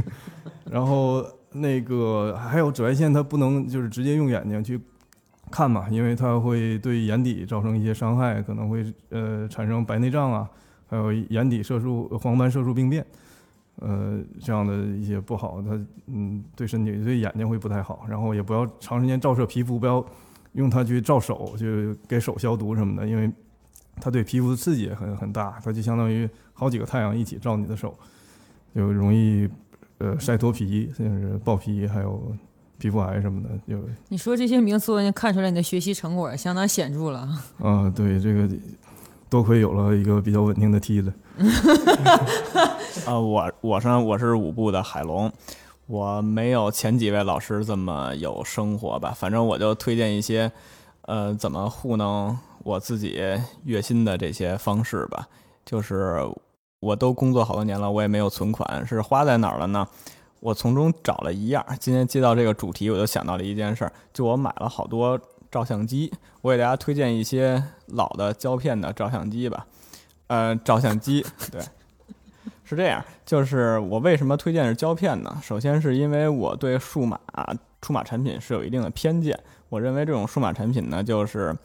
[0.70, 4.78] 然后那个还有紫外线，它不能就是直接用眼睛去
[5.50, 10.46] 看嘛，因为它会对眼底造成一些伤害，可能会呃产生白内障啊，
[10.88, 13.04] 还有眼底色素黄斑色素病变，
[13.80, 20.04] 呃这样的一些不好，它嗯对身体对眼睛会不太好，然后也不要长时间照射皮肤，不要
[20.52, 23.30] 用它去照手，就给手消毒什么的，因为
[23.96, 27.98] 它对皮肤的刺激也很很大，它就相当于好几个太阳一起照你的手，
[28.74, 29.48] 就容易
[29.98, 32.34] 呃晒脱皮，甚至是爆皮，还有
[32.78, 37.28] 皮肤癌什么的，就你说这些名词，我已经看出来你的学习成果相当显著了。
[37.58, 38.48] 啊对这个
[39.36, 41.12] 多亏有了一个比较稳定的梯子。
[43.04, 45.30] 啊， 我我是我是五部的海龙，
[45.86, 50.50] 我没有前几位老师这么有生活吧，反正我就推荐一些，
[51.02, 53.20] 呃，怎么糊弄我自己
[53.64, 55.28] 月薪的这些方式吧。
[55.66, 56.26] 就是
[56.80, 59.86] 我都工作好多年了，我也没有存款，是花在哪儿了呢？
[60.40, 61.62] 我从中找了一样。
[61.78, 65.20] 今天接到这个主题，我就想到了一件事儿，就我买了好多
[65.56, 66.12] 照相机，
[66.42, 69.66] 我给大家推荐一些老的胶片的照相机吧。
[70.26, 71.62] 呃，照相机，对。
[72.62, 75.40] 是这样，就是我为什么推荐是胶片呢？
[75.42, 77.18] 首先是因为我对数码
[77.80, 79.38] 数码产品是有一定的偏见，
[79.70, 81.56] 我认为这种数码产品呢，就是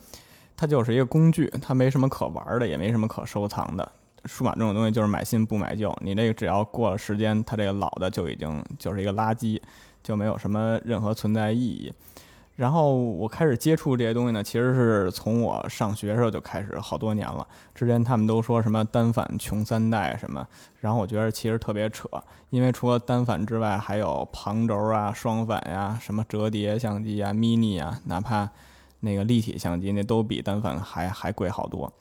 [0.55, 3.91] 它就是一个工具，它没什么可玩的，也没什么可收藏的。
[4.23, 9.59] 数码这种东西就是买新不买旧，你这个只要过了时间，它这个老的就已经就是一个垃圾，
[10.01, 11.91] 就没有什么任何存在意义。
[12.61, 17.47] 然后我开始接触这些东西呢，其实是从我上学时候就开始，好多年了。
[17.73, 20.47] 之前他们都说什么单反穷三代什么，
[20.79, 22.07] 然后我觉得其实特别扯，
[22.51, 28.47] 因为除了单反之外，还有旁轴啊、双反呀、什么折叠相机啊、mini 啊，哪怕
[28.99, 31.91] 那个立体相机，那都比单反还还贵好多。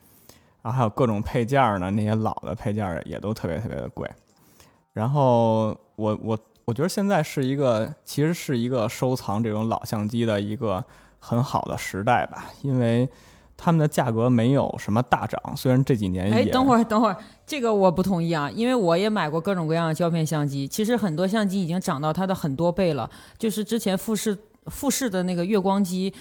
[0.61, 4.07] 然后还有各种配件呢，那些老的配件也都特别特别的贵。
[4.93, 6.39] 然后我我。
[6.65, 10.85] 我觉得现在是一个，其实是一个收藏这种老相机的一个
[11.19, 13.09] 很好的时代吧，因为
[13.57, 26.13] 他们的价格没有什么大涨，虽然这几年哎，等会儿，等会儿，这个我不同意啊，因为我也买过各种各样的胶片相机，其实很多相机已经涨到它的很多倍了，就是之前富士富士的那个月光机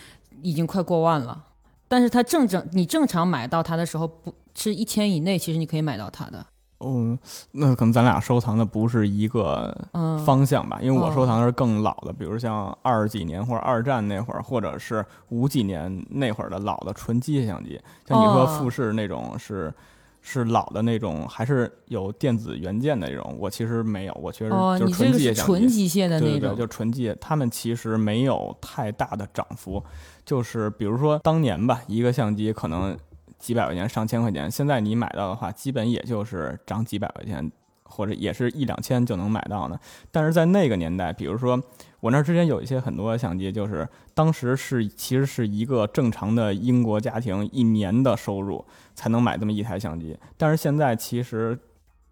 [0.41, 1.45] 已经快过万了，
[1.87, 6.45] 但是它正正你正常买到它的时候不是一千以内，其实你可以买到它的。
[6.79, 7.17] 哦，
[7.51, 10.79] 那可能咱俩收藏的不是一个嗯方向吧？
[10.81, 17.79] 因为我哦收藏的是更老的，比如像二十几年或者二战那会儿，或者是五几年那会儿的老的纯机械相机。
[18.07, 19.73] 像你说哦富士那种是、
[20.21, 23.35] 是老的那种，还是有电子元件的那种？
[23.37, 25.41] 我其实没有，我确实哦就是纯机械相机。
[25.41, 29.83] 纯机械的对对对，那种就纯机械，他们其实没有太大的涨幅。
[30.25, 32.97] 就是比如说当年吧，一个相机可能
[33.39, 37.51] 几百块钱、上千块钱，现在你买到的话，基本也就是涨几百块钱，
[37.83, 39.79] 或者也是一两千就能买到呢。
[40.11, 41.59] 但是在那个年代，比如说
[42.01, 48.63] 我那之前有一些很多相机，就是当时是其实是一个正常的英国家庭一年的收入
[48.93, 51.57] 才能买这么一台相机，但是现在其实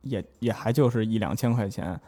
[0.02, 2.00] 也也还就是一两千块钱。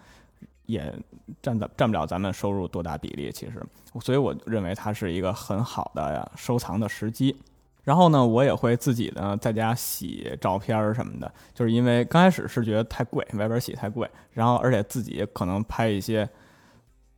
[0.69, 0.93] 也
[1.41, 3.59] 占的占不了咱们收入多大比例，其实，
[3.99, 7.35] 所以我认为它是一个很好的收藏的时机。
[7.83, 16.27] 然后呢，我也会自己呢在家洗照片儿什么的，就是因为刚开始是觉得太贵，外边洗太贵，然后而且自己可能拍一些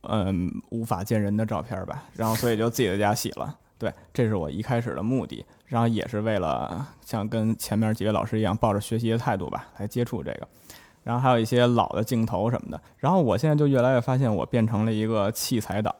[0.02, 3.58] 嗯无法见人的照片儿吧，然后所以就自己在家洗了。
[3.76, 10.48] 对，这是我一开始的目的，然后也是为了像跟前面几位老师一样，抱着学习的态度吧来接触这个。
[11.02, 12.80] 然后还有一些老的镜头什么的。
[12.98, 15.92] 然后我现在就越来越发现，我变成了一个器材党。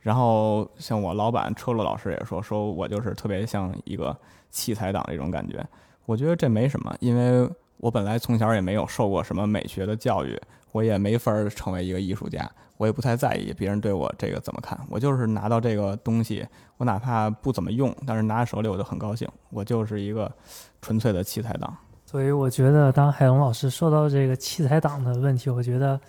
[0.00, 4.16] 然后像我老板车路老师也说，说我就是特别像一个
[4.50, 5.64] 器材党这种感觉。
[6.06, 10.40] 我觉得这没什么，因为我本来从小也没有受过什么美学的教育，
[10.72, 14.78] 我也没法儿成为一个艺术家，我也不太在意别人对我这个怎么看。
[14.88, 16.46] 我就是拿到这个东西，
[16.78, 19.28] 我哪怕不怎么用，但是拿在手里我就很高兴。
[19.50, 20.30] 我就是一个
[20.82, 21.76] 纯粹的器材党。
[22.04, 26.00] 所以我觉得，当海龙老师说到这个器材党的问题，我觉得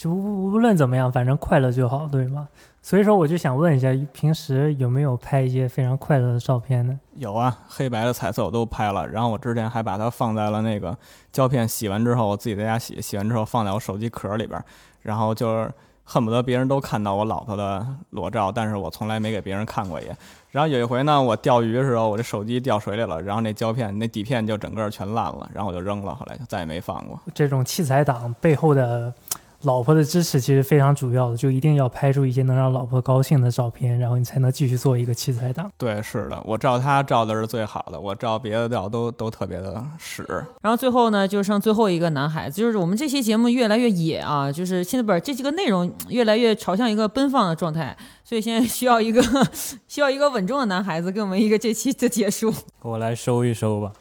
[0.00, 2.48] 就无无论怎么样，反正快乐就好，对吗？
[2.80, 6.98] 所以说，我就想问一下，平时有没有拍一些非常快乐的照片呢？
[7.16, 10.96] 有啊，黑白的、彩色我都拍了，然后我之前还把它放在了那个
[11.30, 14.64] 胶片洗完之后，我自己在家洗，洗完之后放在我手机壳里边儿，
[15.02, 15.70] 然后就是
[16.04, 20.16] 恨不得别人都看到我老婆的裸照，但是我从来没给别人看过一眼。
[20.50, 27.20] 然后有一回呢，我钓鱼的时候，我这手机掉水里了，然后那胶片那底片就整个全烂了，然后我就扔了，后来就再也没放过。
[27.34, 29.12] 这种器材党背后的
[29.62, 35.70] 老婆的支持其实非常主要的，就一定要拍出一些能让老婆高兴的照片，然后你才能继续做一个器材党。
[35.76, 40.26] 对，是的，我照他照的是最好的，我照别的照都都特别的屎。
[40.62, 49.22] 然后最后呢，就剩最后一个男孩子，就是我们这期节目越来越野啊，就是现在不是这几个内容越来越朝向一个奔放的状态，所以现在需要一个
[49.86, 52.50] 需要一个稳重的男孩子给我们一个这期的结束。
[52.80, 53.92] 我来收一收吧。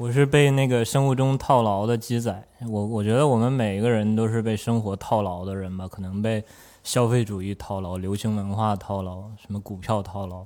[0.00, 6.42] 我是被那个生物钟套牢的鸡仔，我我觉得我们每一个人都是被生活套牢的人吧，可能被
[6.82, 10.42] 消费主义套牢、流行文化套牢、什么股票套牢。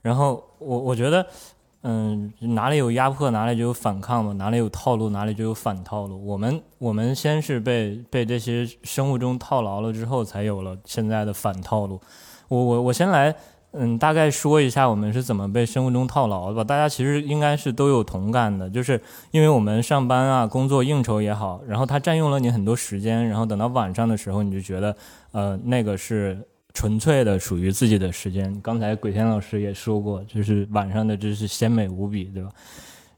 [0.00, 1.26] 然后我我觉得，
[1.82, 6.26] 嗯，哪里有压迫，哪里就有反抗嘛；哪里有套路，哪里就有反套路。
[6.26, 12.00] 我们我们先是被被这些生物钟套牢了之后，才有了现在的反套路。
[12.48, 13.36] 我我我先来。
[13.72, 16.64] 嗯，大概说一下我们是怎么被生物钟套牢的吧。
[16.64, 19.00] 大家其实应该是都有同感的，就是
[19.30, 24.96] 因为我们上班啊、工作应酬也好，然后它占用了你很多时间，然后等到晚上的时候，你就觉得，
[25.32, 26.38] 呃，那个是
[26.72, 28.58] 纯粹的属于自己的时间。
[28.62, 32.50] 刚才鬼天老师也说过，就是晚上的真是鲜美无比，对吧？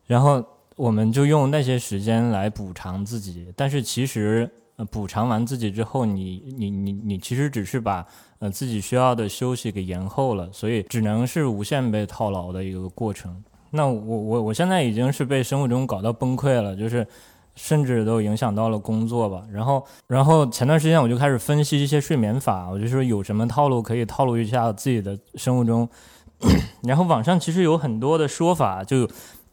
[0.06, 0.44] 然后
[0.74, 4.50] 我们就用那些时间来补偿自己，但是其实。
[4.86, 8.06] 补偿完自己之后，你你你你其实只是把
[8.38, 13.42] 呃自己需要的休息给延后了，所以只能是无限被套牢的一个过程。
[13.70, 17.06] 那我我我现在已经是被生物钟搞到崩溃了，就是
[17.54, 19.42] 甚至都影响到了工作吧。
[19.52, 25.88] 然后然后前段时间我就开始分析一些睡眠法，我就说有什么套路可以套路一下自己的生物钟。
[26.82, 29.08] 然后网上其实有很多的说法，就。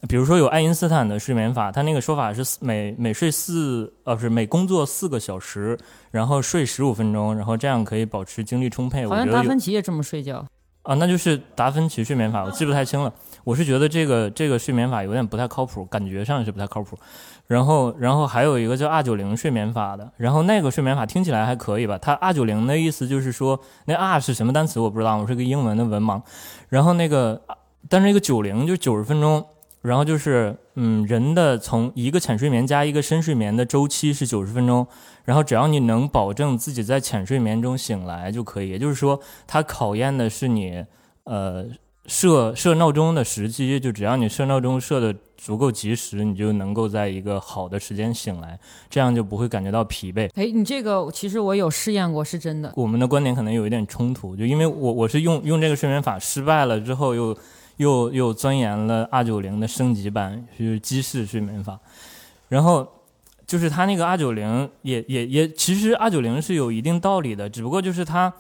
[0.08, 5.76] 比如说有爱因斯坦的睡眠法，他那个说法是每每睡四呃不是每工作四个小时，
[6.12, 9.08] 然后睡十五分钟，然后这样可以保持精力充沛。
[9.08, 10.46] 好像达芬奇也这么睡觉
[10.84, 13.12] 啊，那就是达芬奇睡眠法，我记不太清了。
[13.44, 16.96] 我是觉得这个这个睡眠法有点不太靠谱，感觉上是不太靠谱。
[17.48, 21.98] 然后然后还有一个叫二九零睡眠法的，然后那个睡眠法听起来还可以吧？
[21.98, 26.22] 它二九零的意思就是说那 R 是什么单词我不知道，我是个英文的文盲。
[26.70, 27.42] 然后那个
[27.90, 29.44] 但是那个九零就九十分钟。
[29.88, 34.86] 然后就是，嗯，人的从一个浅睡眠加一个深睡眠的周期是九十分钟，
[35.24, 38.70] 然后只要你能保证自己在浅睡眠中醒来就可以。
[38.70, 40.84] 也就是说，它考验的是你，
[41.24, 41.66] 呃，
[42.06, 48.60] 设设闹钟的时机，就只要你设闹钟设的足够及时，你就能够在一个好的时间醒来，
[48.90, 50.30] 这样就不会感觉到疲惫。
[50.36, 52.74] 哎，你这个其实我有试验过，是真的。
[52.76, 57.38] 我们的观点可能有一点冲突，就因为我我是用用这个睡眠法失败了之后又。
[57.78, 61.80] 又又钻研了二九零的升级版，就是机式睡眠法，
[62.50, 62.88] 然后
[63.48, 68.34] 就是它那个二九零也也也，其实二九零是有一定道理的，只不过就是它，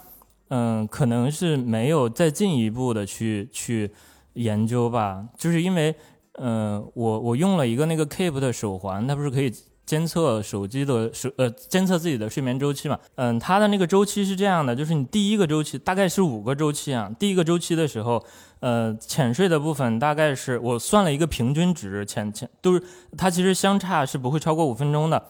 [0.50, 3.92] 嗯，可能是没有再进一步的去去
[4.34, 5.96] 研究吧，就是因为，
[6.34, 9.54] 嗯，我我用了一个那个 Keep 的手环，它不是可以。
[9.88, 18.22] 监测手机的手呃，监测自己的睡眠周期嘛，嗯，它的那个周期是这样的，就是你第一个周期大概是五个周期啊，第一个周期的时候，
[18.60, 22.84] 呃，浅睡的部分大概是我算了一个平均值，浅浅都是
[23.18, 25.24] 它其实相差是不会超过五分钟的，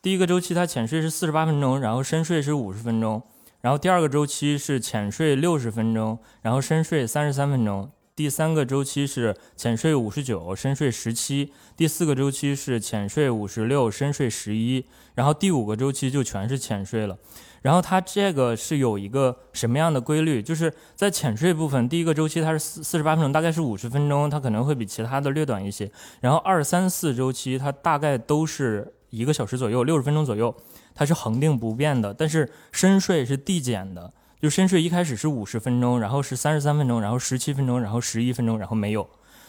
[0.00, 3.20] 第一个周期它浅睡是四十八分钟，然后深睡是五十分钟，
[3.60, 7.90] 然后第二个周期是浅睡六十分钟，然后深睡三十三分钟。
[8.16, 14.82] 第三个周期是浅睡五十九，深睡十七；第四个周期是浅睡五十六，深睡十一；
[15.14, 17.18] 然后第五个周期就全是浅睡了。
[17.60, 20.42] 然后它这个是有一个什么样的规律？
[20.42, 25.90] 就是在浅睡部分，第一个周期它是四四十八分钟，大概是五十分钟，它可能会比其他的略短一些。
[26.22, 30.56] 然后二三四周期它大概都是一个小时左右，六十分钟左右，
[30.94, 32.14] 它是恒定不变的。
[32.14, 34.14] 但是深睡是递减的。
[34.40, 39.08] 就深睡一开始是五十分钟，然后是三十三分钟，然后十七分钟，然后十一分钟，然后没有。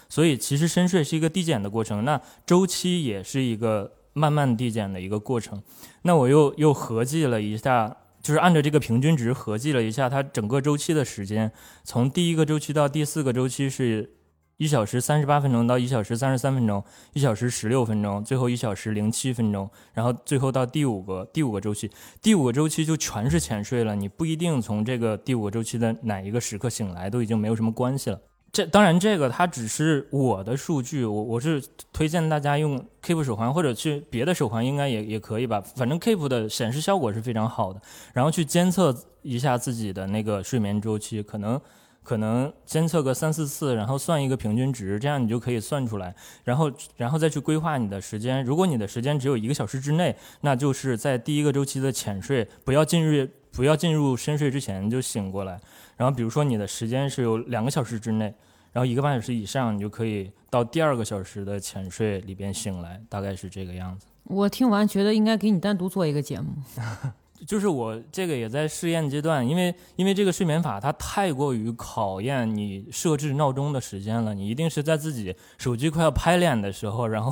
[0.10, 5.62] 所以其实深睡是一个递减的过程，那周期也是一个慢慢递减的一个过程。
[6.04, 11.52] 那我又又合计了一下，就是按照这个平均值合计了一下，它整个周期的时间，
[11.84, 14.17] 从第一个周期到第四个周期是。
[14.58, 21.92] 一小时三十八分钟到一小时三十三分钟，一小时十六分钟，最后一小时零七分钟，然后最后到第五个第五个周期，
[22.24, 23.96] 第五个周期就全是浅睡了。
[23.96, 28.20] 你不一定从这个第五个周期的哪一个时刻醒来，都已经没有什么关系了。
[28.52, 31.64] 这当然，这个它只是我的数据，我我是
[31.94, 35.62] 推荐大家用 Keep 手环或者去别的手环，应该也也可以吧。
[35.76, 37.80] 反正 Keep 的显示效果是非常好的，
[38.12, 41.62] 然后去监测一下自己的那个睡眠周期，可能。
[42.08, 46.16] 可能监测个三四次，然后算一个平均值，这样你就可以算出来，
[46.46, 48.42] 然后然后再去规划你的时间。
[48.46, 55.60] 如果你的时间只有一个小时之内，那就是在第一个周期的浅睡，不要进入不要进入深睡之前就醒过来。
[55.98, 58.34] 然后比如说你的时间是有两个小时之内。
[58.72, 64.06] 然后一个半小时以上，你就可以到第二个小时的浅睡里边醒来，大概是这个样子。
[64.24, 66.54] 我听完觉得应该给你单独做一个节目。
[67.46, 77.32] 就是我这个也在试验阶段，因为因为这个睡眠法它太过于考验你设置闹钟的时间了，你一定是在自己手机快要拍脸的时候，然后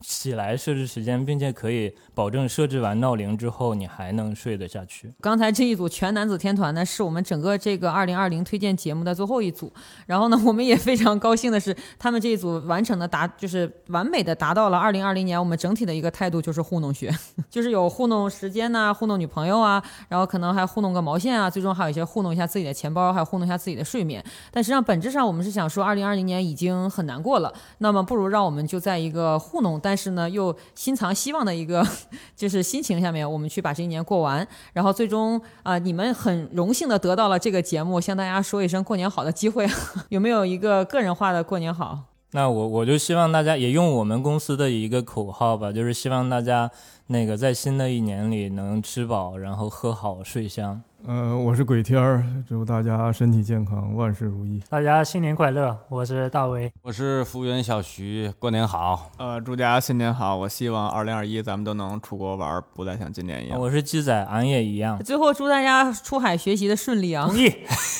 [0.00, 5.12] 起来设置时间，并且可以保证设置完闹铃之后你还能睡得下去。
[5.20, 9.72] 刚才这一组全男子天团呢，是我们整个这个二零二零推荐节目的最后一组。
[10.06, 17.12] 然后呢，我们也非常高兴的是，他们这一组完成的达就是完美的达到了二零二零年我们整体的一个态度，就是糊弄学，
[17.48, 24.22] 就是有糊弄时间呐、糊弄女朋朋友啊，然后可能还糊弄个毛线啊，最终还有一些糊弄一下自己的钱包，还有糊弄一下自己的睡眠。
[24.50, 31.86] 但实际上本质上我们是想说，二零二零年已经很难过了，那么不如让我们就在一个糊弄，但是呢又心藏希望的一个
[32.34, 34.46] 就是心情下面，我们去把这一年过完。
[34.72, 39.68] 然后最终啊、你们很荣幸的得到了这个节目，向大家说一声过年好的机会，
[40.10, 41.98] 有没有一个个人化的过年好？
[42.32, 46.70] 那我我就希望大家也用我们公司的一个口号吧，就是希望大家
[47.10, 50.82] 那个在新的一年里能吃饱，然后喝好睡香。
[51.06, 54.62] 呃，我是鬼天儿，祝大家身体健康，万事如意。
[54.68, 55.74] 大家新年快乐！
[55.88, 59.10] 我是大为，我是服务员小徐，过年好。
[59.16, 60.36] 呃，祝大家新年好！
[60.36, 63.58] 我希望二零二一咱们都能出国玩，不再像今年一样。
[63.58, 65.02] 我是鸡仔，俺也一样。
[65.02, 67.26] 最后祝大家出海学习的顺利啊！
[67.26, 67.48] 同意。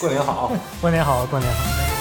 [0.03, 0.53] 过年好，
[0.83, 1.98] 过年好，过年好。